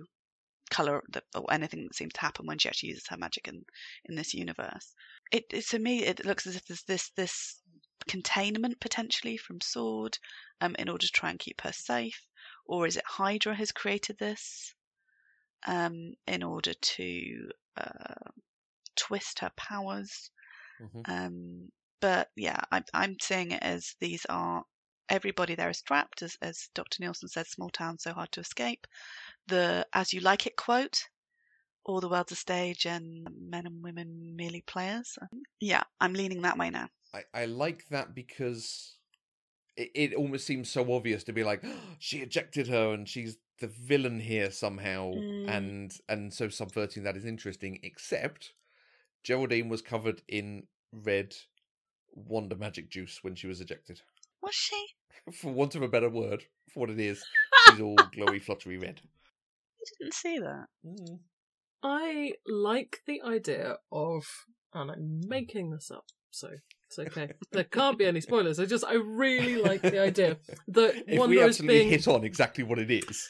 color 0.70 1.04
that, 1.14 1.26
or 1.36 1.52
anything 1.54 1.84
that 1.84 1.96
seems 1.96 2.14
to 2.14 2.22
happen 2.22 2.46
when 2.46 2.58
she 2.60 2.70
actually 2.70 2.90
uses 2.90 3.08
her 3.10 3.18
magic 3.18 3.48
in 3.48 3.66
in 4.06 4.16
this 4.16 4.34
universe. 4.34 4.94
It, 5.32 5.46
it 5.52 5.66
to 5.68 5.80
me 5.80 6.04
it 6.06 6.26
looks 6.26 6.48
as 6.48 6.56
if 6.56 6.66
there's 6.66 6.84
this 6.84 7.12
this 7.12 7.62
containment 8.08 8.80
potentially 8.80 9.38
from 9.38 9.62
Sword, 9.62 10.18
um, 10.62 10.76
in 10.80 10.90
order 10.90 11.06
to 11.06 11.12
try 11.12 11.30
and 11.32 11.40
keep 11.40 11.62
her 11.62 11.74
safe, 11.74 12.22
or 12.66 12.88
is 12.88 12.98
it 12.98 13.04
Hydra 13.08 13.56
has 13.56 13.72
created 13.72 14.18
this, 14.20 14.74
um, 15.68 16.14
in 16.28 16.44
order 16.44 16.74
to 16.74 17.52
uh, 17.78 18.32
twist 18.96 19.40
her 19.40 19.52
powers? 19.58 20.32
Mhm. 20.80 21.04
Um, 21.06 21.72
but 22.02 22.32
yeah, 22.36 22.62
I'm 22.72 22.86
I'm 22.94 23.18
seeing 23.22 23.52
it 23.52 23.64
as 23.64 23.96
these 24.00 24.26
are 24.28 24.66
everybody 25.10 25.56
there 25.56 25.70
is 25.70 25.82
trapped, 25.82 26.22
as 26.22 26.38
as 26.42 26.70
Dr. 26.74 26.98
Nielsen 27.02 27.30
said, 27.30 27.48
small 27.48 27.70
town 27.70 27.98
so 28.00 28.14
hard 28.14 28.32
to 28.34 28.42
escape. 28.42 28.88
The 29.48 29.86
as 29.94 30.14
you 30.14 30.22
like 30.22 30.48
it 30.48 30.56
quote, 30.56 31.08
all 31.86 32.02
the 32.02 32.10
world's 32.10 32.34
a 32.34 32.36
stage 32.36 32.86
and 32.86 33.28
men 33.50 33.66
and 33.66 33.84
women 33.84 34.36
merely 34.36 34.62
players. 34.62 35.18
Yeah, 35.60 35.84
I'm 36.00 36.14
leaning 36.14 36.42
that 36.44 36.58
way 36.58 36.70
now. 36.70 36.90
I, 37.14 37.24
I 37.34 37.46
like 37.46 37.88
that 37.90 38.14
because 38.14 38.98
it, 39.78 39.92
it 39.94 40.14
almost 40.14 40.46
seems 40.46 40.70
so 40.70 40.92
obvious 40.94 41.24
to 41.26 41.34
be 41.34 41.44
like 41.44 41.64
she 42.00 42.20
ejected 42.20 42.68
her 42.68 42.94
and 42.94 43.08
she's 43.08 43.38
the 43.60 43.68
villain 43.68 44.20
here 44.20 44.52
somehow 44.52 45.14
Mm. 45.14 45.50
and 45.50 45.94
and 46.10 46.34
so 46.34 46.50
subverting 46.50 47.04
that 47.04 47.18
is 47.18 47.26
interesting 47.26 47.80
except 47.82 48.54
geraldine 49.24 49.70
was 49.70 49.82
covered 49.82 50.22
in 50.28 50.68
red 50.92 51.36
Wanda 52.14 52.56
magic 52.56 52.90
juice 52.90 53.20
when 53.24 53.36
she 53.36 53.48
was 53.48 53.62
ejected 53.62 54.02
Was 54.42 54.56
she? 54.56 54.86
for 55.34 55.52
want 55.52 55.76
of 55.76 55.82
a 55.82 55.88
better 55.88 56.10
word 56.10 56.44
for 56.74 56.82
what 56.82 56.90
it 56.90 57.00
is 57.00 57.24
she's 57.70 57.82
all 57.82 57.96
glowy 57.98 58.42
fluttery 58.42 58.78
red 58.78 59.02
I 59.80 59.84
didn't 60.00 60.14
see 60.14 60.40
that. 60.40 60.66
Mm. 60.86 61.20
I 61.84 62.34
like 62.46 63.02
the 63.08 63.22
idea 63.22 63.78
of, 63.92 64.26
and 64.74 64.92
I'm 64.92 65.22
making 65.28 65.70
this 65.72 65.92
up, 65.92 66.06
so 66.32 66.50
it's 66.88 67.00
okay. 67.00 67.32
there 67.52 67.64
can't 67.64 67.98
be 67.98 68.06
any 68.06 68.20
spoilers. 68.28 68.60
I 68.60 68.66
just, 68.66 68.84
I 68.84 68.96
really 68.96 69.62
like 69.62 69.82
the 69.82 70.02
idea 70.02 70.38
that 70.70 70.96
if 71.08 71.20
Wanda 71.20 71.36
we 71.36 71.42
is 71.42 71.60
being. 71.60 71.90
hit 71.90 72.08
on 72.08 72.24
exactly 72.26 72.64
what 72.66 72.80
it 72.80 72.92
is 72.92 73.30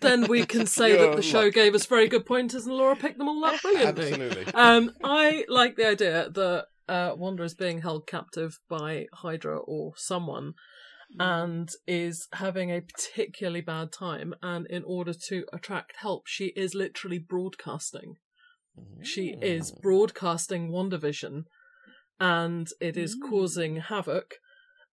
Then 0.00 0.26
we 0.26 0.44
can 0.44 0.66
say 0.66 0.96
that 0.96 1.16
the 1.16 1.22
show 1.22 1.44
luck. 1.44 1.54
gave 1.54 1.74
us 1.74 1.86
very 1.86 2.08
good 2.08 2.26
pointers 2.26 2.66
and 2.66 2.74
Laura 2.76 2.96
picked 2.96 3.16
them 3.18 3.28
all 3.28 3.44
up 3.44 3.60
brilliantly. 3.62 4.08
absolutely 4.12 4.54
Um, 4.54 4.90
I 5.04 5.44
like 5.48 5.76
the 5.76 5.86
idea 5.88 6.28
that 6.30 6.66
uh, 6.88 7.12
Wanda 7.16 7.42
is 7.42 7.54
being 7.54 7.82
held 7.82 8.06
captive 8.06 8.58
by 8.68 9.06
Hydra 9.14 9.58
or 9.58 9.92
someone 9.96 10.54
and 11.18 11.68
is 11.86 12.26
having 12.34 12.70
a 12.70 12.80
particularly 12.80 13.60
bad 13.60 13.92
time. 13.92 14.34
And 14.42 14.66
in 14.66 14.82
order 14.84 15.12
to 15.28 15.44
attract 15.52 15.92
help, 15.98 16.26
she 16.26 16.46
is 16.56 16.74
literally 16.74 17.18
broadcasting. 17.18 18.16
She 19.02 19.36
is 19.40 19.72
Mm. 19.72 19.80
broadcasting 19.82 20.70
WandaVision 20.70 21.44
and 22.18 22.66
it 22.80 22.96
is 22.96 23.16
Mm. 23.16 23.30
causing 23.30 23.76
havoc. 23.76 24.34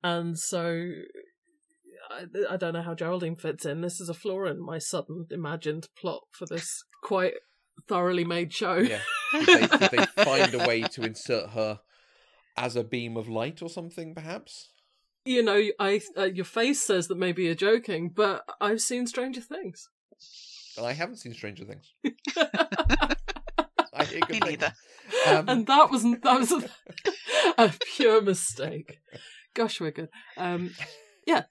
And 0.03 0.37
so 0.37 0.91
I, 2.09 2.25
I 2.49 2.57
don't 2.57 2.73
know 2.73 2.81
how 2.81 2.93
Geraldine 2.95 3.35
fits 3.35 3.65
in. 3.65 3.81
This 3.81 3.99
is 3.99 4.09
a 4.09 4.13
flaw 4.13 4.45
in 4.45 4.61
my 4.61 4.77
sudden 4.77 5.25
imagined 5.31 5.87
plot 5.99 6.23
for 6.31 6.45
this 6.45 6.83
quite 7.01 7.35
thoroughly 7.87 8.23
made 8.25 8.53
show. 8.53 8.75
Yeah. 8.75 9.01
Did 9.33 9.69
they, 9.69 9.87
they 9.87 10.05
find 10.23 10.53
a 10.53 10.67
way 10.67 10.81
to 10.81 11.03
insert 11.03 11.49
her 11.49 11.79
as 12.57 12.75
a 12.75 12.83
beam 12.83 13.17
of 13.17 13.27
light 13.27 13.61
or 13.61 13.69
something, 13.69 14.13
perhaps? 14.13 14.69
You 15.25 15.41
know, 15.41 15.61
I 15.79 16.01
uh, 16.17 16.25
your 16.25 16.45
face 16.45 16.81
says 16.81 17.07
that 17.07 17.17
maybe 17.17 17.43
you're 17.43 17.55
joking, 17.55 18.09
but 18.09 18.43
I've 18.59 18.81
seen 18.81 19.07
Stranger 19.07 19.41
Things. 19.41 19.89
I 20.81 20.93
haven't 20.93 21.17
seen 21.17 21.33
Stranger 21.33 21.65
Things. 21.65 21.93
I 23.93 24.05
hear 24.05 24.19
good 24.21 24.29
Me 24.31 24.39
neither. 24.39 24.73
Um, 25.27 25.49
and 25.49 25.67
that 25.67 25.91
wasn't 25.91 26.23
that 26.23 26.39
was 26.39 26.51
a, 26.51 26.69
a 27.57 27.73
pure 27.95 28.21
mistake. 28.21 28.99
Gosh, 29.53 29.79
we're 29.79 29.91
good. 29.91 30.09
Um, 30.35 30.71
yeah, 31.25 31.43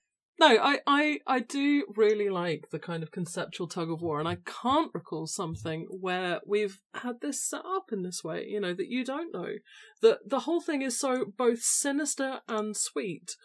no, 0.43 0.59
I, 0.61 0.81
I 0.89 1.19
I 1.25 1.39
do 1.39 1.87
really 1.95 2.29
like 2.29 2.71
the 2.71 2.81
kind 2.81 3.05
of 3.05 3.13
conceptual 3.13 3.69
tug 3.69 3.93
of 3.93 4.03
war, 4.03 4.19
and 4.19 4.29
I 4.29 4.39
can't 4.45 4.91
recall 4.93 5.29
something 5.29 5.87
where 5.89 6.41
we've 6.45 6.81
had 6.95 7.21
this 7.21 7.49
set 7.49 7.65
up 7.65 7.93
in 7.93 8.03
this 8.03 8.25
way. 8.25 8.45
You 8.49 8.61
know 8.61 8.75
that 8.75 8.89
you 8.89 9.05
don't 9.05 9.33
know 9.33 9.55
that 10.01 10.29
the 10.29 10.41
whole 10.41 10.61
thing 10.61 10.83
is 10.83 10.99
so 10.99 11.27
both 11.39 11.61
sinister 11.63 12.41
and 12.49 12.77
sweet. 12.77 13.37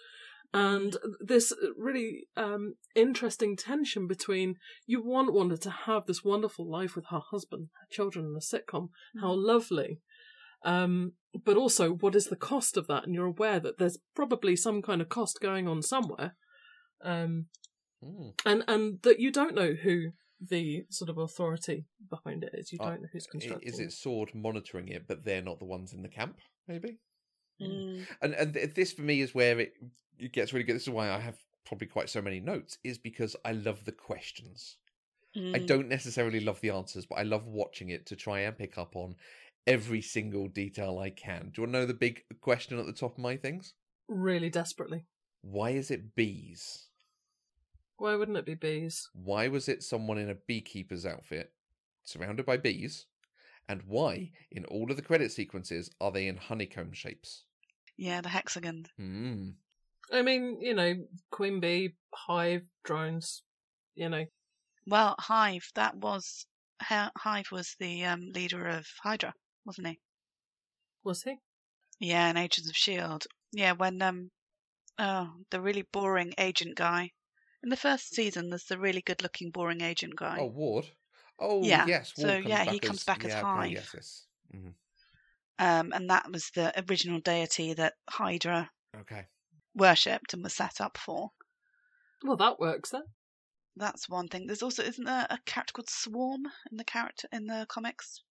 And 0.53 0.95
this 1.19 1.53
really 1.77 2.29
um, 2.35 2.75
interesting 2.95 3.57
tension 3.57 4.07
between 4.07 4.55
you 4.87 5.03
want 5.03 5.33
Wanda 5.33 5.57
to 5.57 5.69
have 5.69 6.07
this 6.07 6.23
wonderful 6.23 6.67
life 6.67 6.95
with 6.95 7.07
her 7.11 7.19
husband, 7.19 7.67
her 7.81 7.87
children, 7.91 8.25
and 8.25 8.37
a 8.37 8.39
sitcom. 8.39 8.89
How 9.21 9.33
lovely. 9.33 9.99
Um, 10.63 11.11
but 11.45 11.57
also, 11.57 11.91
what 11.91 12.15
is 12.15 12.27
the 12.27 12.35
cost 12.35 12.75
of 12.75 12.87
that? 12.87 13.03
And 13.03 13.13
you're 13.13 13.25
aware 13.25 13.59
that 13.59 13.77
there's 13.77 13.99
probably 14.15 14.55
some 14.55 14.81
kind 14.81 15.01
of 15.01 15.09
cost 15.09 15.39
going 15.41 15.67
on 15.67 15.83
somewhere. 15.83 16.35
Um, 17.01 17.45
mm. 18.03 18.33
and, 18.45 18.63
and 18.67 18.99
that 19.03 19.19
you 19.19 19.31
don't 19.31 19.55
know 19.55 19.73
who 19.73 20.11
the 20.39 20.85
sort 20.89 21.09
of 21.09 21.17
authority 21.17 21.85
behind 22.09 22.43
it 22.43 22.51
is. 22.53 22.71
You 22.71 22.79
Uh, 22.81 22.89
don't 22.89 23.01
know 23.01 23.07
who's 23.11 23.27
constructing 23.27 23.67
Is 23.67 23.79
it 23.79 23.91
Sword 23.91 24.33
monitoring 24.35 24.87
it, 24.89 25.07
but 25.07 25.23
they're 25.25 25.41
not 25.41 25.59
the 25.59 25.65
ones 25.65 25.93
in 25.93 26.01
the 26.01 26.09
camp? 26.09 26.37
Maybe. 26.67 26.99
Mm. 27.61 28.05
And 28.21 28.33
and 28.35 28.53
th- 28.53 28.75
this 28.75 28.93
for 28.93 29.01
me 29.01 29.21
is 29.21 29.33
where 29.33 29.59
it, 29.59 29.73
it 30.19 30.31
gets 30.31 30.53
really 30.53 30.63
good. 30.63 30.75
This 30.75 30.83
is 30.83 30.89
why 30.89 31.09
I 31.09 31.19
have 31.19 31.37
probably 31.65 31.87
quite 31.87 32.09
so 32.09 32.21
many 32.21 32.39
notes. 32.39 32.77
Is 32.83 32.97
because 32.99 33.35
I 33.43 33.53
love 33.53 33.83
the 33.85 33.91
questions. 33.91 34.77
I 35.35 35.39
Mm. 35.39 35.67
don't 35.67 35.87
necessarily 35.89 36.39
love 36.39 36.61
the 36.61 36.71
answers, 36.71 37.05
but 37.05 37.19
I 37.19 37.23
love 37.23 37.45
watching 37.45 37.89
it 37.89 38.07
to 38.07 38.15
try 38.15 38.39
and 38.41 38.57
pick 38.57 38.77
up 38.77 38.95
on 38.95 39.15
every 39.67 40.01
single 40.01 40.47
detail 40.47 40.97
I 40.97 41.09
can. 41.11 41.49
Do 41.49 41.61
you 41.61 41.63
want 41.63 41.73
to 41.73 41.79
know 41.79 41.85
the 41.85 41.93
big 41.93 42.23
question 42.41 42.79
at 42.79 42.85
the 42.87 42.93
top 42.93 43.13
of 43.13 43.17
my 43.19 43.37
things? 43.37 43.73
Really 44.07 44.49
desperately. 44.49 45.05
Why 45.49 45.69
is 45.69 45.91
it 45.91 46.13
bees? 46.13 46.87
Why 47.95 48.15
wouldn't 48.15 48.37
it 48.37 48.45
be 48.45 48.53
bees? 48.53 49.09
Why 49.13 49.47
was 49.47 49.69
it 49.69 49.81
someone 49.81 50.17
in 50.17 50.29
a 50.29 50.35
beekeeper's 50.35 51.05
outfit 51.05 51.53
surrounded 52.03 52.45
by 52.45 52.57
bees? 52.57 53.05
And 53.69 53.81
why, 53.87 54.31
in 54.51 54.65
all 54.65 54.91
of 54.91 54.97
the 54.97 55.01
credit 55.01 55.31
sequences, 55.31 55.89
are 56.01 56.11
they 56.11 56.27
in 56.27 56.35
honeycomb 56.35 56.91
shapes? 56.91 57.45
Yeah, 57.95 58.19
the 58.19 58.27
hexagon. 58.27 58.87
Hmm. 58.97 59.51
I 60.11 60.21
mean, 60.21 60.59
you 60.59 60.73
know, 60.73 60.95
Queen 61.31 61.61
Bee, 61.61 61.95
Hive, 62.13 62.63
drones, 62.83 63.43
you 63.95 64.09
know. 64.09 64.25
Well, 64.85 65.15
Hive, 65.17 65.71
that 65.75 65.95
was 65.95 66.45
Hive 66.81 67.51
was 67.53 67.73
the 67.79 68.03
um, 68.03 68.31
leader 68.33 68.67
of 68.67 68.85
Hydra, 69.01 69.33
wasn't 69.65 69.87
he? 69.87 69.99
Was 71.05 71.23
he? 71.23 71.37
Yeah, 72.01 72.29
in 72.29 72.35
Agents 72.35 72.69
of 72.69 72.75
Shield. 72.75 73.27
Yeah, 73.53 73.71
when 73.71 74.01
um, 74.01 74.29
oh, 74.99 75.43
the 75.49 75.61
really 75.61 75.83
boring 75.83 76.33
agent 76.37 76.75
guy. 76.75 77.11
In 77.63 77.69
the 77.69 77.77
first 77.77 78.13
season, 78.13 78.49
there's 78.49 78.65
the 78.65 78.79
really 78.79 79.01
good-looking 79.01 79.51
boring 79.51 79.81
agent 79.81 80.15
guy. 80.15 80.37
Oh, 80.37 80.45
Ward. 80.45 80.85
Oh, 81.37 81.61
Yeah, 81.61 81.83
yes. 81.83 82.15
so, 82.15 82.29
Ward 82.29 82.39
comes 82.39 82.61
yeah, 82.61 82.63
back 82.63 82.73
he 82.73 82.79
comes 82.79 83.03
back 83.03 83.23
as 83.25 83.33
yeah, 83.33 83.41
okay, 83.41 83.65
Hive. 83.65 83.73
yes, 83.73 83.93
yes. 83.93 84.27
hmm 84.51 84.69
Um, 85.59 85.93
and 85.93 86.09
that 86.09 86.31
was 86.31 86.49
the 86.49 86.73
original 86.89 87.19
deity 87.19 87.73
that 87.75 87.93
Hydra 88.09 88.71
Okay. 88.95 89.27
worshipped 89.73 90.33
and 90.33 90.43
was 90.43 90.53
set 90.53 90.81
up 90.81 90.97
for. 90.97 91.31
Well, 92.23 92.37
that 92.37 92.59
works 92.59 92.91
then. 92.91 93.05
That's 93.77 94.09
one 94.09 94.27
thing. 94.27 94.47
There's 94.47 94.61
also 94.61 94.83
isn't 94.83 95.05
there 95.05 95.25
a 95.29 95.37
character 95.45 95.71
called 95.71 95.89
Swarm 95.89 96.51
in 96.69 96.75
the 96.75 96.83
character 96.83 97.29
in 97.31 97.45
the 97.47 97.65
comics? 97.69 98.21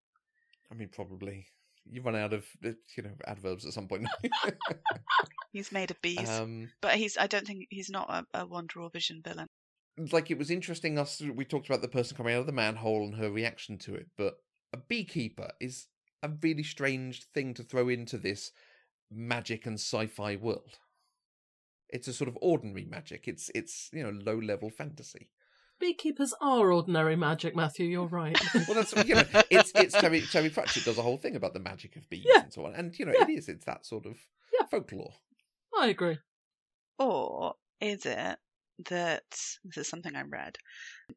I 0.70 0.74
mean, 0.74 0.90
probably. 0.90 1.48
You 1.90 2.02
run 2.02 2.16
out 2.16 2.32
of, 2.32 2.44
uh, 2.64 2.70
you 2.96 3.02
know, 3.02 3.12
adverbs 3.26 3.64
at 3.66 3.72
some 3.72 3.88
point. 3.88 4.06
He's 5.52 5.72
made 5.72 5.90
of 5.90 6.00
bees, 6.02 6.28
um, 6.28 6.70
but 6.82 6.96
he's 6.96 7.16
I 7.16 7.26
don't 7.26 7.46
think 7.46 7.66
he's 7.70 7.88
not 7.88 8.10
a, 8.10 8.40
a 8.42 8.46
Wanda 8.46 8.78
or 8.80 8.90
Vision 8.90 9.22
villain. 9.24 9.46
like 10.12 10.30
it 10.30 10.36
was 10.36 10.50
interesting 10.50 10.98
us 10.98 11.22
we 11.34 11.46
talked 11.46 11.66
about 11.66 11.80
the 11.80 11.88
person 11.88 12.14
coming 12.14 12.34
out 12.34 12.40
of 12.40 12.46
the 12.46 12.52
manhole 12.52 13.04
and 13.04 13.14
her 13.14 13.30
reaction 13.30 13.78
to 13.78 13.94
it 13.94 14.08
but 14.18 14.34
a 14.74 14.76
beekeeper 14.76 15.50
is 15.58 15.86
a 16.22 16.30
really 16.42 16.62
strange 16.62 17.24
thing 17.32 17.54
to 17.54 17.62
throw 17.62 17.88
into 17.88 18.18
this 18.18 18.52
magic 19.10 19.64
and 19.64 19.76
sci-fi 19.78 20.36
world 20.36 20.78
it's 21.88 22.08
a 22.08 22.12
sort 22.12 22.28
of 22.28 22.36
ordinary 22.42 22.84
magic 22.84 23.26
it's 23.26 23.50
it's 23.54 23.88
you 23.94 24.02
know 24.02 24.12
low 24.24 24.36
level 24.38 24.68
fantasy 24.68 25.30
Beekeepers 25.78 26.32
are 26.40 26.72
ordinary 26.72 27.16
magic, 27.16 27.54
Matthew. 27.54 27.86
You're 27.86 28.06
right. 28.06 28.38
well 28.68 28.74
that's 28.74 28.94
you 29.06 29.14
know 29.14 29.24
it's 29.50 29.72
it's 29.74 29.94
terry 29.94 30.22
terry 30.22 30.50
pratchett 30.50 30.84
does 30.84 30.98
a 30.98 31.02
whole 31.02 31.18
thing 31.18 31.36
about 31.36 31.52
the 31.52 31.60
magic 31.60 31.96
of 31.96 32.08
bees 32.08 32.24
Yeah. 32.26 32.42
and 32.44 32.52
so 32.52 32.64
on 32.66 32.74
and 32.74 32.98
you 32.98 33.04
know 33.04 33.12
Yeah. 33.14 33.24
it 33.24 33.30
is 33.30 33.48
it's 33.48 33.64
that 33.66 33.84
sort 33.84 34.06
of 34.06 34.16
Yeah. 34.58 34.66
folklore 34.66 35.12
I 35.78 35.88
agree. 35.88 36.18
Or 36.98 37.54
is 37.82 38.06
it 38.06 38.38
that 38.88 39.24
this 39.64 39.76
is 39.76 39.88
something 39.88 40.16
I 40.16 40.22
read 40.22 40.56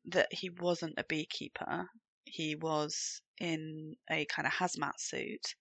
that 0.10 0.28
he 0.32 0.50
wasn't 0.50 0.96
a 0.98 1.06
beekeeper? 1.08 1.88
He 2.26 2.56
was 2.56 3.22
in 3.40 3.96
a 4.12 4.26
kind 4.26 4.46
of 4.46 4.52
hazmat 4.54 5.00
suit 5.00 5.56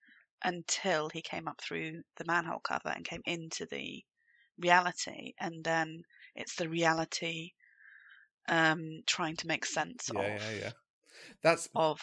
until 0.45 1.09
he 1.13 1.23
came 1.23 1.47
up 1.47 1.61
through 1.61 2.03
the 2.17 2.25
manhole 2.27 2.59
cover 2.61 2.89
and 2.89 3.05
came 3.05 3.23
into 3.27 3.67
the 3.71 4.03
reality, 4.59 5.33
and 5.41 5.63
then 5.65 6.03
it's 6.35 6.57
the 6.57 6.69
reality 6.69 7.51
um, 8.49 9.03
trying 9.07 9.37
to 9.37 9.47
make 9.47 9.65
sense 9.65 10.11
yeah 10.13 10.21
of 10.21 10.43
yeah 10.43 10.59
yeah 10.61 10.71
that's 11.43 11.69
of 11.75 12.01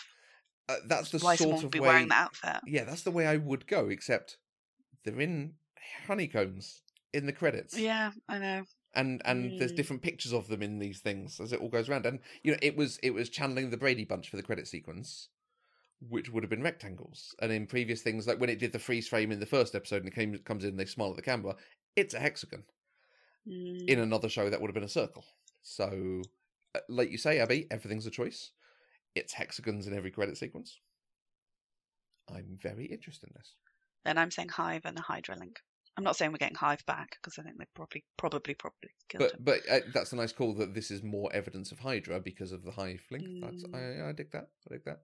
uh, 0.68 0.78
that's 0.88 1.12
the 1.12 1.20
why 1.20 1.36
sort 1.36 1.50
someone 1.50 1.66
of 1.66 1.72
be 1.72 1.80
way 1.80 1.88
wearing 1.88 2.08
that 2.10 2.24
outfit. 2.24 2.62
yeah, 2.66 2.84
that's 2.84 3.04
the 3.04 3.12
way 3.12 3.28
I 3.28 3.38
would 3.38 3.68
go, 3.68 3.90
except 3.90 4.38
they're 5.04 5.20
in 5.22 5.54
honeycombs 6.08 6.82
in 7.14 7.26
the 7.28 7.34
credits. 7.34 7.78
Yeah, 7.78 8.12
I 8.28 8.40
know. 8.40 8.64
And 8.96 9.22
and 9.26 9.60
there's 9.60 9.72
Mm. 9.74 9.76
different 9.76 10.02
pictures 10.02 10.34
of 10.34 10.48
them 10.48 10.64
in 10.64 10.80
these 10.80 11.02
things 11.02 11.40
as 11.40 11.52
it 11.54 11.60
all 11.60 11.70
goes 11.70 11.90
around. 11.90 12.06
And 12.06 12.20
you 12.44 12.52
know, 12.52 12.58
it 12.62 12.76
was 12.76 12.98
it 13.04 13.12
was 13.14 13.30
channeling 13.30 13.70
the 13.70 13.78
Brady 13.78 14.06
bunch 14.06 14.30
for 14.30 14.38
the 14.38 14.44
credit 14.44 14.68
sequence, 14.68 15.30
which 16.00 16.30
would 16.32 16.44
have 16.44 16.50
been 16.50 16.64
rectangles. 16.64 17.36
And 17.42 17.52
in 17.52 17.68
previous 17.68 18.02
things, 18.02 18.26
like 18.26 18.40
when 18.40 18.50
it 18.50 18.58
did 18.60 18.72
the 18.72 18.80
freeze 18.80 19.08
frame 19.08 19.32
in 19.32 19.40
the 19.40 19.46
first 19.46 19.76
episode 19.76 19.98
and 19.98 20.08
it 20.08 20.16
came 20.16 20.36
comes 20.40 20.64
in, 20.66 20.78
they 20.78 20.86
smile 20.86 21.12
at 21.12 21.18
the 21.18 21.22
camera, 21.22 21.56
it's 21.96 22.14
a 22.14 22.20
hexagon. 22.20 22.64
Mm. 23.48 23.88
In 23.88 24.00
another 24.00 24.30
show 24.30 24.50
that 24.50 24.60
would 24.60 24.70
have 24.70 24.74
been 24.76 24.84
a 24.84 24.90
circle. 24.90 25.26
So 25.68 26.22
uh, 26.76 26.80
like 26.88 27.10
you 27.12 27.18
say, 27.18 27.40
Abby, 27.40 27.66
everything's 27.72 28.06
a 28.06 28.12
choice. 28.12 28.52
It's 29.16 29.34
hexagons 29.34 29.88
in 29.88 29.96
every 29.98 30.12
credit 30.12 30.38
sequence. 30.38 30.80
I'm 32.30 32.58
very 32.62 32.86
interested 32.86 33.30
in 33.30 33.34
this. 33.36 33.56
Then 34.06 34.18
I'm 34.20 34.30
saying 34.32 34.50
Hive 34.50 34.84
and 34.86 34.96
the 34.96 35.02
Hydra 35.02 35.36
link. 35.38 35.60
I'm 35.98 36.04
not 36.04 36.18
saying 36.18 36.32
we're 36.32 36.38
getting 36.38 36.56
Hive 36.58 36.86
back 36.86 37.18
because 37.22 37.40
I 37.40 37.44
think 37.44 37.58
they 37.58 37.66
probably, 37.74 38.04
probably, 38.18 38.54
probably 38.54 38.90
killed 39.10 39.24
But 39.24 39.32
him. 39.34 39.40
but 39.42 39.60
uh, 39.72 39.80
that's 39.94 40.12
a 40.14 40.18
nice 40.18 40.34
call 40.34 40.54
that 40.56 40.74
this 40.76 40.92
is 40.92 41.02
more 41.02 41.32
evidence 41.34 41.72
of 41.72 41.80
Hydra 41.80 42.20
because 42.20 42.52
of 42.52 42.64
the 42.64 42.72
hive 42.72 43.02
link. 43.10 43.26
That's 43.42 43.64
Mm. 43.64 44.06
I, 44.06 44.10
I 44.10 44.12
dig 44.12 44.32
that. 44.32 44.50
I 44.70 44.74
dig 44.74 44.86
that. 44.86 45.02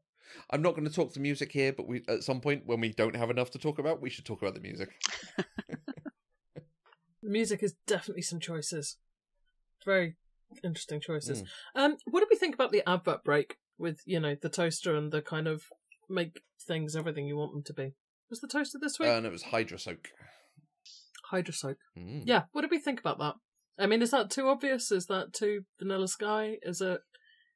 I'm 0.51 0.61
not 0.61 0.75
going 0.75 0.87
to 0.87 0.93
talk 0.93 1.13
the 1.13 1.19
music 1.21 1.51
here, 1.51 1.73
but 1.73 1.87
we 1.87 2.03
at 2.07 2.23
some 2.23 2.41
point 2.41 2.63
when 2.65 2.81
we 2.81 2.91
don't 2.93 3.15
have 3.15 3.29
enough 3.31 3.51
to 3.51 3.57
talk 3.59 3.79
about, 3.79 4.01
we 4.01 4.09
should 4.09 4.25
talk 4.25 4.41
about 4.41 4.53
the 4.53 4.59
music. 4.61 4.89
The 5.37 5.45
music 7.23 7.63
is 7.63 7.73
definitely 7.87 8.21
some 8.21 8.39
choices. 8.39 8.97
Very 9.85 10.15
interesting 10.63 11.01
choices. 11.01 11.43
Mm. 11.43 11.47
Um, 11.75 11.97
what 12.05 12.21
did 12.21 12.29
we 12.31 12.37
think 12.37 12.55
about 12.55 12.71
the 12.71 12.87
advert 12.87 13.23
break 13.23 13.57
with 13.77 14.01
you 14.05 14.19
know 14.19 14.35
the 14.39 14.49
toaster 14.49 14.95
and 14.95 15.11
the 15.11 15.21
kind 15.21 15.47
of 15.47 15.63
make 16.09 16.41
things 16.67 16.95
everything 16.95 17.27
you 17.27 17.37
want 17.37 17.53
them 17.53 17.63
to 17.63 17.73
be? 17.73 17.93
Was 18.29 18.39
the 18.39 18.47
toaster 18.47 18.77
this 18.81 18.99
week? 18.99 19.09
Uh, 19.09 19.17
and 19.17 19.25
it 19.25 19.31
was 19.31 19.43
Hydra 19.43 19.77
soak. 19.77 20.09
Hydra 21.25 21.53
soap. 21.53 21.77
Mm. 21.97 22.23
Yeah. 22.25 22.43
What 22.51 22.61
did 22.61 22.71
we 22.71 22.79
think 22.79 22.99
about 22.99 23.19
that? 23.19 23.35
I 23.79 23.87
mean, 23.87 24.01
is 24.01 24.11
that 24.11 24.29
too 24.29 24.47
obvious? 24.47 24.91
Is 24.91 25.07
that 25.07 25.33
too 25.33 25.61
vanilla 25.79 26.07
sky? 26.07 26.57
Is 26.61 26.81
it, 26.81 27.01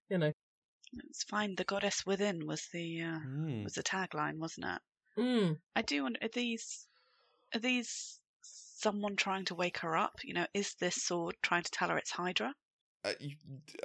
you 0.09 0.17
know? 0.17 0.31
It's 1.09 1.23
fine. 1.23 1.55
The 1.55 1.63
goddess 1.65 2.05
within 2.05 2.45
was 2.47 2.67
the 2.71 3.01
uh, 3.01 3.19
Mm. 3.19 3.63
was 3.63 3.73
the 3.73 3.83
tagline, 3.83 4.37
wasn't 4.37 4.67
it? 4.67 5.21
Mm, 5.21 5.57
I 5.75 5.81
do 5.81 6.03
wonder 6.03 6.19
are 6.21 6.29
these 6.33 6.87
are 7.53 7.59
these 7.59 8.19
someone 8.41 9.15
trying 9.15 9.45
to 9.45 9.55
wake 9.55 9.79
her 9.79 9.95
up? 9.95 10.19
You 10.23 10.33
know, 10.33 10.47
is 10.53 10.75
this 10.79 11.03
sword 11.03 11.35
trying 11.41 11.63
to 11.63 11.71
tell 11.71 11.89
her 11.89 11.97
it's 11.97 12.11
Hydra? 12.11 12.53
Uh, 13.05 13.13
you, 13.19 13.35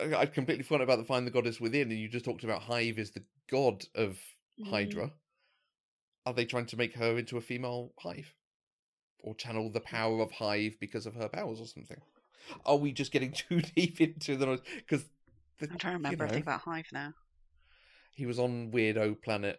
I- 0.01 0.21
I'd 0.21 0.33
completely 0.33 0.63
forgotten 0.65 0.85
about 0.85 0.99
the 0.99 1.05
find 1.05 1.27
the 1.27 1.31
goddess 1.31 1.61
within, 1.61 1.91
and 1.91 1.99
you 2.01 2.09
just 2.09 2.25
talked 2.25 2.45
about 2.45 2.63
Hive 2.63 2.99
is 2.99 3.11
the 3.11 3.23
god 3.51 3.85
of 3.95 4.19
Mm. 4.61 4.71
Hydra. 4.71 5.13
Are 6.27 6.35
they 6.35 6.45
trying 6.45 6.67
to 6.67 6.77
make 6.77 6.95
her 6.95 7.17
into 7.19 7.37
a 7.39 7.41
female 7.41 7.93
Hive, 7.99 8.35
or 9.21 9.35
channel 9.35 9.71
the 9.71 9.81
power 9.81 10.21
of 10.21 10.31
Hive 10.33 10.77
because 10.81 11.07
of 11.07 11.15
her 11.15 11.29
powers 11.29 11.61
or 11.61 11.67
something? 11.67 12.01
Are 12.67 12.77
we 12.77 12.93
just 12.93 13.13
getting 13.13 13.33
too 13.49 13.61
deep 13.63 14.01
into 14.01 14.37
the 14.37 14.61
because 14.77 15.05
I'm 15.63 15.79
trying 15.79 15.93
to 15.95 15.99
remember 15.99 16.17
know. 16.19 16.25
everything 16.25 16.43
about 16.43 16.61
Hive 16.63 16.87
now. 16.93 17.13
he 18.15 18.27
was 18.27 18.39
on 18.39 18.71
Weirdo 18.73 19.21
Planet. 19.23 19.59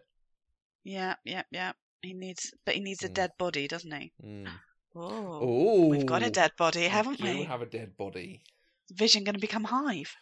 Yeah, 0.84 1.14
yeah, 1.24 1.42
yeah. 1.50 1.72
He 2.02 2.12
needs, 2.14 2.52
but 2.64 2.74
he 2.74 2.80
needs 2.80 3.04
a 3.04 3.08
Mm. 3.08 3.14
dead 3.14 3.30
body, 3.38 3.68
doesn't 3.68 3.92
he? 3.92 4.12
Mm. 4.24 4.48
Oh, 4.94 5.86
we've 5.88 6.04
got 6.06 6.22
a 6.22 6.30
dead 6.30 6.52
body, 6.58 6.82
haven't 6.88 7.20
we? 7.20 7.38
we? 7.38 7.42
have 7.44 7.62
a 7.62 7.66
dead 7.66 7.96
body. 7.96 8.42
Vision 8.90 9.24
going 9.24 9.34
to 9.34 9.40
become 9.40 9.64
Hive? 9.64 10.14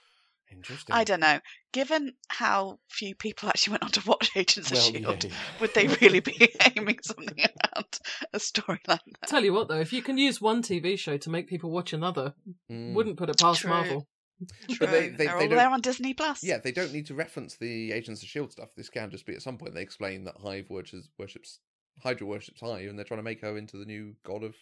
Interesting. 0.52 0.94
I 0.94 1.04
don't 1.04 1.20
know. 1.20 1.38
Given 1.72 2.14
how 2.28 2.80
few 2.88 3.14
people 3.14 3.48
actually 3.48 3.72
went 3.72 3.84
on 3.84 3.90
to 3.92 4.02
watch 4.04 4.30
Agents 4.34 4.70
of 4.72 4.78
Shield, 4.78 5.22
yeah. 5.24 5.30
would 5.60 5.72
they 5.74 5.86
really 6.00 6.18
be 6.20 6.52
aiming 6.76 6.98
something 7.02 7.38
around 7.38 7.98
a 8.32 8.38
storyline? 8.38 8.98
Tell 9.26 9.44
you 9.44 9.52
what, 9.52 9.68
though, 9.68 9.78
if 9.78 9.92
you 9.92 10.02
can 10.02 10.18
use 10.18 10.40
one 10.40 10.62
TV 10.62 10.98
show 10.98 11.16
to 11.18 11.30
make 11.30 11.46
people 11.48 11.70
watch 11.70 11.92
another, 11.92 12.34
Mm. 12.70 12.94
wouldn't 12.94 13.16
put 13.16 13.30
it 13.30 13.38
past 13.38 13.60
True. 13.60 13.70
Marvel. 13.70 14.08
But 14.40 14.48
they- 14.68 14.74
True. 14.74 14.86
they- 14.86 15.08
They're 15.10 15.16
they 15.16 15.44
all 15.44 15.48
there 15.48 15.70
on 15.70 15.80
Disney 15.82 16.14
Plus. 16.14 16.42
Yeah, 16.42 16.58
they 16.58 16.72
don't 16.72 16.92
need 16.92 17.06
to 17.06 17.14
reference 17.14 17.56
the 17.56 17.92
Agents 17.92 18.22
of 18.22 18.28
Shield 18.28 18.50
stuff. 18.50 18.70
This 18.76 18.88
can 18.88 19.10
just 19.10 19.26
be 19.26 19.34
at 19.34 19.42
some 19.42 19.56
point 19.58 19.74
they 19.74 19.82
explain 19.82 20.24
that 20.24 20.36
Hive 20.42 20.68
worships, 20.68 21.08
worships 21.18 21.60
Hydra 22.02 22.26
worships 22.26 22.60
Hive, 22.60 22.88
and 22.88 22.98
they're 22.98 23.04
trying 23.04 23.18
to 23.18 23.24
make 23.24 23.42
her 23.42 23.56
into 23.56 23.76
the 23.76 23.84
new 23.84 24.16
god 24.24 24.42
of 24.42 24.56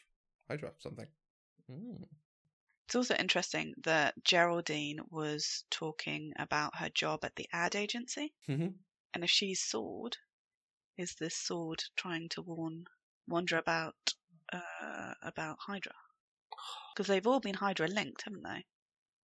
Hydra. 0.50 0.72
Something. 0.80 1.06
Mm. 1.70 2.04
It's 2.88 2.94
also 2.96 3.14
interesting 3.16 3.74
that 3.84 4.14
Geraldine 4.24 5.00
was 5.10 5.64
talking 5.70 6.32
about 6.38 6.76
her 6.76 6.88
job 6.88 7.22
at 7.22 7.36
the 7.36 7.46
ad 7.52 7.76
agency, 7.76 8.32
Mhm. 8.48 8.78
and 9.12 9.22
if 9.22 9.28
she's 9.28 9.60
sword, 9.60 10.16
is 10.96 11.14
this 11.16 11.36
sword 11.36 11.84
trying 11.96 12.30
to 12.30 12.40
warn 12.40 12.86
Wanda 13.26 13.58
about 13.58 14.14
uh, 14.50 15.12
about 15.20 15.58
Hydra? 15.60 15.92
Because 16.94 17.08
they've 17.08 17.26
all 17.26 17.40
been 17.40 17.56
Hydra 17.56 17.88
linked, 17.88 18.22
haven't 18.22 18.42
they? 18.44 18.64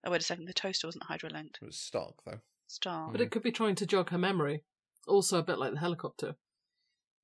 Oh 0.04 0.10
wait 0.10 0.20
a 0.20 0.24
second, 0.24 0.44
the 0.44 0.52
toaster 0.52 0.86
wasn't 0.86 1.04
Hydra 1.04 1.30
linked. 1.30 1.56
It 1.62 1.64
was 1.64 1.80
Stark 1.80 2.22
though. 2.26 2.42
Star. 2.66 3.10
But 3.10 3.22
it 3.22 3.30
could 3.30 3.42
be 3.42 3.50
trying 3.50 3.76
to 3.76 3.86
jog 3.86 4.10
her 4.10 4.18
memory. 4.18 4.62
Also, 5.06 5.38
a 5.38 5.42
bit 5.42 5.58
like 5.58 5.72
the 5.72 5.78
helicopter. 5.80 6.36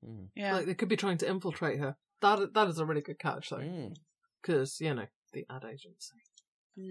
Mm. 0.03 0.30
yeah. 0.34 0.55
Like 0.55 0.64
they 0.64 0.74
could 0.74 0.88
be 0.88 0.97
trying 0.97 1.18
to 1.18 1.28
infiltrate 1.28 1.80
her. 1.80 1.99
That 2.22 2.55
that 2.55 2.68
is 2.68 2.78
a 2.78 2.86
really 2.86 3.03
good 3.03 3.18
catch, 3.18 3.51
though, 3.51 3.59
Mm. 3.59 3.95
because 4.41 4.80
you 4.80 4.95
know 4.95 5.07
the 5.33 5.45
ad 5.51 5.64
agency. 5.64 6.16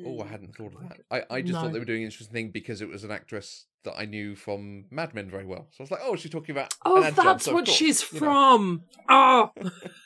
Oh, 0.06 0.20
I 0.22 0.26
Mm. 0.26 0.30
hadn't 0.30 0.56
thought 0.56 0.74
of 0.76 0.82
that. 0.82 1.00
I, 1.10 1.36
I 1.38 1.42
just 1.42 1.54
No. 1.54 1.62
thought 1.62 1.74
they 1.74 1.80
were 1.80 1.86
doing 1.86 2.02
an 2.04 2.06
interesting 2.08 2.34
thing 2.34 2.52
because 2.52 2.82
it 2.82 2.90
was 2.90 3.04
an 3.04 3.12
actress 3.12 3.66
that 3.84 3.98
I 3.98 4.06
knew 4.06 4.36
from 4.36 4.86
Mad 4.92 5.14
Men 5.16 5.30
very 5.32 5.46
well. 5.46 5.68
So 5.72 5.82
I 5.82 5.84
was 5.84 5.92
like, 5.92 6.02
oh, 6.04 6.16
she's 6.16 6.32
talking 6.32 6.52
about. 6.52 6.74
Oh, 6.86 6.98
an 6.98 7.04
ad 7.06 7.16
job, 7.16 7.26
that's 7.26 7.46
so 7.46 7.54
what 7.54 7.66
course, 7.66 7.78
she's 7.78 8.02
you 8.12 8.20
know. 8.20 8.26
from. 8.26 8.84
Oh. 9.08 9.52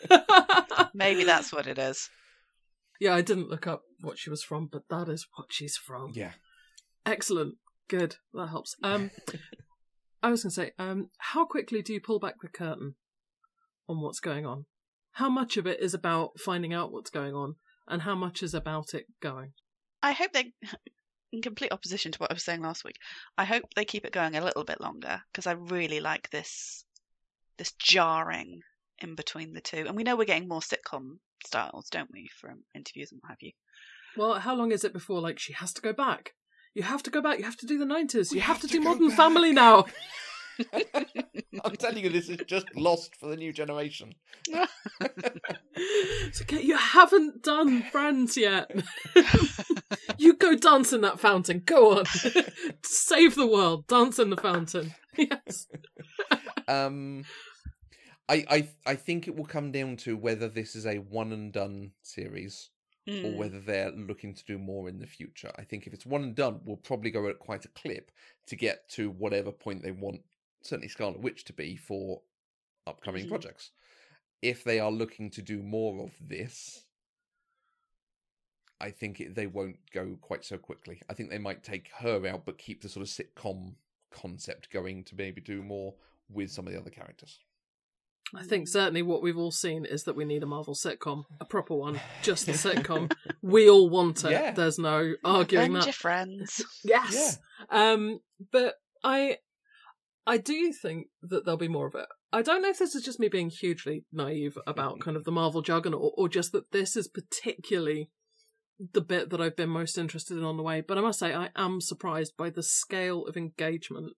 Maybe 0.94 1.24
that's 1.24 1.52
what 1.52 1.68
it 1.68 1.78
is. 1.80 2.10
Yeah, 3.00 3.16
I 3.16 3.22
didn't 3.22 3.50
look 3.50 3.68
up 3.68 3.84
what 4.02 4.18
she 4.18 4.30
was 4.30 4.44
from, 4.44 4.68
but 4.72 4.84
that 4.90 5.10
is 5.10 5.28
what 5.36 5.48
she's 5.52 5.76
from. 5.76 6.12
Yeah. 6.14 6.34
Excellent. 7.06 7.56
Good. 7.90 8.16
That 8.34 8.48
helps. 8.48 8.76
Um, 8.84 9.12
I 10.22 10.30
was 10.30 10.44
going 10.44 10.52
to 10.52 10.56
say, 10.56 10.72
um, 10.80 11.10
how 11.18 11.46
quickly 11.46 11.82
do 11.82 11.92
you 11.94 12.00
pull 12.00 12.20
back 12.20 12.36
the 12.42 12.48
curtain 12.48 12.96
on 13.90 14.00
what's 14.02 14.20
going 14.20 14.46
on? 14.46 14.66
How 15.14 15.30
much 15.30 15.58
of 15.58 15.68
it 15.68 15.80
is 15.82 15.94
about 15.94 16.40
finding 16.40 16.74
out 16.74 16.92
what's 16.92 17.10
going 17.10 17.36
on, 17.36 17.56
and 17.88 18.02
how 18.02 18.16
much 18.16 18.44
is 18.44 18.54
about 18.54 18.94
it 18.94 19.06
going? 19.22 19.54
I 20.02 20.12
hope 20.12 20.34
they, 20.34 20.54
in 21.32 21.42
complete 21.42 21.72
opposition 21.72 22.12
to 22.12 22.20
what 22.20 22.32
I 22.32 22.34
was 22.34 22.44
saying 22.44 22.62
last 22.62 22.84
week, 22.84 22.98
I 23.38 23.46
hope 23.46 23.64
they 23.76 23.86
keep 23.86 24.06
it 24.06 24.14
going 24.14 24.36
a 24.36 24.44
little 24.44 24.64
bit 24.64 24.82
longer 24.82 25.22
because 25.32 25.48
I 25.48 25.54
really 25.54 26.00
like 26.00 26.30
this, 26.30 26.86
this 27.58 27.74
jarring 27.74 28.62
in 29.00 29.16
between 29.16 29.54
the 29.54 29.62
two. 29.62 29.86
And 29.88 29.96
we 29.96 30.04
know 30.04 30.16
we're 30.16 30.26
getting 30.26 30.48
more 30.48 30.62
sitcom 30.62 31.18
styles, 31.46 31.90
don't 31.90 32.12
we, 32.12 32.30
from 32.40 32.64
interviews 32.76 33.12
and 33.12 33.20
what 33.22 33.32
have 33.32 33.42
you. 33.42 33.52
Well, 34.16 34.36
how 34.40 34.56
long 34.56 34.72
is 34.72 34.84
it 34.84 34.94
before 34.94 35.22
like 35.22 35.40
she 35.40 35.54
has 35.54 35.74
to 35.74 35.82
go 35.82 35.94
back? 35.94 36.34
You 36.76 36.84
have 36.84 37.04
to 37.04 37.12
go 37.12 37.22
back. 37.22 37.38
You 37.38 37.46
have 37.46 37.58
to 37.58 37.68
do 37.68 37.78
the 37.78 37.86
nineties. 37.86 38.32
You 38.32 38.42
have, 38.42 38.58
have 38.58 38.62
to, 38.62 38.68
to 38.68 38.74
do 38.74 38.82
Modern 38.82 39.10
back. 39.10 39.18
Family 39.18 39.52
now. 39.52 39.86
I'm 41.66 41.76
telling 41.78 42.04
you, 42.04 42.10
this 42.10 42.30
is 42.30 42.38
just 42.48 42.68
lost 42.76 43.16
for 43.16 43.28
the 43.28 43.38
new 43.38 43.54
generation. 43.54 44.14
It's 45.76 46.42
okay, 46.42 46.62
you 46.62 46.78
haven't 46.78 47.44
done 47.44 47.84
Friends 47.92 48.38
yet. 48.38 48.72
you 50.18 50.36
go 50.36 50.56
dance 50.56 50.94
in 50.94 51.02
that 51.02 51.20
fountain. 51.20 51.62
Go 51.66 52.00
on, 52.00 52.06
save 52.84 53.36
the 53.36 53.46
world. 53.48 53.88
Dance 53.88 54.18
in 54.20 54.30
the 54.30 54.38
fountain. 54.38 54.94
Yes. 55.18 55.68
Um, 56.68 57.24
I, 58.30 58.46
I 58.50 58.70
I 58.86 58.96
think 58.96 59.28
it 59.28 59.36
will 59.36 59.46
come 59.46 59.72
down 59.72 59.98
to 59.98 60.16
whether 60.18 60.48
this 60.48 60.76
is 60.76 60.86
a 60.86 60.98
one 60.98 61.32
and 61.32 61.52
done 61.52 61.92
series 62.02 62.70
or 63.06 63.12
Mm. 63.14 63.36
whether 63.36 63.60
they're 63.60 63.92
looking 63.92 64.34
to 64.34 64.46
do 64.46 64.58
more 64.58 64.88
in 64.88 65.00
the 65.00 65.06
future. 65.08 65.52
I 65.58 65.64
think 65.64 65.86
if 65.86 65.94
it's 65.94 66.06
one 66.06 66.24
and 66.24 66.36
done, 66.36 66.62
we'll 66.64 66.78
probably 66.78 67.12
go 67.12 67.28
at 67.28 67.38
quite 67.38 67.66
a 67.66 67.70
clip 67.70 68.12
to 68.48 68.56
get 68.56 68.88
to 68.92 69.10
whatever 69.12 69.52
point 69.52 69.84
they 69.84 69.92
want, 69.92 70.22
certainly 70.64 70.88
Scarlet 70.88 71.20
Witch 71.20 71.44
to 71.46 71.54
be 71.54 71.76
for 71.76 72.22
upcoming 72.88 73.26
Mhm. 73.26 73.30
projects. 73.30 73.72
If 74.42 74.64
they 74.64 74.80
are 74.80 74.92
looking 74.92 75.30
to 75.32 75.42
do 75.42 75.62
more 75.64 76.04
of 76.04 76.12
this, 76.20 76.86
I 78.82 78.92
think 78.92 79.22
it, 79.22 79.36
they 79.36 79.48
won't 79.48 79.80
go 79.92 80.18
quite 80.20 80.44
so 80.44 80.58
quickly. 80.58 81.02
I 81.10 81.14
think 81.14 81.30
they 81.30 81.38
might 81.38 81.64
take 81.64 81.90
her 82.00 82.26
out, 82.28 82.46
but 82.46 82.58
keep 82.58 82.82
the 82.82 82.90
sort 82.90 83.08
of 83.08 83.10
sitcom 83.14 83.76
concept 84.12 84.70
going 84.72 85.04
to 85.06 85.16
maybe 85.16 85.40
do 85.42 85.64
more 85.64 85.96
with 86.30 86.52
some 86.52 86.68
of 86.68 86.74
the 86.74 86.80
other 86.80 86.90
characters. 86.90 87.40
I 88.36 88.44
think 88.44 88.68
certainly 88.68 89.04
what 89.04 89.22
we've 89.22 89.38
all 89.38 89.52
seen 89.52 89.86
is 89.86 90.04
that 90.06 90.16
we 90.16 90.26
need 90.26 90.44
a 90.44 90.48
Marvel 90.48 90.74
sitcom, 90.74 91.26
a 91.40 91.46
proper 91.46 91.76
one, 91.76 92.00
just 92.24 92.48
a 92.48 92.52
sitcom. 92.54 93.14
we 93.42 93.70
all 93.70 93.90
want 93.90 94.24
it. 94.26 94.32
Yeah. 94.32 94.52
There's 94.52 94.80
no 94.80 95.14
arguing 95.24 95.66
And 95.68 95.76
that. 95.78 95.86
your 95.86 95.94
friends. 95.94 96.64
Yes. 96.84 97.38
Um, 97.70 98.20
but 98.52 98.76
I, 99.04 99.38
I 100.26 100.38
do 100.38 100.72
think 100.72 101.08
that 101.22 101.46
there'll 101.46 101.58
be 101.58 101.68
more 101.68 101.88
of 101.88 101.96
it. 101.96 102.06
I 102.32 102.42
don't 102.42 102.62
know 102.62 102.70
if 102.70 102.80
this 102.80 102.96
is 102.96 103.04
just 103.04 103.20
me 103.20 103.28
being 103.28 103.50
hugely 103.50 104.06
naive 104.12 104.58
about 104.66 105.00
kind 105.02 105.18
of 105.18 105.24
the 105.26 105.32
Marvel 105.32 105.62
juggernaut 105.62 106.02
or, 106.02 106.12
or 106.18 106.30
just 106.30 106.52
that 106.54 106.72
this 106.72 106.96
is 106.96 107.08
particularly 107.08 108.10
the 108.94 109.02
bit 109.02 109.30
that 109.30 109.42
I've 109.42 109.56
been 109.56 109.70
most 109.70 109.98
interested 109.98 110.38
in 110.38 110.44
on 110.44 110.58
the 110.58 110.64
way. 110.64 110.82
But 110.82 110.98
I 110.98 111.02
must 111.02 111.20
say, 111.20 111.34
I 111.34 111.50
am 111.56 111.80
surprised 111.82 112.34
by 112.38 112.50
the 112.50 112.64
scale 112.64 113.26
of 113.26 113.38
engagement 113.38 114.14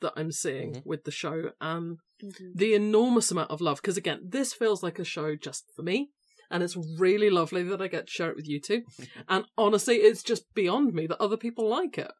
that 0.00 0.14
I'm 0.16 0.32
seeing 0.32 0.74
Mhm. 0.74 0.86
with 0.86 1.04
the 1.04 1.10
show 1.10 1.52
and 1.60 1.98
Mhm. 2.22 2.54
the 2.54 2.74
enormous 2.74 3.30
amount 3.30 3.50
of 3.50 3.60
love. 3.60 3.80
Because 3.80 3.96
again, 3.96 4.20
this 4.24 4.52
feels 4.54 4.82
like 4.82 4.98
a 4.98 5.04
show 5.04 5.36
just 5.36 5.64
for 5.76 5.82
me. 5.82 6.10
And 6.50 6.62
it's 6.62 6.76
really 6.98 7.30
lovely 7.30 7.62
that 7.64 7.80
I 7.80 7.88
get 7.88 8.06
to 8.06 8.12
share 8.12 8.30
it 8.30 8.36
with 8.36 8.48
you 8.48 8.60
two. 8.60 8.82
and 9.28 9.44
honestly, 9.56 9.96
it's 9.96 10.22
just 10.22 10.52
beyond 10.54 10.92
me 10.94 11.06
that 11.06 11.20
other 11.20 11.36
people 11.36 11.68
like 11.68 11.96
it. 11.98 12.10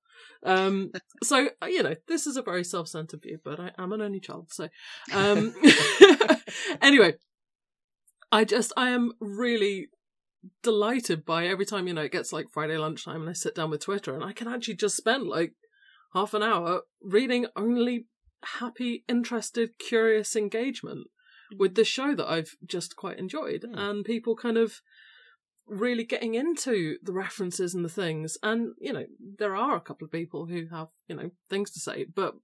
Um, 0.44 0.92
so 1.22 1.48
uh, 1.62 1.66
you 1.66 1.82
know, 1.82 1.94
this 2.08 2.26
is 2.26 2.36
a 2.36 2.42
very 2.42 2.64
self-centered 2.64 3.22
view, 3.22 3.38
but 3.44 3.60
I 3.60 3.70
am 3.78 3.92
an 3.92 4.00
only 4.00 4.20
child, 4.20 4.52
so 4.52 4.68
um, 5.12 5.54
anyway, 6.82 7.14
I 8.30 8.44
just 8.44 8.72
I 8.76 8.90
am 8.90 9.12
really 9.20 9.88
delighted 10.62 11.24
by 11.24 11.46
every 11.46 11.64
time 11.64 11.86
you 11.86 11.94
know 11.94 12.02
it 12.02 12.12
gets 12.12 12.32
like 12.32 12.46
Friday 12.52 12.76
lunchtime 12.76 13.20
and 13.20 13.30
I 13.30 13.34
sit 13.34 13.54
down 13.54 13.70
with 13.70 13.82
Twitter 13.82 14.14
and 14.14 14.24
I 14.24 14.32
can 14.32 14.48
actually 14.48 14.74
just 14.74 14.96
spend 14.96 15.28
like 15.28 15.52
half 16.14 16.34
an 16.34 16.42
hour 16.42 16.82
reading 17.00 17.46
only 17.54 18.06
happy, 18.42 19.04
interested, 19.08 19.78
curious 19.78 20.34
engagement 20.34 21.06
with 21.58 21.74
the 21.74 21.84
show 21.84 22.14
that 22.14 22.28
I've 22.28 22.56
just 22.66 22.96
quite 22.96 23.18
enjoyed, 23.18 23.64
Hmm. 23.64 23.78
and 23.78 24.04
people 24.04 24.34
kind 24.34 24.56
of 24.56 24.80
really 25.72 26.04
getting 26.04 26.34
into 26.34 26.98
the 27.02 27.12
references 27.12 27.74
and 27.74 27.84
the 27.84 27.88
things. 27.88 28.36
And 28.42 28.74
you 28.78 28.92
know, 28.92 29.06
there 29.38 29.56
are 29.56 29.76
a 29.76 29.80
couple 29.80 30.04
of 30.04 30.12
people 30.12 30.46
who 30.46 30.66
have 30.70 30.88
you 31.08 31.16
know 31.16 31.30
things 31.48 31.70
to 31.72 31.80
say, 31.80 32.06
but 32.14 32.34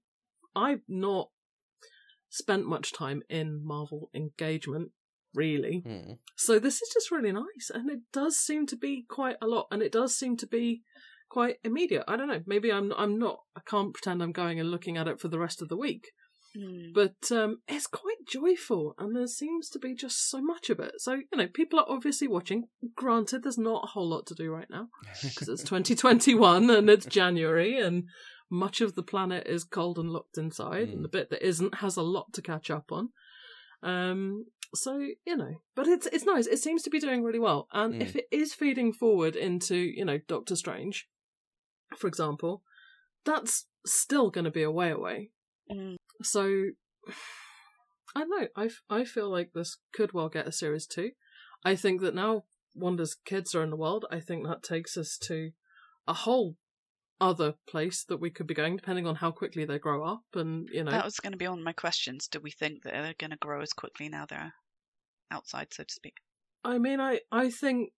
I've 0.55 0.81
not 0.87 1.29
spent 2.29 2.67
much 2.67 2.93
time 2.93 3.23
in 3.29 3.65
Marvel 3.65 4.09
engagement 4.13 4.91
really. 5.35 5.83
Hmm. 5.85 6.13
So 6.35 6.59
this 6.59 6.81
is 6.81 6.89
just 6.93 7.11
really 7.11 7.31
nice, 7.31 7.69
and 7.73 7.89
it 7.89 7.99
does 8.11 8.37
seem 8.37 8.65
to 8.67 8.75
be 8.75 9.05
quite 9.07 9.37
a 9.41 9.47
lot, 9.47 9.67
and 9.71 9.81
it 9.81 9.91
does 9.91 10.15
seem 10.15 10.37
to 10.37 10.47
be 10.47 10.81
quite 11.29 11.57
immediate. 11.63 12.03
I 12.07 12.17
don't 12.17 12.27
know. 12.27 12.41
Maybe 12.45 12.71
I'm 12.71 12.91
I'm 12.97 13.19
not. 13.19 13.41
I 13.55 13.61
can't 13.65 13.93
pretend 13.93 14.21
I'm 14.21 14.31
going 14.31 14.59
and 14.59 14.71
looking 14.71 14.97
at 14.97 15.07
it 15.07 15.19
for 15.19 15.27
the 15.27 15.39
rest 15.39 15.61
of 15.61 15.69
the 15.69 15.77
week, 15.77 16.07
Mm. 16.59 16.93
but 16.93 17.31
um, 17.31 17.59
it's 17.67 17.87
quite 17.87 18.25
joyful, 18.27 18.93
and 18.97 19.15
there 19.15 19.27
seems 19.27 19.69
to 19.69 19.79
be 19.79 19.93
just 19.95 20.29
so 20.29 20.41
much 20.41 20.69
of 20.69 20.79
it. 20.79 20.93
So 20.97 21.13
you 21.13 21.37
know, 21.37 21.47
people 21.47 21.79
are 21.79 21.85
obviously 21.87 22.27
watching. 22.27 22.65
Granted, 22.95 23.43
there's 23.43 23.57
not 23.57 23.83
a 23.85 23.87
whole 23.87 24.09
lot 24.09 24.25
to 24.27 24.35
do 24.35 24.51
right 24.51 24.69
now 24.69 24.87
because 25.23 25.47
it's 25.47 25.63
2021 25.63 26.69
and 26.69 26.89
it's 26.89 27.05
January, 27.05 27.79
and 27.79 28.05
much 28.51 28.81
of 28.81 28.95
the 28.95 29.03
planet 29.03 29.45
is 29.47 29.63
cold 29.63 29.97
and 29.99 30.09
locked 30.09 30.37
inside, 30.37 30.89
Mm. 30.89 30.93
and 30.93 31.03
the 31.05 31.09
bit 31.09 31.29
that 31.29 31.45
isn't 31.47 31.75
has 31.75 31.95
a 31.97 32.01
lot 32.01 32.33
to 32.33 32.41
catch 32.41 32.69
up 32.71 32.91
on. 32.91 33.09
Um, 33.81 34.45
so 34.75 34.97
you 35.25 35.37
know, 35.37 35.61
but 35.75 35.87
it's 35.87 36.07
it's 36.07 36.25
nice. 36.25 36.47
It 36.47 36.59
seems 36.59 36.81
to 36.83 36.89
be 36.89 36.99
doing 36.99 37.23
really 37.23 37.39
well, 37.39 37.67
and 37.71 37.93
Mm. 37.93 38.01
if 38.01 38.15
it 38.15 38.27
is 38.31 38.53
feeding 38.53 38.91
forward 38.91 39.35
into 39.35 39.75
you 39.77 40.03
know 40.03 40.19
Doctor 40.27 40.55
Strange, 40.55 41.07
for 41.97 42.07
example, 42.07 42.63
that's 43.23 43.67
still 43.85 44.29
going 44.29 44.45
to 44.45 44.51
be 44.51 44.63
a 44.63 44.71
way 44.71 44.89
away. 44.91 45.31
Mm. 45.71 45.95
So 46.21 46.71
I 48.15 48.21
don't 48.21 48.29
know. 48.29 48.47
I 48.55 48.69
I 48.89 49.03
feel 49.03 49.29
like 49.29 49.51
this 49.53 49.77
could 49.93 50.13
well 50.13 50.29
get 50.29 50.47
a 50.47 50.51
series 50.51 50.87
two. 50.87 51.11
I 51.63 51.75
think 51.75 52.01
that 52.01 52.15
now 52.15 52.45
Wanda's 52.75 53.15
kids 53.25 53.53
are 53.55 53.63
in 53.63 53.69
the 53.69 53.75
world, 53.75 54.05
I 54.11 54.19
think 54.19 54.45
that 54.45 54.63
takes 54.63 54.97
us 54.97 55.17
to 55.23 55.51
a 56.07 56.13
whole 56.13 56.55
other 57.21 57.55
place 57.67 58.03
that 58.05 58.19
we 58.19 58.29
could 58.29 58.47
be 58.47 58.53
going, 58.53 58.77
depending 58.77 59.05
on 59.05 59.15
how 59.15 59.31
quickly 59.31 59.65
they 59.65 59.77
grow 59.77 60.03
up. 60.03 60.23
And 60.33 60.69
you 60.71 60.83
know, 60.83 60.91
That 60.91 61.05
was 61.05 61.19
going 61.19 61.33
to 61.33 61.37
be 61.37 61.45
on 61.45 61.63
my 61.63 61.73
questions. 61.73 62.27
Do 62.27 62.39
we 62.39 62.51
think 62.51 62.83
that 62.83 62.93
they're 62.93 63.13
going 63.17 63.31
to 63.31 63.37
grow 63.37 63.61
as 63.61 63.73
quickly 63.73 64.09
now 64.09 64.25
they're 64.25 64.53
outside, 65.31 65.73
so 65.73 65.83
to 65.83 65.93
speak? 65.93 66.15
I 66.63 66.77
mean, 66.77 66.99
I 66.99 67.21
I 67.31 67.49
think 67.49 67.91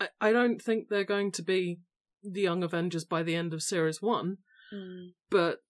I, 0.00 0.08
I 0.20 0.32
don't 0.32 0.60
think 0.60 0.88
they're 0.88 1.04
going 1.04 1.32
to 1.32 1.42
be 1.42 1.80
the 2.22 2.42
Young 2.42 2.62
Avengers 2.62 3.04
by 3.04 3.22
the 3.22 3.34
end 3.34 3.52
of 3.52 3.62
series 3.62 4.00
one, 4.00 4.38
hmm. 4.70 5.08
but 5.30 5.58
I 5.58 5.63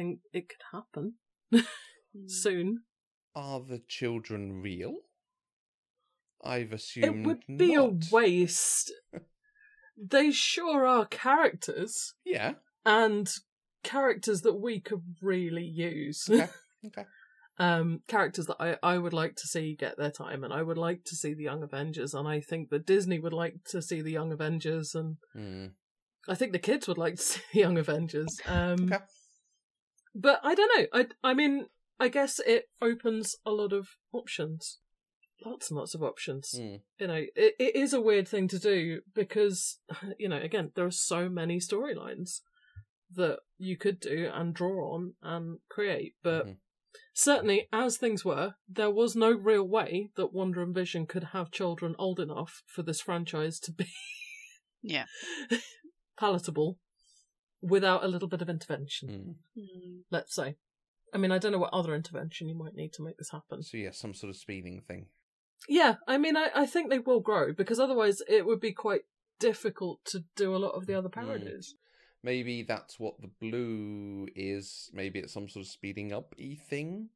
think 0.00 0.20
it 0.32 0.48
could 0.48 0.62
happen 0.72 1.14
soon. 2.26 2.82
Are 3.34 3.60
the 3.60 3.82
children 3.86 4.60
real? 4.62 4.94
I've 6.42 6.72
assumed 6.72 7.04
It 7.04 7.26
would 7.26 7.42
be 7.58 7.74
not. 7.74 7.84
a 7.90 8.14
waste. 8.14 8.92
they 9.96 10.30
sure 10.30 10.86
are 10.86 11.04
characters 11.04 12.14
Yeah. 12.24 12.54
and 12.86 13.30
characters 13.84 14.40
that 14.42 14.54
we 14.54 14.80
could 14.80 15.02
really 15.20 15.64
use. 15.66 16.28
Okay. 16.30 16.48
Okay. 16.86 17.04
um, 17.58 18.00
characters 18.08 18.46
that 18.46 18.56
I, 18.58 18.78
I 18.82 18.96
would 18.96 19.12
like 19.12 19.36
to 19.36 19.46
see 19.46 19.74
get 19.74 19.98
their 19.98 20.10
time, 20.10 20.44
and 20.44 20.50
I 20.50 20.62
would 20.62 20.78
like 20.78 21.04
to 21.04 21.14
see 21.14 21.34
the 21.34 21.42
Young 21.42 21.62
Avengers, 21.62 22.14
and 22.14 22.26
I 22.26 22.40
think 22.40 22.70
that 22.70 22.86
Disney 22.86 23.18
would 23.18 23.34
like 23.34 23.56
to 23.68 23.82
see 23.82 24.00
the 24.00 24.12
Young 24.12 24.32
Avengers, 24.32 24.94
and 24.94 25.18
Hmm. 25.34 25.66
I 26.26 26.34
think 26.36 26.52
the 26.52 26.58
kids 26.58 26.88
would 26.88 26.96
like 26.96 27.16
to 27.16 27.22
see 27.22 27.42
the 27.52 27.58
Young 27.60 27.76
Avengers. 27.76 28.40
Um, 28.46 28.84
Okay. 28.90 29.04
But 30.14 30.40
I 30.42 30.54
don't 30.54 30.70
know. 30.78 30.86
I 30.92 31.06
I 31.30 31.34
mean, 31.34 31.66
I 31.98 32.08
guess 32.08 32.40
it 32.40 32.68
opens 32.80 33.36
a 33.46 33.50
lot 33.50 33.72
of 33.72 33.88
options, 34.12 34.78
lots 35.44 35.70
and 35.70 35.78
lots 35.78 35.94
of 35.94 36.02
options. 36.02 36.52
Hmm. 36.56 36.76
You 36.98 37.06
know, 37.06 37.24
it, 37.36 37.54
it 37.58 37.76
is 37.76 37.92
a 37.92 38.00
weird 38.00 38.26
thing 38.28 38.48
to 38.48 38.58
do 38.58 39.00
because 39.14 39.78
you 40.18 40.28
know, 40.28 40.38
again, 40.40 40.72
there 40.74 40.86
are 40.86 40.90
so 40.90 41.28
many 41.28 41.58
storylines 41.58 42.40
that 43.14 43.38
you 43.58 43.76
could 43.76 43.98
do 44.00 44.30
and 44.32 44.54
draw 44.54 44.94
on 44.94 45.14
and 45.22 45.58
create, 45.68 46.14
but. 46.22 46.46
Mhm. 46.46 46.56
Certainly, 47.14 47.68
as 47.72 47.96
things 47.96 48.24
were, 48.24 48.54
there 48.68 48.90
was 48.90 49.14
no 49.14 49.30
real 49.30 49.62
way 49.62 50.10
that 50.16 50.32
Wanda 50.32 50.60
and 50.62 50.74
Vision 50.74 51.06
could 51.06 51.24
have 51.32 51.50
children 51.52 51.94
old 51.98 52.18
enough 52.18 52.62
for 52.66 52.82
this 52.82 53.00
franchise 53.00 53.60
to 53.60 53.72
be 53.72 53.86
Yeah. 54.82 55.04
palatable 56.18 56.78
without 57.62 58.04
a 58.04 58.08
little 58.08 58.28
bit 58.28 58.42
of 58.42 58.48
intervention, 58.48 59.36
Hmm. 59.54 60.00
let's 60.10 60.34
say. 60.34 60.56
I 61.12 61.18
mean, 61.18 61.32
I 61.32 61.38
don't 61.38 61.52
know 61.52 61.58
what 61.58 61.74
other 61.74 61.94
intervention 61.94 62.48
you 62.48 62.54
might 62.54 62.74
need 62.74 62.92
to 62.94 63.02
make 63.02 63.16
this 63.18 63.30
happen. 63.30 63.62
So 63.62 63.76
yeah, 63.76 63.90
some 63.90 64.14
sort 64.14 64.30
of 64.30 64.36
speeding 64.36 64.80
thing. 64.80 65.06
Yeah, 65.68 65.96
I 66.06 66.16
mean, 66.18 66.36
I, 66.36 66.48
I 66.54 66.66
think 66.66 66.88
they 66.88 67.00
will 67.00 67.20
grow 67.20 67.52
because 67.52 67.78
otherwise 67.80 68.22
it 68.28 68.46
would 68.46 68.60
be 68.60 68.72
quite 68.72 69.02
difficult 69.38 70.04
to 70.06 70.24
do 70.36 70.54
a 70.54 70.58
lot 70.58 70.70
of 70.70 70.86
the 70.86 70.94
other 70.94 71.08
parodies. 71.08 71.74
Maybe 72.22 72.62
that's 72.62 73.00
what 73.00 73.20
the 73.20 73.30
blue 73.40 74.28
is. 74.36 74.90
Maybe 74.92 75.18
it's 75.18 75.32
some 75.32 75.48
sort 75.48 75.64
of 75.64 75.70
speeding 75.70 76.12
up 76.12 76.34
y 76.38 76.56
thing. 76.68 77.08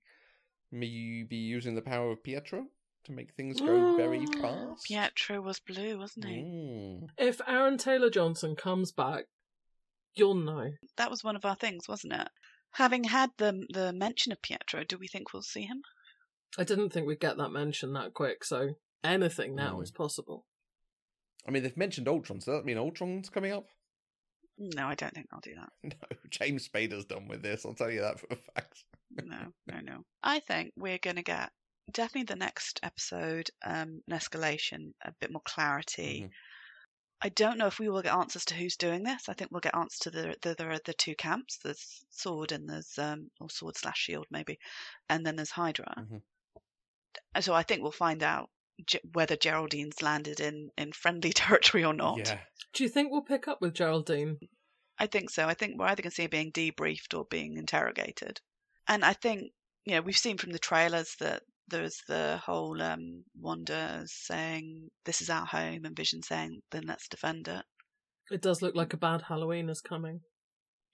Maybe 0.72 1.36
using 1.36 1.74
the 1.74 1.82
power 1.82 2.10
of 2.10 2.22
Pietro 2.22 2.66
to 3.04 3.12
make 3.12 3.34
things 3.34 3.60
go 3.60 3.96
very 3.96 4.24
fast. 4.40 4.86
Pietro 4.86 5.40
was 5.40 5.60
blue, 5.60 5.98
wasn't 5.98 6.26
he? 6.26 6.36
Mm. 6.36 7.06
If 7.18 7.40
Aaron 7.46 7.78
Taylor 7.78 8.10
Johnson 8.10 8.56
comes 8.56 8.92
back, 8.92 9.26
you'll 10.16 10.34
know. 10.34 10.70
That 10.96 11.10
was 11.10 11.24
one 11.24 11.36
of 11.36 11.44
our 11.44 11.56
things, 11.56 11.88
wasn't 11.88 12.12
it? 12.14 12.28
Having 12.72 13.04
had 13.04 13.30
the 13.38 13.66
the 13.72 13.92
mention 13.92 14.32
of 14.32 14.42
Pietro, 14.42 14.84
do 14.84 14.98
we 14.98 15.08
think 15.08 15.32
we'll 15.32 15.42
see 15.42 15.62
him? 15.62 15.82
I 16.58 16.64
didn't 16.64 16.90
think 16.90 17.06
we'd 17.06 17.20
get 17.20 17.36
that 17.36 17.50
mention 17.50 17.92
that 17.94 18.14
quick, 18.14 18.44
so 18.44 18.74
anything 19.02 19.54
now 19.54 19.76
Mm. 19.78 19.82
is 19.82 19.90
possible. 19.90 20.46
I 21.46 21.50
mean, 21.50 21.62
they've 21.62 21.76
mentioned 21.76 22.08
Ultron, 22.08 22.40
so 22.40 22.52
does 22.52 22.60
that 22.60 22.64
mean 22.66 22.78
Ultron's 22.78 23.28
coming 23.30 23.52
up? 23.52 23.66
No, 24.56 24.86
I 24.86 24.94
don't 24.94 25.12
think 25.12 25.26
they'll 25.32 25.40
do 25.40 25.56
that. 25.56 25.72
No, 25.82 26.16
James 26.30 26.68
Spader's 26.68 27.04
done 27.04 27.26
with 27.26 27.42
this. 27.42 27.66
I'll 27.66 27.74
tell 27.74 27.90
you 27.90 28.02
that 28.02 28.20
for 28.20 28.28
a 28.30 28.36
fact. 28.54 28.84
No, 29.10 29.52
no, 29.66 29.80
no. 29.80 30.04
I 30.22 30.38
think 30.38 30.72
we're 30.76 30.98
going 31.02 31.16
to 31.16 31.24
get 31.24 31.50
definitely 31.90 32.32
the 32.32 32.36
next 32.38 32.78
episode 32.84 33.50
um, 33.66 34.00
an 34.08 34.16
escalation, 34.16 34.92
a 35.04 35.10
bit 35.20 35.32
more 35.32 35.42
clarity. 35.44 36.26
Mhm. 36.26 36.30
I 37.22 37.30
don't 37.30 37.56
know 37.58 37.66
if 37.66 37.78
we 37.78 37.88
will 37.88 38.02
get 38.02 38.14
answers 38.14 38.44
to 38.46 38.54
who's 38.54 38.76
doing 38.76 39.02
this. 39.02 39.28
I 39.28 39.34
think 39.34 39.50
we'll 39.50 39.60
get 39.60 39.74
answers 39.76 39.98
to 40.00 40.10
the 40.10 40.36
the 40.42 40.54
the, 40.54 40.80
the 40.84 40.92
two 40.94 41.14
camps. 41.14 41.58
There's 41.64 42.04
sword 42.10 42.52
and 42.52 42.68
there's 42.68 42.98
um 42.98 43.30
or 43.40 43.48
sword 43.48 43.76
slash 43.76 43.98
shield 43.98 44.26
maybe, 44.30 44.58
and 45.08 45.24
then 45.24 45.36
there's 45.36 45.50
Hydra. 45.50 45.94
Mhm. 45.96 46.22
So 47.40 47.54
I 47.54 47.62
think 47.62 47.82
we'll 47.82 47.92
find 47.92 48.22
out 48.22 48.50
Ge- 48.86 49.04
whether 49.12 49.36
Geraldine's 49.36 50.02
landed 50.02 50.40
in 50.40 50.70
in 50.76 50.92
friendly 50.92 51.32
territory 51.42 51.84
or 51.84 51.94
not. 51.94 52.18
Yeah. 52.18 52.40
Do 52.72 52.82
you 52.82 52.88
think 52.90 53.10
we'll 53.10 53.22
pick 53.22 53.48
up 53.48 53.60
with 53.60 53.74
Geraldine? 53.74 54.38
I 54.98 55.06
think 55.06 55.30
so. 55.30 55.46
I 55.46 55.54
think 55.54 55.78
we're 55.78 55.86
either 55.86 56.02
going 56.02 56.10
to 56.10 56.14
see 56.14 56.22
her 56.22 56.28
being 56.28 56.52
debriefed 56.52 57.16
or 57.16 57.24
being 57.24 57.56
interrogated. 57.56 58.40
And 58.86 59.04
I 59.04 59.12
think, 59.12 59.52
you 59.84 59.94
know, 59.94 60.02
we've 60.02 60.16
seen 60.16 60.38
from 60.38 60.52
the 60.52 60.58
trailers 60.58 61.16
that 61.20 61.42
there's 61.68 62.02
the 62.08 62.40
whole 62.44 62.80
um, 62.82 63.24
Wanda 63.38 64.02
saying, 64.06 64.90
this 65.04 65.20
is 65.20 65.30
our 65.30 65.46
home, 65.46 65.84
and 65.84 65.96
Vision 65.96 66.22
saying, 66.22 66.60
then 66.70 66.84
let's 66.86 67.08
defend 67.08 67.48
it. 67.48 67.64
It 68.30 68.42
does 68.42 68.62
look 68.62 68.74
like 68.74 68.92
a 68.92 68.98
bad 68.98 69.22
Halloween 69.22 69.68
is 69.68 69.80
coming. 69.80 70.20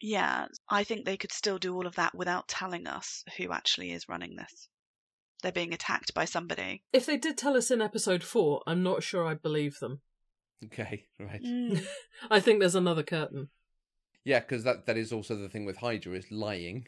Yeah, 0.01 0.47
I 0.69 0.85
think 0.85 1.05
they 1.05 1.17
could 1.17 1.33
still 1.33 1.59
do 1.59 1.75
all 1.75 1.87
of 1.87 1.97
that 1.97 2.15
without 2.15 2.49
telling 2.49 2.87
us 2.87 3.23
who 3.37 3.53
actually 3.53 3.93
is 3.93 4.09
running 4.09 4.37
this. 4.37 4.69
They're 5.43 5.53
being 5.53 5.75
attacked 5.75 6.15
by 6.15 6.25
somebody. 6.25 6.83
If 6.93 7.07
they 7.07 7.17
did 7.17 7.37
tell 7.37 7.57
us 7.57 7.71
in 7.71 7.83
episode 7.83 8.23
four, 8.23 8.63
I'm 8.67 8.83
not 8.83 9.03
sure 9.03 9.27
I'd 9.27 9.43
believe 9.43 9.79
them. 9.79 10.01
Okay. 10.65 11.07
Right. 11.21 11.43
Mm. 11.43 11.85
I 12.31 12.41
think 12.41 12.61
there's 12.61 12.75
another 12.75 13.03
curtain. 13.03 13.49
Yeah, 14.25 14.41
because 14.41 14.65
that 14.65 14.87
that 14.87 14.97
is 14.97 15.13
also 15.13 15.37
the 15.37 15.51
thing 15.51 15.67
with 15.67 15.77
Hydra 15.79 16.15
is 16.15 16.31
lying 16.31 16.87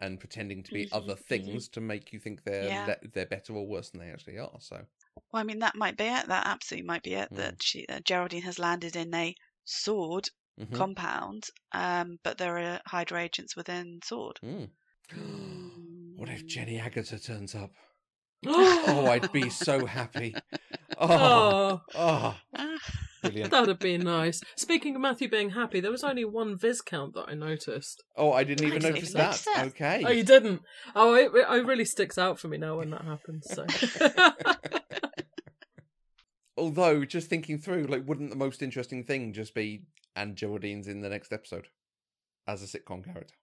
and 0.00 0.20
pretending 0.20 0.62
to 0.64 0.72
be 0.72 0.86
Mhm, 0.86 0.92
other 0.92 1.16
mhm. 1.30 1.60
things 1.60 1.68
to 1.70 1.80
make 1.80 2.12
you 2.12 2.20
think 2.20 2.44
they're 2.44 2.70
Yeah. 2.70 2.72
le- 2.72 3.08
they're 3.12 3.26
better 3.26 3.54
or 3.54 3.66
worse 3.66 3.90
than 3.90 4.00
they 4.00 4.10
actually 4.10 4.38
are. 4.38 4.58
So 4.60 4.86
Well, 5.32 5.40
I 5.40 5.42
mean, 5.44 5.60
that 5.60 5.74
might 5.74 5.96
be 5.96 6.04
it. 6.04 6.26
That 6.26 6.46
absolutely 6.46 6.86
might 6.86 7.02
be 7.02 7.14
it. 7.14 7.32
Mm. 7.32 7.34
That 7.34 7.62
she, 7.62 7.86
uh, 7.86 8.00
Geraldine 8.00 8.42
has 8.42 8.58
landed 8.58 8.94
in 8.94 9.14
a 9.14 9.34
sword 9.64 10.28
Mhm. 10.56 10.88
compound, 10.88 11.44
um, 11.72 12.18
but 12.22 12.36
there 12.36 12.58
are 12.58 12.82
Hydra 12.84 13.22
agents 13.22 13.56
within 13.56 14.00
Sword. 14.04 14.40
Mm. 14.42 14.70
what 16.16 16.28
if. 16.28 16.46
Jenny 16.46 16.78
Agatha 16.80 17.18
turns 17.18 17.54
up? 17.54 17.74
Oh, 18.44 19.08
I'd 19.08 19.32
be 19.32 19.50
so 19.50 19.86
happy. 19.86 20.42
Oh, 20.96 21.54
Oh, 21.54 21.80
oh, 21.94 22.40
Brilliant. 23.22 23.50
that'd 23.52 23.78
be 23.78 23.98
nice. 23.98 24.40
Speaking 24.56 24.94
of 24.94 25.00
Matthew 25.00 25.28
being 25.28 25.50
happy, 25.50 25.80
there 25.80 25.90
was 25.90 26.04
only 26.04 26.24
one 26.24 26.56
Viz 26.56 26.80
count 26.80 27.14
that 27.14 27.26
I 27.28 27.34
noticed. 27.34 28.02
Oh, 28.16 28.32
I 28.32 28.44
didn't 28.44 28.64
I 28.64 28.68
even 28.68 28.80
didn't 28.80 28.94
notice 28.94 29.10
even 29.10 29.20
that. 29.22 29.44
that. 29.54 29.66
Okay. 29.68 30.04
Oh, 30.06 30.10
you 30.10 30.24
didn't? 30.24 30.62
Oh, 30.94 31.14
it, 31.14 31.30
it 31.34 31.66
really 31.66 31.84
sticks 31.84 32.18
out 32.18 32.38
for 32.38 32.48
me 32.48 32.58
now 32.58 32.78
when 32.78 32.90
that 32.90 33.04
happens. 33.04 33.46
So. 33.52 33.66
Although, 36.56 37.04
just 37.04 37.28
thinking 37.28 37.58
through, 37.58 37.84
like, 37.84 38.06
wouldn't 38.06 38.30
the 38.30 38.36
most 38.36 38.62
interesting 38.62 39.04
thing 39.04 39.32
just 39.32 39.54
be 39.54 39.82
and 40.16 40.34
Geraldine's 40.36 40.88
in 40.88 41.00
the 41.00 41.08
next 41.08 41.32
episode 41.32 41.68
as 42.46 42.62
a 42.62 42.66
sitcom 42.66 43.04
character? 43.04 43.34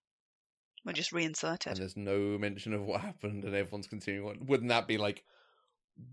we'll 0.85 0.93
just 0.93 1.11
And 1.11 1.21
reinsert 1.21 1.61
it. 1.61 1.67
And 1.67 1.77
there's 1.77 1.97
no 1.97 2.37
mention 2.37 2.73
of 2.73 2.83
what 2.83 3.01
happened, 3.01 3.43
and 3.43 3.55
everyone's 3.55 3.87
continuing 3.87 4.27
on. 4.29 4.45
Wouldn't 4.45 4.69
that 4.69 4.87
be 4.87 4.97
like, 4.97 5.23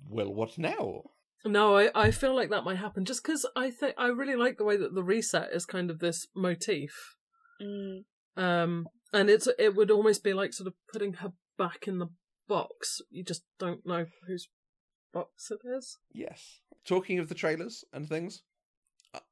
well, 0.09 0.33
what 0.33 0.59
now? 0.59 1.03
No, 1.45 1.77
I, 1.77 1.91
I 1.95 2.11
feel 2.13 2.35
like 2.37 2.51
that 2.51 2.65
might 2.65 2.77
happen 2.77 3.05
just 3.05 3.23
because 3.25 3.45
I 3.57 3.71
think 3.71 3.95
I 3.99 4.07
really 4.09 4.37
like 4.37 4.59
the 4.59 4.65
way 4.65 4.77
that 4.77 4.95
the 4.95 5.03
reset 5.03 5.51
is 5.53 5.67
kind 5.67 5.91
of 5.91 5.99
this 5.99 6.27
motif. 6.37 7.17
Mm, 7.61 8.05
Um, 8.37 8.87
and 9.13 9.29
it's 9.29 9.49
it 9.59 9.75
would 9.75 9.91
almost 9.91 10.23
be 10.23 10.33
like 10.35 10.53
sort 10.53 10.69
of 10.69 10.75
putting 10.93 11.15
her 11.15 11.33
back 11.59 11.87
in 11.89 11.99
the 11.99 12.09
box. 12.49 13.01
You 13.11 13.25
just 13.25 13.43
don't 13.59 13.85
know 13.85 14.07
whose 14.27 14.49
box 15.13 15.51
it 15.51 15.61
is. 15.77 15.99
Yes. 16.13 16.61
Talking 16.85 17.19
of 17.19 17.29
the 17.29 17.35
trailers 17.35 17.85
and 17.93 18.09
things, 18.09 18.43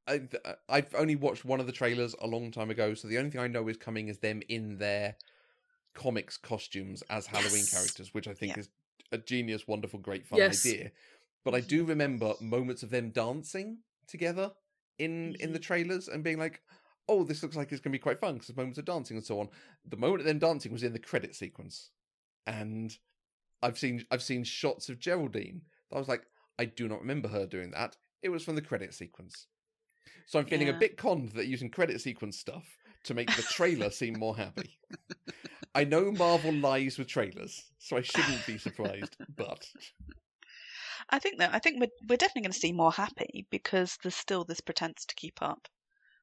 I, 0.07 0.23
I 0.45 0.55
I've 0.69 0.95
only 0.95 1.17
watched 1.17 1.45
one 1.45 1.61
of 1.61 1.67
the 1.67 1.73
trailers 1.73 2.15
a 2.21 2.27
long 2.27 2.51
time 2.51 2.71
ago, 2.71 2.95
so 2.95 3.09
the 3.09 3.19
only 3.19 3.31
thing 3.31 3.41
I 3.41 3.47
know 3.47 3.69
is 3.69 3.77
coming 3.77 4.09
is 4.09 4.19
them 4.19 4.43
in 4.49 4.79
their 4.79 5.17
comics 5.95 6.37
costumes 6.37 7.03
as 7.09 7.27
Halloween 7.27 7.61
Yes. 7.61 7.71
characters, 7.75 8.15
which 8.15 8.29
I 8.29 8.35
think 8.35 8.57
Yeah. 8.57 8.61
is 8.61 8.69
a 9.13 9.19
genius, 9.19 9.67
wonderful, 9.67 9.99
great 9.99 10.27
fun 10.27 10.39
Yes. 10.39 10.65
idea. 10.67 10.93
But 11.45 11.55
I 11.55 11.61
do 11.61 11.85
remember 11.85 12.35
moments 12.41 12.83
of 12.83 12.91
them 12.91 13.11
dancing 13.11 13.79
together 14.07 14.53
in 14.99 15.37
in 15.41 15.53
the 15.53 15.59
mm-hmm. 15.59 15.63
trailers 15.63 16.09
and 16.09 16.25
being 16.25 16.39
like, 16.39 16.61
"Oh, 17.09 17.25
this 17.25 17.43
looks 17.43 17.57
like 17.57 17.73
it's 17.73 17.81
going 17.81 17.93
to 17.93 17.99
be 17.99 18.03
quite 18.03 18.21
fun 18.21 18.35
because 18.35 18.49
there's 18.49 18.57
moments 18.57 18.79
of 18.79 18.85
dancing 18.85 19.17
and 19.17 19.27
so 19.27 19.41
on." 19.41 19.49
The 19.89 19.97
moment 19.97 20.21
of 20.21 20.27
them 20.27 20.39
dancing 20.39 20.73
was 20.73 20.83
in 20.83 20.93
the 20.93 20.99
credit 20.99 21.35
sequence, 21.35 21.91
and 22.47 22.97
I've 23.63 23.79
seen 23.79 24.05
I've 24.11 24.23
seen 24.23 24.45
shots 24.45 24.89
of 24.89 24.99
Geraldine. 24.99 25.63
I 25.93 25.99
was 25.99 26.09
like, 26.09 26.27
I 26.59 26.67
do 26.67 26.89
not 26.89 27.01
remember 27.01 27.29
her 27.29 27.47
doing 27.47 27.71
that. 27.73 27.97
It 28.23 28.29
was 28.29 28.45
from 28.45 28.55
the 28.55 28.63
credit 28.63 28.95
sequence. 28.95 29.47
So 30.27 30.39
I'm 30.39 30.47
feeling 30.47 30.69
a 30.69 30.75
bit 30.75 30.97
conned 30.97 31.31
that 31.31 31.47
using 31.47 31.71
credit 31.71 32.01
sequence 32.01 32.39
stuff 32.39 32.65
to 33.05 33.15
make 33.15 33.35
the 33.35 33.43
trailer 33.43 33.91
seem 33.91 34.19
more 34.19 34.37
happy. 34.37 34.79
I 35.75 35.85
know 35.85 36.13
Marvel 36.13 36.53
lies 36.53 36.99
with 36.99 37.09
trailers, 37.09 37.65
so 37.79 37.97
I 37.97 38.03
shouldn't 38.03 38.47
be 38.47 38.59
surprised, 38.59 39.17
but 39.37 39.67
I 41.11 41.19
think 41.19 41.39
that 41.39 41.55
I 41.55 41.59
think 41.59 41.81
we're 41.81 41.91
we're 42.09 42.17
definitely 42.17 42.43
going 42.43 42.53
to 42.53 42.59
see 42.59 42.73
more 42.73 42.93
happy 42.93 43.47
because 43.51 43.99
there's 44.03 44.17
still 44.17 44.45
this 44.45 44.61
pretense 44.61 45.05
to 45.07 45.15
keep 45.15 45.43
up 45.43 45.69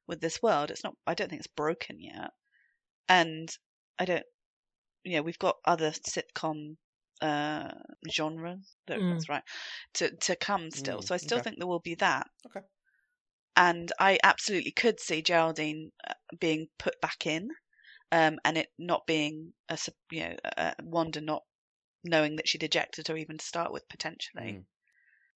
with 0.06 0.20
this 0.20 0.42
world. 0.42 0.70
It's 0.70 0.84
not. 0.84 0.96
I 1.06 1.14
don't 1.14 1.28
think 1.28 1.40
it's 1.40 1.46
broken 1.54 2.00
yet, 2.00 2.30
and 3.08 3.48
I 3.98 4.04
don't. 4.06 4.26
You 5.04 5.16
know, 5.16 5.22
we've 5.22 5.38
got 5.38 5.56
other 5.64 5.92
sitcom 5.92 6.76
uh 7.20 7.72
genres. 8.10 8.76
That, 8.86 9.00
Mm. 9.00 9.10
That's 9.10 9.28
right. 9.28 9.42
To 9.94 10.10
to 10.16 10.36
come 10.36 10.70
still. 10.70 10.98
Mm, 10.98 11.06
so 11.06 11.14
I 11.14 11.18
still 11.18 11.38
okay. 11.38 11.44
think 11.44 11.58
there 11.58 11.66
will 11.68 11.80
be 11.80 11.96
that. 11.96 12.26
Okay. 12.46 12.66
And 13.56 13.92
I 13.98 14.18
absolutely 14.22 14.70
could 14.72 15.00
see 15.00 15.20
Geraldine 15.20 15.90
uh, 16.08 16.14
being 16.38 16.68
put 16.78 17.00
back 17.00 17.26
in, 17.26 17.50
um, 18.12 18.38
and 18.44 18.56
it 18.58 18.68
not 18.78 19.06
being 19.06 19.52
a 19.68 19.76
sup- 19.76 19.94
you 20.10 20.20
know 20.28 20.36
uh, 20.56 20.74
Wanda 20.82 21.20
not 21.20 21.42
knowing 22.04 22.36
that 22.36 22.48
she'd 22.48 22.62
ejected 22.62 23.08
her 23.08 23.16
even 23.16 23.38
to 23.38 23.44
start 23.44 23.72
with 23.72 23.88
potentially. 23.88 24.60
Mm. 24.60 24.64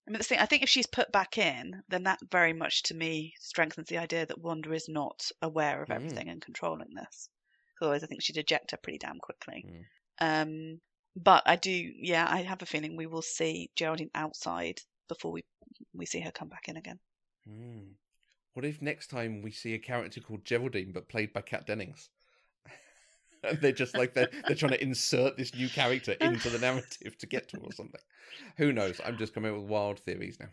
I 0.06 0.10
mean, 0.10 0.18
the 0.18 0.24
thing, 0.24 0.38
I 0.40 0.46
think 0.46 0.62
if 0.62 0.68
she's 0.68 0.86
put 0.86 1.12
back 1.12 1.38
in, 1.38 1.82
then 1.88 2.02
that 2.04 2.18
very 2.30 2.52
much 2.52 2.82
to 2.84 2.94
me 2.94 3.34
strengthens 3.38 3.88
the 3.88 3.98
idea 3.98 4.26
that 4.26 4.40
Wanda 4.40 4.72
is 4.72 4.88
not 4.88 5.30
aware 5.40 5.82
of 5.82 5.88
Mm. 5.88 5.94
everything 5.94 6.28
and 6.28 6.42
controlling 6.42 6.94
this. 6.94 7.28
Otherwise, 7.80 8.02
I 8.02 8.06
think 8.06 8.22
she'd 8.22 8.36
eject 8.36 8.72
her 8.72 8.76
pretty 8.76 8.98
damn 8.98 9.18
quickly. 9.18 9.64
Mm. 9.66 9.84
Um, 10.20 10.80
but 11.14 11.42
I 11.46 11.56
do, 11.56 11.70
yeah, 11.70 12.26
I 12.28 12.42
have 12.42 12.62
a 12.62 12.66
feeling 12.66 12.96
we 12.96 13.06
will 13.06 13.22
see 13.22 13.70
Geraldine 13.76 14.10
outside 14.14 14.80
before 15.08 15.32
we 15.32 15.44
we 15.92 16.06
see 16.06 16.20
her 16.20 16.30
come 16.30 16.48
back 16.48 16.68
in 16.68 16.76
again. 16.76 16.98
Mm. 17.48 17.94
What 18.54 18.64
if 18.64 18.82
next 18.82 19.08
time 19.08 19.42
we 19.42 19.50
see 19.50 19.74
a 19.74 19.78
character 19.78 20.20
called 20.20 20.44
Geraldine 20.44 20.92
but 20.92 21.08
played 21.08 21.32
by 21.32 21.42
Kat 21.42 21.66
Dennings? 21.66 22.10
they're 23.60 23.72
just 23.72 23.94
like 23.96 24.14
they're 24.14 24.30
they're 24.46 24.56
trying 24.56 24.72
to 24.72 24.82
insert 24.82 25.36
this 25.36 25.54
new 25.54 25.68
character 25.68 26.12
into 26.12 26.50
the 26.50 26.58
narrative 26.58 27.18
to 27.18 27.26
get 27.26 27.48
to 27.48 27.58
or 27.58 27.72
something. 27.72 28.00
Who 28.56 28.72
knows? 28.72 29.00
I'm 29.04 29.16
just 29.16 29.34
coming 29.34 29.52
up 29.52 29.60
with 29.60 29.68
wild 29.68 29.98
theories 30.00 30.38
now. 30.40 30.48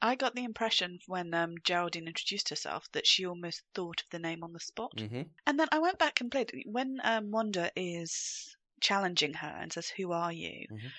I 0.00 0.14
got 0.14 0.36
the 0.36 0.44
impression 0.44 1.00
when 1.06 1.34
um, 1.34 1.56
Geraldine 1.64 2.06
introduced 2.06 2.50
herself 2.50 2.90
that 2.92 3.06
she 3.06 3.26
almost 3.26 3.62
thought 3.74 4.00
of 4.00 4.10
the 4.10 4.20
name 4.20 4.44
on 4.44 4.52
the 4.52 4.60
spot. 4.60 4.92
hmm 4.96 5.22
And 5.46 5.58
then 5.58 5.68
I 5.72 5.78
went 5.80 5.98
back 5.98 6.20
and 6.20 6.30
played. 6.30 6.52
When 6.66 7.00
um, 7.02 7.30
Wanda 7.32 7.72
is 7.74 8.56
challenging 8.80 9.34
her 9.34 9.48
and 9.60 9.72
says, 9.72 9.88
"Who 9.90 10.12
are 10.12 10.32
you?" 10.32 10.66
Mhm. 10.70 10.92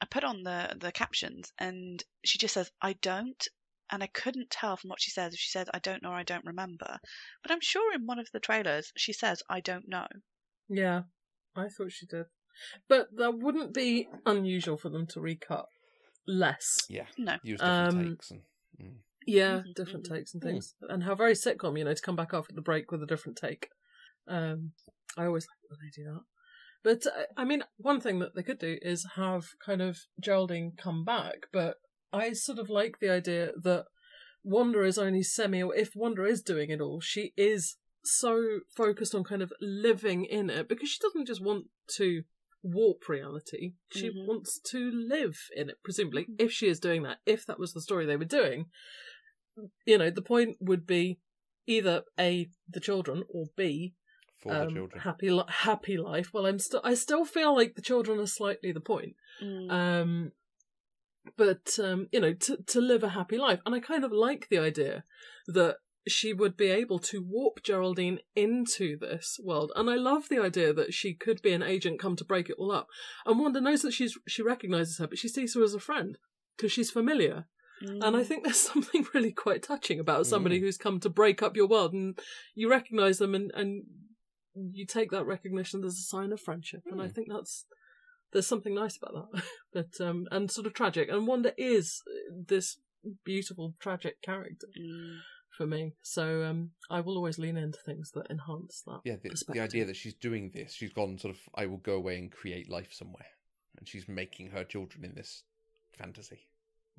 I 0.00 0.06
put 0.06 0.24
on 0.24 0.42
the 0.44 0.76
the 0.78 0.92
captions, 0.92 1.52
and 1.58 2.04
she 2.24 2.38
just 2.38 2.54
says, 2.54 2.70
"I 2.80 2.92
don't." 2.92 3.48
And 3.90 4.02
I 4.02 4.06
couldn't 4.06 4.50
tell 4.50 4.76
from 4.76 4.90
what 4.90 5.00
she 5.00 5.10
says 5.10 5.34
if 5.34 5.40
she 5.40 5.50
said, 5.50 5.68
"I 5.74 5.78
don't 5.80 6.02
know" 6.02 6.10
or 6.10 6.16
"I 6.16 6.22
don't 6.22 6.44
remember." 6.44 7.00
But 7.42 7.50
I'm 7.50 7.60
sure 7.60 7.92
in 7.92 8.06
one 8.06 8.18
of 8.20 8.30
the 8.30 8.40
trailers 8.40 8.92
she 8.96 9.12
says, 9.12 9.42
"I 9.48 9.60
don't 9.60 9.88
know." 9.88 10.06
Yeah, 10.70 11.02
I 11.56 11.68
thought 11.68 11.92
she 11.92 12.06
did. 12.06 12.26
But 12.88 13.08
that 13.16 13.38
wouldn't 13.38 13.74
be 13.74 14.08
unusual 14.24 14.76
for 14.76 14.88
them 14.88 15.06
to 15.08 15.20
recut 15.20 15.66
less. 16.26 16.78
Yeah. 16.88 17.06
No. 17.18 17.36
Use 17.42 17.60
different 17.60 17.94
Um, 17.94 18.08
takes 18.08 18.30
and 18.30 18.40
mm. 18.80 18.96
Yeah, 19.26 19.62
Mhm, 19.66 19.74
different 19.74 20.06
mhm. 20.06 20.14
takes 20.14 20.34
and 20.34 20.42
Mm. 20.42 20.46
things. 20.46 20.74
And 20.88 21.02
how 21.02 21.14
very 21.14 21.34
sitcom, 21.34 21.76
you 21.78 21.84
know, 21.84 21.94
to 21.94 22.02
come 22.02 22.16
back 22.16 22.32
after 22.32 22.54
the 22.54 22.62
break 22.62 22.90
with 22.90 23.02
a 23.02 23.06
different 23.06 23.36
take. 23.36 23.68
Um, 24.28 24.72
I 25.16 25.26
always 25.26 25.46
like 25.46 25.70
when 25.70 25.78
they 25.82 25.90
do 25.90 26.04
that. 26.04 26.24
But, 26.82 27.06
uh, 27.06 27.26
I 27.36 27.44
mean, 27.44 27.62
one 27.76 28.00
thing 28.00 28.20
that 28.20 28.34
they 28.34 28.42
could 28.42 28.58
do 28.58 28.78
is 28.80 29.04
have 29.16 29.44
kind 29.64 29.82
of 29.82 29.98
Geraldine 30.20 30.72
come 30.76 31.04
back, 31.04 31.46
but 31.52 31.76
I 32.12 32.32
sort 32.32 32.58
of 32.58 32.70
like 32.70 32.98
the 33.00 33.10
idea 33.10 33.52
that 33.62 33.86
Wanda 34.42 34.82
is 34.82 34.96
only 34.96 35.22
semi, 35.22 35.62
or 35.62 35.74
if 35.74 35.94
Wanda 35.94 36.24
is 36.24 36.42
doing 36.42 36.70
it 36.70 36.80
all, 36.80 37.00
she 37.00 37.34
is 37.36 37.76
so 38.02 38.60
focused 38.74 39.14
on 39.14 39.24
kind 39.24 39.42
of 39.42 39.52
living 39.60 40.24
in 40.24 40.50
it 40.50 40.68
because 40.68 40.88
she 40.88 40.98
doesn't 41.00 41.26
just 41.26 41.42
want 41.42 41.66
to 41.96 42.22
warp 42.62 43.08
reality. 43.08 43.72
She 43.90 44.08
Mhm. 44.10 44.26
wants 44.26 44.58
to 44.70 44.90
live 44.90 45.48
in 45.56 45.70
it, 45.70 45.76
presumably, 45.82 46.26
if 46.38 46.52
she 46.52 46.68
is 46.68 46.78
doing 46.80 47.02
that, 47.04 47.18
if 47.26 47.46
that 47.46 47.58
was 47.58 47.72
the 47.72 47.80
story 47.80 48.04
they 48.06 48.16
were 48.16 48.24
doing. 48.24 48.66
You 49.86 49.98
know, 49.98 50.10
the 50.10 50.22
point 50.22 50.56
would 50.60 50.86
be 50.86 51.20
either 51.66 52.04
A, 52.18 52.50
the 52.68 52.80
children, 52.80 53.24
or 53.28 53.46
B, 53.56 53.94
for 54.38 54.52
the 54.52 54.62
um, 54.62 54.74
children. 54.74 55.00
happy 55.02 55.30
li- 55.30 55.44
happy 55.48 55.96
life. 55.98 56.32
Well, 56.32 56.46
I'm 56.46 56.58
still 56.58 56.80
I 56.84 56.94
still 56.94 57.24
feel 57.24 57.54
like 57.54 57.74
the 57.74 57.82
children 57.82 58.18
are 58.20 58.26
slightly 58.26 58.72
the 58.72 58.80
point. 58.80 59.16
Mm. 59.42 59.70
Um, 59.70 60.32
but 61.36 61.78
um, 61.78 62.08
you 62.12 62.20
know, 62.20 62.32
to 62.32 62.56
to 62.56 62.80
live 62.80 63.02
a 63.02 63.10
happy 63.10 63.36
life, 63.38 63.60
and 63.66 63.74
I 63.74 63.80
kind 63.80 64.04
of 64.04 64.12
like 64.12 64.48
the 64.48 64.58
idea 64.58 65.04
that 65.46 65.76
she 66.08 66.32
would 66.32 66.56
be 66.56 66.68
able 66.70 66.98
to 66.98 67.22
warp 67.22 67.62
Geraldine 67.62 68.20
into 68.34 68.96
this 68.96 69.38
world, 69.42 69.70
and 69.76 69.90
I 69.90 69.96
love 69.96 70.28
the 70.28 70.38
idea 70.42 70.72
that 70.72 70.94
she 70.94 71.14
could 71.14 71.42
be 71.42 71.52
an 71.52 71.62
agent 71.62 72.00
come 72.00 72.16
to 72.16 72.24
break 72.24 72.48
it 72.48 72.56
all 72.58 72.72
up. 72.72 72.86
And 73.26 73.38
Wanda 73.38 73.60
knows 73.60 73.82
that 73.82 73.92
she's 73.92 74.16
she 74.26 74.42
recognizes 74.42 74.98
her, 74.98 75.06
but 75.06 75.18
she 75.18 75.28
sees 75.28 75.54
her 75.54 75.62
as 75.62 75.74
a 75.74 75.80
friend 75.80 76.16
because 76.56 76.72
she's 76.72 76.90
familiar. 76.90 77.46
And 77.82 78.14
I 78.16 78.20
Mm. 78.22 78.26
think 78.26 78.44
there's 78.44 78.56
something 78.72 79.06
really 79.14 79.32
quite 79.32 79.62
touching 79.62 79.98
about 80.00 80.26
somebody 80.26 80.58
Mm. 80.58 80.62
who's 80.62 80.76
come 80.78 81.00
to 81.00 81.08
break 81.08 81.42
up 81.42 81.56
your 81.56 81.66
world, 81.68 81.92
and 81.92 82.18
you 82.54 82.70
recognise 82.70 83.18
them, 83.18 83.34
and 83.34 83.50
and 83.54 83.84
you 84.54 84.84
take 84.86 85.10
that 85.10 85.26
recognition 85.26 85.84
as 85.84 85.94
a 85.94 86.02
sign 86.02 86.32
of 86.32 86.40
friendship. 86.40 86.82
And 86.90 87.00
I 87.00 87.06
Mm. 87.08 87.14
think 87.14 87.28
that's 87.30 87.66
there's 88.32 88.46
something 88.46 88.74
nice 88.74 88.96
about 88.96 89.32
that, 89.32 89.42
but 89.72 90.00
um, 90.00 90.26
and 90.30 90.50
sort 90.50 90.66
of 90.66 90.72
tragic. 90.72 91.08
And 91.10 91.26
Wanda 91.26 91.52
is 91.58 92.02
this 92.46 92.78
beautiful 93.24 93.74
tragic 93.80 94.20
character 94.22 94.68
Mm. 94.78 95.18
For 95.56 95.66
me, 95.66 95.94
so 96.02 96.44
um, 96.44 96.70
I 96.90 97.00
will 97.00 97.16
always 97.16 97.38
lean 97.38 97.56
into 97.56 97.78
things 97.84 98.10
that 98.12 98.30
enhance 98.30 98.82
that. 98.86 99.00
yeah, 99.04 99.16
the, 99.22 99.30
the 99.52 99.60
idea 99.60 99.84
that 99.84 99.96
she's 99.96 100.14
doing 100.14 100.50
this, 100.54 100.72
she's 100.72 100.92
gone 100.92 101.18
sort 101.18 101.34
of, 101.34 101.40
I 101.54 101.66
will 101.66 101.78
go 101.78 101.94
away 101.94 102.18
and 102.18 102.30
create 102.30 102.70
life 102.70 102.92
somewhere, 102.92 103.26
and 103.78 103.88
she's 103.88 104.08
making 104.08 104.50
her 104.50 104.64
children 104.64 105.04
in 105.04 105.14
this 105.14 105.44
fantasy. 105.98 106.40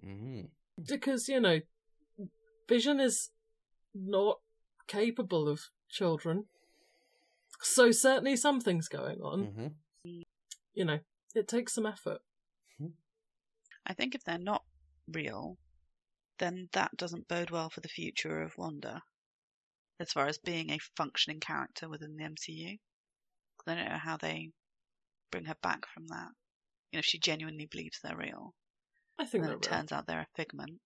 Mm. 0.04 0.48
because 0.88 1.28
you 1.28 1.40
know 1.40 1.60
vision 2.68 3.00
is 3.00 3.30
not 3.94 4.40
capable 4.88 5.48
of 5.48 5.60
children 5.90 6.46
so 7.62 7.92
certainly 7.92 8.36
something's 8.36 8.88
going 8.88 9.20
on 9.22 9.44
hmm 10.04 10.22
you 10.74 10.86
know 10.86 10.98
it 11.36 11.48
takes 11.48 11.76
some 11.76 11.86
effort 11.86 12.22
I 13.86 13.94
think 13.94 14.16
if 14.16 14.24
they're 14.24 14.38
not 14.38 14.64
real, 15.12 15.58
then 16.42 16.68
that 16.74 16.98
doesn't 16.98 17.28
bode 17.28 17.52
well 17.52 17.70
for 17.70 17.82
the 17.82 17.88
future 17.88 18.42
of 18.42 18.58
Wanda, 18.58 19.04
as 20.00 20.12
far 20.12 20.26
as 20.26 20.40
being 20.40 20.72
a 20.72 20.80
functioning 20.98 21.40
character 21.40 21.88
within 21.88 22.18
the 22.18 22.24
MCU. 22.24 22.80
I 23.68 23.76
don't 23.76 23.86
know 23.86 23.98
how 23.98 24.18
they 24.18 24.50
bring 25.32 25.46
her 25.46 25.56
back 25.62 25.86
from 25.94 26.08
that. 26.08 26.30
You 26.92 26.98
know, 26.98 27.00
if 27.00 27.06
she 27.06 27.20
genuinely 27.20 27.68
believes 27.68 28.00
they're 28.04 28.18
real, 28.18 28.56
i 29.20 29.26
think 29.26 29.44
and 29.44 29.44
then 29.44 29.60
that 29.60 29.66
it 29.66 29.70
turns 29.70 29.92
out 29.92 30.08
they're 30.08 30.22
a 30.22 30.36
figment. 30.36 30.80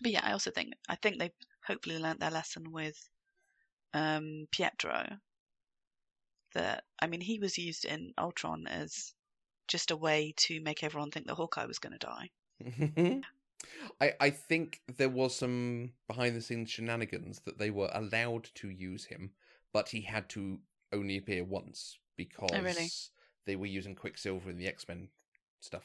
But 0.00 0.12
yeah, 0.12 0.24
I 0.24 0.32
also 0.32 0.50
think 0.50 0.72
I 0.88 0.96
think 0.96 1.18
they've 1.18 1.30
hopefully 1.66 1.98
learnt 1.98 2.20
their 2.20 2.30
lesson 2.30 2.72
with 2.72 2.96
um, 3.92 4.46
Pietro. 4.50 5.04
That 6.54 6.84
I 7.02 7.06
mean, 7.06 7.20
he 7.20 7.38
was 7.38 7.58
used 7.58 7.84
in 7.84 8.14
Ultron 8.16 8.66
as 8.66 9.12
just 9.68 9.90
a 9.90 9.96
way 9.96 10.32
to 10.36 10.60
make 10.62 10.82
everyone 10.82 11.10
think 11.10 11.26
that 11.26 11.34
Hawkeye 11.34 11.66
was 11.66 11.78
going 11.78 11.98
to 11.98 12.06
die. 12.06 13.20
I 14.00 14.12
I 14.20 14.30
think 14.30 14.80
there 14.96 15.08
was 15.08 15.34
some 15.36 15.92
behind 16.06 16.36
the 16.36 16.40
scenes 16.42 16.70
shenanigans 16.70 17.40
that 17.46 17.58
they 17.58 17.70
were 17.70 17.90
allowed 17.94 18.50
to 18.56 18.68
use 18.70 19.04
him, 19.04 19.32
but 19.72 19.88
he 19.88 20.00
had 20.02 20.28
to 20.30 20.58
only 20.92 21.16
appear 21.18 21.44
once 21.44 21.98
because 22.16 22.50
Oh, 22.52 22.60
really? 22.62 22.88
they 23.46 23.56
were 23.56 23.66
using 23.66 23.94
Quicksilver 23.94 24.50
in 24.50 24.58
the 24.58 24.66
X 24.68 24.86
Men 24.88 25.08
stuff. 25.60 25.84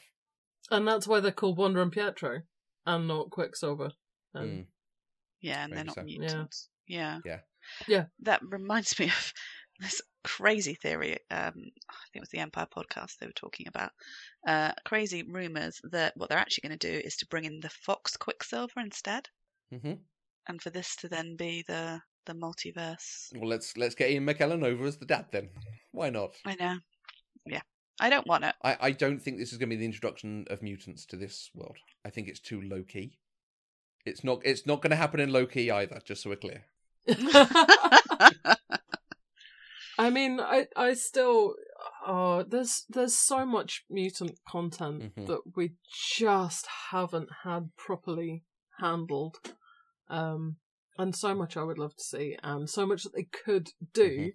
and 0.70 0.86
that's 0.86 1.06
why 1.08 1.20
they're 1.20 1.32
called 1.32 1.58
wanda 1.58 1.80
and 1.82 1.90
pietro 1.92 2.42
and 2.86 3.08
not 3.08 3.30
quicksilver 3.30 3.90
and 4.34 4.64
Mm. 4.64 4.66
Yeah, 5.40 5.64
and 5.64 5.72
they're 5.72 5.84
not 5.84 5.94
so. 5.96 6.00
Yeah. 6.02 6.06
mutants. 6.06 6.68
Yeah. 6.86 7.18
Yeah. 7.24 7.40
Yeah. 7.88 8.04
That 8.20 8.42
reminds 8.44 8.96
me 8.98 9.06
of 9.06 9.32
this 9.80 10.00
crazy 10.24 10.74
theory. 10.74 11.18
Um, 11.30 11.54
I 11.88 11.94
think 12.12 12.16
it 12.16 12.20
was 12.20 12.28
the 12.30 12.38
Empire 12.38 12.66
podcast 12.74 13.18
they 13.18 13.26
were 13.26 13.32
talking 13.32 13.68
about. 13.68 13.92
Uh, 14.46 14.72
crazy 14.84 15.22
rumors 15.22 15.80
that 15.90 16.12
what 16.16 16.28
they're 16.28 16.38
actually 16.38 16.68
going 16.68 16.78
to 16.78 16.92
do 16.92 16.98
is 17.04 17.16
to 17.16 17.26
bring 17.26 17.44
in 17.44 17.60
the 17.60 17.70
Fox 17.70 18.16
Quicksilver 18.16 18.80
instead, 18.80 19.28
hmm 19.70 19.94
and 20.48 20.60
for 20.60 20.70
this 20.70 20.96
to 20.96 21.08
then 21.08 21.36
be 21.36 21.64
the 21.68 22.00
the 22.26 22.32
multiverse. 22.32 23.28
Well, 23.34 23.48
let's 23.48 23.76
let's 23.76 23.94
get 23.94 24.10
Ian 24.10 24.26
McKellen 24.26 24.64
over 24.64 24.84
as 24.84 24.96
the 24.96 25.06
dad 25.06 25.26
then. 25.30 25.50
Why 25.92 26.10
not? 26.10 26.34
I 26.44 26.56
know. 26.58 26.76
Yeah. 27.46 27.62
I 28.00 28.10
don't 28.10 28.26
want 28.26 28.44
it. 28.44 28.54
I, 28.64 28.76
I 28.80 28.90
don't 28.90 29.20
think 29.20 29.38
this 29.38 29.52
is 29.52 29.58
going 29.58 29.68
to 29.70 29.76
be 29.76 29.80
the 29.80 29.86
introduction 29.86 30.46
of 30.50 30.62
mutants 30.62 31.04
to 31.06 31.16
this 31.16 31.50
world. 31.54 31.76
I 32.04 32.10
think 32.10 32.28
it's 32.28 32.40
too 32.40 32.60
low 32.62 32.82
key. 32.82 33.18
It's 34.04 34.24
not. 34.24 34.40
It's 34.44 34.66
not 34.66 34.82
going 34.82 34.90
to 34.90 34.96
happen 34.96 35.20
in 35.20 35.32
low 35.32 35.46
key 35.46 35.70
either. 35.70 36.00
Just 36.04 36.22
so 36.22 36.30
we're 36.30 36.36
clear. 36.36 36.64
i 39.98 40.10
mean 40.10 40.40
i 40.40 40.66
i 40.76 40.94
still 40.94 41.54
oh 42.06 42.42
there's 42.42 42.84
there's 42.88 43.14
so 43.14 43.44
much 43.44 43.84
mutant 43.90 44.38
content 44.48 45.12
Mhm. 45.16 45.26
that 45.26 45.40
we 45.56 45.72
just 46.16 46.66
haven't 46.90 47.28
had 47.44 47.70
properly 47.76 48.44
handled 48.78 49.36
um 50.08 50.56
and 50.98 51.14
so 51.14 51.34
much 51.34 51.56
i 51.56 51.62
would 51.62 51.78
love 51.78 51.94
to 51.96 52.04
see 52.04 52.36
and 52.42 52.68
so 52.68 52.86
much 52.86 53.02
that 53.02 53.14
they 53.14 53.24
could 53.44 53.68
do 53.92 54.10
Mhm. 54.18 54.32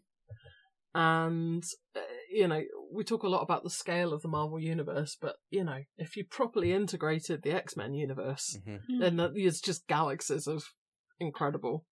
and 0.95 1.64
uh, 1.95 1.99
you 2.32 2.47
know, 2.47 2.62
we 2.91 3.03
talk 3.03 3.24
a 3.24 3.28
lot 3.30 3.41
about 3.41 3.64
the 3.64 3.70
scale 3.70 4.14
of 4.14 4.22
the 4.22 4.28
Marvel 4.28 4.60
universe, 4.60 5.18
but 5.20 5.36
you 5.49 5.64
know, 5.64 5.84
if 5.97 6.18
you 6.18 6.26
properly 6.26 6.72
integrated 6.74 7.41
the 7.43 7.51
X 7.51 7.76
Men 7.78 7.93
universe, 7.93 8.58
Mhm. 8.66 8.99
then 8.99 9.16
that 9.18 9.32
is 9.38 9.62
just 9.62 9.88
galaxies 9.88 10.47
of 10.47 10.64
incredible. 11.20 11.86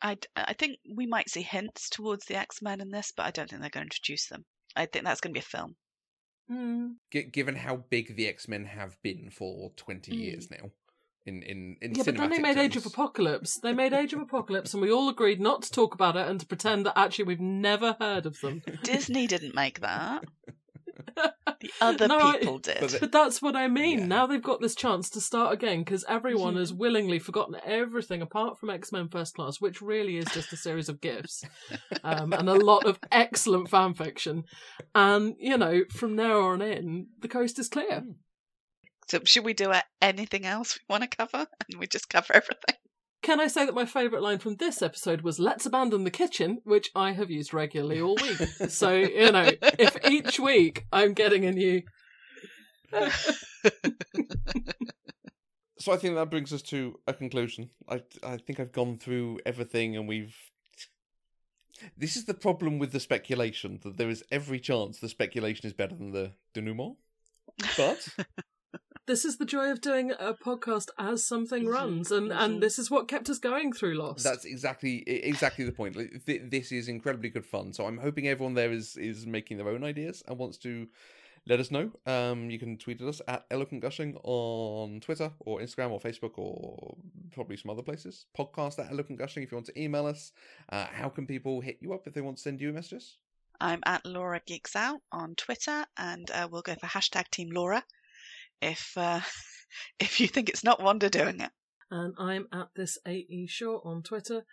I, 0.00 0.14
d- 0.14 0.28
I 0.36 0.52
think 0.54 0.78
we 0.88 1.06
might 1.06 1.28
see 1.28 1.42
hints 1.42 1.88
towards 1.90 2.24
the 2.26 2.36
X 2.36 2.62
Men 2.62 2.80
in 2.80 2.90
this, 2.90 3.12
but 3.16 3.26
I 3.26 3.30
don't 3.30 3.48
think 3.50 3.60
they're 3.60 3.70
going 3.70 3.82
to 3.88 3.94
introduce 3.94 4.26
them. 4.28 4.44
I 4.76 4.86
think 4.86 5.04
that's 5.04 5.20
going 5.20 5.32
to 5.34 5.40
be 5.40 5.44
a 5.44 5.56
film. 5.58 5.74
Mm. 6.50 6.94
G- 7.12 7.24
given 7.24 7.56
how 7.56 7.76
big 7.90 8.16
the 8.16 8.26
X 8.28 8.48
Men 8.48 8.64
have 8.64 8.96
been 9.02 9.30
for 9.30 9.70
twenty 9.76 10.12
Mm. 10.12 10.18
years 10.20 10.50
now, 10.50 10.70
in 11.26 11.42
in 11.42 11.76
in 11.82 11.94
Yeah, 11.94 12.04
but 12.04 12.16
then 12.16 12.30
they 12.30 12.38
cinematic 12.38 12.42
made 12.42 12.56
Age 12.58 12.76
of. 12.76 12.86
Apocalypse. 12.86 13.58
They 13.60 13.72
made 13.74 13.92
Age 13.92 14.12
of 14.14 14.20
Apocalypse, 14.20 14.72
and 14.72 14.80
we 14.82 14.90
all 14.90 15.08
agreed 15.10 15.40
not 15.40 15.62
to 15.62 15.70
talk 15.70 15.94
about 15.94 16.16
it 16.16 16.26
and 16.26 16.40
to 16.40 16.46
pretend 16.46 16.86
that 16.86 16.96
actually 16.98 17.24
we've 17.26 17.40
never 17.40 17.96
heard 18.00 18.24
of 18.24 18.40
them. 18.40 18.62
Disney 18.82 19.26
didn't 19.26 19.54
make 19.54 19.80
that. 19.80 20.24
The 21.60 21.70
other 21.80 22.06
No, 22.06 22.18
I- 22.20 22.38
people 22.38 22.58
did. 22.70 22.76
But 22.80 22.90
the- 22.90 22.98
But 23.00 23.10
that's 23.12 23.42
what 23.42 23.56
I 23.56 23.66
mean. 23.66 23.98
Yeah. 24.00 24.06
Now 24.06 24.26
they've 24.26 24.40
got 24.42 24.60
this 24.60 24.76
chance 24.76 25.10
to 25.10 25.20
start 25.20 25.52
again 25.52 25.80
because 25.80 26.04
everyone 26.08 26.54
Mhm. 26.54 26.58
has 26.60 26.72
willingly 26.72 27.18
forgotten 27.18 27.56
everything 27.64 28.22
apart 28.22 28.58
from 28.60 28.70
X 28.70 28.92
Men 28.92 29.08
First 29.08 29.34
Class, 29.34 29.60
which 29.60 29.82
really 29.82 30.18
is 30.18 30.26
just 30.32 30.52
a 30.52 30.56
series 30.56 30.88
of 30.88 31.00
gifts 31.00 31.44
um, 32.04 32.32
and 32.32 32.48
a 32.48 32.54
lot 32.54 32.84
of 32.86 33.00
excellent 33.10 33.68
fan 33.68 33.94
fiction. 33.94 34.44
And, 34.94 35.34
you 35.40 35.58
know, 35.58 35.82
from 35.90 36.14
now 36.14 36.40
on 36.42 36.62
in, 36.62 37.08
the 37.20 37.28
coast 37.28 37.58
is 37.58 37.68
clear. 37.68 38.04
So 39.08 39.18
should 39.24 39.44
we 39.44 39.54
do 39.54 39.70
uh, 39.70 39.80
anything 40.00 40.44
else 40.46 40.78
we 40.78 40.92
want 40.92 41.10
to 41.10 41.16
cover? 41.16 41.46
And 41.70 41.80
we 41.80 41.86
just 41.88 42.08
cover 42.08 42.34
everything. 42.34 42.76
Can 43.22 43.40
I 43.40 43.48
say 43.48 43.66
that 43.66 43.74
my 43.74 43.84
favourite 43.84 44.22
line 44.22 44.38
from 44.38 44.56
this 44.56 44.80
episode 44.80 45.22
was 45.22 45.38
"Let's 45.38 45.66
abandon 45.66 46.04
the 46.04 46.10
kitchen," 46.10 46.60
which 46.64 46.90
I 46.94 47.12
have 47.12 47.30
used 47.30 47.52
regularly 47.52 48.00
all 48.00 48.16
week. 48.16 48.38
so 48.70 48.94
you 48.94 49.32
know, 49.32 49.50
if 49.78 49.96
each 50.08 50.38
week 50.38 50.86
I'm 50.92 51.14
getting 51.14 51.44
a 51.44 51.52
new. 51.52 51.82
So 55.80 55.92
I 55.92 55.96
think 55.96 56.16
that 56.16 56.30
brings 56.30 56.52
us 56.52 56.62
to 56.62 56.98
a 57.06 57.14
conclusion. 57.14 57.70
I 57.88 58.02
I 58.22 58.36
think 58.36 58.58
I've 58.58 58.72
gone 58.72 58.98
through 58.98 59.40
everything, 59.46 59.96
and 59.96 60.08
we've. 60.08 60.36
This 61.96 62.16
is 62.16 62.24
the 62.24 62.34
problem 62.34 62.80
with 62.80 62.90
the 62.90 62.98
speculation 62.98 63.78
that 63.84 63.96
there 63.96 64.10
is 64.10 64.24
every 64.32 64.58
chance 64.58 64.98
the 64.98 65.08
speculation 65.08 65.66
is 65.66 65.72
better 65.72 65.94
than 65.94 66.10
the 66.10 66.32
denouement. 66.52 66.96
But 67.76 68.08
This 69.08 69.24
is 69.24 69.38
the 69.38 69.46
joy 69.46 69.70
of 69.70 69.80
doing 69.80 70.10
a 70.12 70.34
podcast 70.34 70.88
as 70.98 71.26
something 71.26 71.64
Mhm, 71.64 71.72
runs, 71.72 72.12
and 72.12 72.30
and 72.30 72.62
this 72.62 72.78
is 72.78 72.90
what 72.90 73.08
kept 73.08 73.30
us 73.30 73.38
going 73.38 73.72
through 73.72 73.94
Lost. 73.94 74.22
that's 74.22 74.44
exactly 74.44 74.96
exactly 75.08 75.64
the 75.64 75.72
point. 75.72 75.96
Like, 75.96 76.24
th- 76.26 76.42
this 76.44 76.70
is 76.70 76.88
incredibly 76.88 77.30
good 77.30 77.46
fun. 77.46 77.72
So 77.72 77.86
I'm 77.86 77.96
hoping 77.98 78.28
everyone 78.28 78.52
there 78.52 78.70
is 78.70 78.96
is 78.98 79.26
making 79.26 79.56
their 79.56 79.68
own 79.70 79.82
ideas 79.82 80.22
and 80.28 80.36
wants 80.38 80.58
to 80.58 80.88
let 81.46 81.58
us 81.58 81.70
know. 81.70 81.90
Um, 82.04 82.50
you 82.50 82.58
can 82.58 82.76
tweet 82.76 83.00
at 83.00 83.08
us 83.08 83.22
at 83.26 83.46
Eloquent 83.50 83.80
Gushing 83.80 84.18
on 84.24 85.00
Twitter 85.00 85.32
or 85.40 85.60
Instagram 85.60 85.90
or 85.90 86.00
Facebook 86.00 86.32
or 86.36 86.98
probably 87.32 87.56
some 87.56 87.70
other 87.70 87.82
places. 87.82 88.26
Podcast 88.36 88.78
at 88.78 88.90
Eloquent 88.92 89.18
Gushing 89.18 89.42
if 89.42 89.50
you 89.50 89.56
want 89.56 89.66
to 89.68 89.80
email 89.82 90.04
us. 90.04 90.32
Uh, 90.68 90.84
how 90.84 91.08
can 91.08 91.26
people 91.26 91.62
hit 91.62 91.78
you 91.80 91.94
up 91.94 92.06
if 92.06 92.12
they 92.12 92.20
want 92.20 92.36
to 92.36 92.42
send 92.42 92.60
you 92.60 92.74
messages? 92.74 93.16
I'm 93.58 93.80
at 93.86 94.04
Laura 94.04 94.40
Geeks 94.46 94.76
Out 94.76 95.00
on 95.10 95.34
Twitter, 95.34 95.86
and 95.96 96.30
uh, 96.30 96.46
we'll 96.50 96.62
go 96.62 96.74
for 96.74 96.86
hashtag 96.86 97.28
Team 97.30 97.50
Laura 97.50 97.82
if 98.60 98.92
uh, 98.96 99.20
if 100.00 100.20
you 100.20 100.28
think 100.28 100.48
it's 100.48 100.64
not 100.64 100.82
Wanda 100.82 101.10
doing 101.10 101.40
it. 101.40 101.50
and 101.90 102.14
I'm 102.18 102.46
at 102.52 102.68
this 102.76 102.98
AE 103.06 103.46
Short 103.48 103.82
on 103.84 104.02
Twitter. 104.02 104.44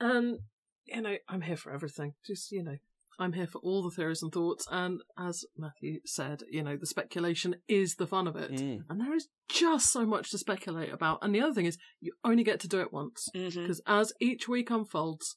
And, 0.00 0.38
you 0.86 1.00
know, 1.00 1.16
I'm 1.28 1.42
here 1.42 1.56
for 1.56 1.72
everything. 1.72 2.14
Just, 2.24 2.52
you 2.52 2.62
know, 2.62 2.76
I'm 3.18 3.32
here 3.32 3.46
for 3.46 3.58
all 3.58 3.82
the 3.82 3.90
theories 3.90 4.22
and 4.22 4.32
thoughts. 4.32 4.66
And 4.70 5.00
as 5.18 5.44
Matthew 5.56 6.00
said, 6.04 6.42
you 6.50 6.62
know, 6.62 6.76
the 6.76 6.86
speculation 6.86 7.56
is 7.66 7.96
the 7.96 8.06
fun 8.06 8.28
of 8.28 8.36
it. 8.36 8.52
Mm. 8.52 8.84
And 8.88 9.00
there 9.00 9.14
is 9.14 9.28
just 9.48 9.92
so 9.92 10.06
much 10.06 10.30
to 10.30 10.38
speculate 10.38 10.92
about. 10.92 11.18
And 11.22 11.34
the 11.34 11.40
other 11.40 11.54
thing 11.54 11.66
is, 11.66 11.78
you 12.00 12.12
only 12.24 12.44
get 12.44 12.60
to 12.60 12.68
do 12.68 12.80
it 12.80 12.92
once. 12.92 13.28
Mm-hmm. 13.34 13.62
Because 13.62 13.80
as 13.86 14.12
each 14.20 14.46
week 14.46 14.70
unfolds, 14.70 15.36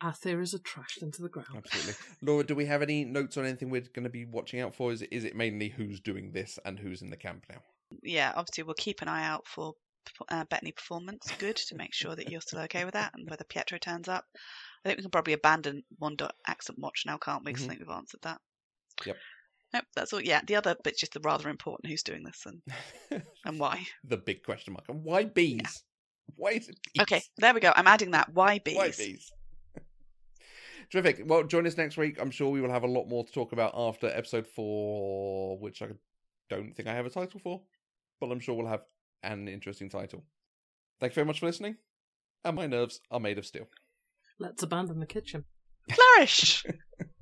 our 0.00 0.12
theories 0.12 0.54
are 0.54 0.58
trashed 0.58 1.02
into 1.02 1.22
the 1.22 1.28
ground. 1.28 1.48
Absolutely, 1.56 1.94
Laura. 2.22 2.44
Do 2.44 2.54
we 2.54 2.66
have 2.66 2.82
any 2.82 3.04
notes 3.04 3.36
on 3.36 3.44
anything 3.44 3.70
we're 3.70 3.80
going 3.94 4.04
to 4.04 4.10
be 4.10 4.24
watching 4.24 4.60
out 4.60 4.74
for? 4.74 4.92
Is 4.92 5.02
it 5.02 5.08
is 5.12 5.24
it 5.24 5.36
mainly 5.36 5.68
who's 5.68 6.00
doing 6.00 6.32
this 6.32 6.58
and 6.64 6.78
who's 6.78 7.02
in 7.02 7.10
the 7.10 7.16
camp 7.16 7.44
now? 7.50 7.60
Yeah, 8.02 8.32
obviously 8.36 8.64
we'll 8.64 8.74
keep 8.74 9.02
an 9.02 9.08
eye 9.08 9.26
out 9.26 9.46
for 9.46 9.74
uh, 10.28 10.44
Bettany 10.48 10.72
performance 10.72 11.30
good 11.38 11.56
to 11.56 11.74
make 11.76 11.92
sure 11.92 12.14
that 12.16 12.30
you're 12.30 12.40
still 12.40 12.60
okay 12.60 12.84
with 12.84 12.94
that, 12.94 13.12
and 13.14 13.28
whether 13.28 13.44
Pietro 13.44 13.78
turns 13.78 14.08
up. 14.08 14.24
I 14.84 14.88
think 14.88 14.98
we 14.98 15.02
can 15.02 15.10
probably 15.10 15.34
abandon 15.34 15.82
one 15.98 16.16
dot 16.16 16.34
accent 16.46 16.78
watch 16.78 17.02
now, 17.06 17.18
can't 17.18 17.44
we? 17.44 17.52
'Cause 17.52 17.62
Mhm. 17.62 17.66
I 17.66 17.68
think 17.68 17.80
we've 17.80 17.90
answered 17.96 18.20
that. 18.22 18.40
Yep. 19.04 19.16
Nope, 19.72 19.84
that's 19.94 20.12
all. 20.12 20.20
Yeah, 20.22 20.40
the 20.46 20.56
other 20.56 20.74
bit's 20.82 20.98
just 21.00 21.12
the 21.12 21.20
rather 21.20 21.48
important 21.48 21.90
who's 21.90 22.02
doing 22.02 22.24
this 22.24 22.44
and, 22.46 22.62
and 23.44 23.60
why. 23.60 23.86
the 24.04 24.16
big 24.16 24.42
question 24.42 24.72
mark. 24.72 24.88
And 24.88 25.04
why 25.04 25.24
bees? 25.24 25.84
Why 26.34 26.50
is 26.52 26.68
it 26.68 26.76
bees? 26.94 27.02
Okay, 27.02 27.22
there 27.36 27.54
we 27.54 27.60
go. 27.60 27.72
I'm 27.76 27.86
adding 27.86 28.12
that. 28.12 28.32
Why 28.32 28.58
bees? 28.58 28.76
Why 28.76 28.90
bees? 28.96 29.30
Terrific. 30.90 31.22
Well, 31.24 31.44
join 31.44 31.66
us 31.66 31.76
next 31.76 31.96
week. 31.96 32.20
I'm 32.20 32.30
sure 32.30 32.50
we 32.50 32.60
will 32.60 32.70
have 32.70 32.82
a 32.82 32.88
lot 32.88 33.08
more 33.08 33.24
to 33.24 33.32
talk 33.32 33.52
about 33.52 33.72
after 33.76 34.08
episode 34.08 34.46
four, 34.46 35.58
which 35.58 35.82
I 35.82 35.88
don't 36.48 36.74
think 36.74 36.88
I 36.88 36.94
have 36.94 37.06
a 37.06 37.10
title 37.10 37.40
for, 37.40 37.62
but 38.20 38.30
I'm 38.30 38.40
sure 38.40 38.56
we'll 38.56 38.66
have 38.66 38.82
an 39.22 39.46
interesting 39.48 39.88
title. 39.88 40.24
Thank 40.98 41.12
you 41.12 41.14
very 41.14 41.26
much 41.26 41.40
for 41.40 41.46
listening. 41.46 41.76
And 42.44 42.56
my 42.56 42.66
nerves 42.66 43.00
are 43.10 43.20
made 43.20 43.38
of 43.38 43.46
steel. 43.46 43.68
Let's 44.38 44.62
abandon 44.62 44.98
the 44.98 45.06
kitchen. 45.06 45.44
Flourish! 45.92 46.64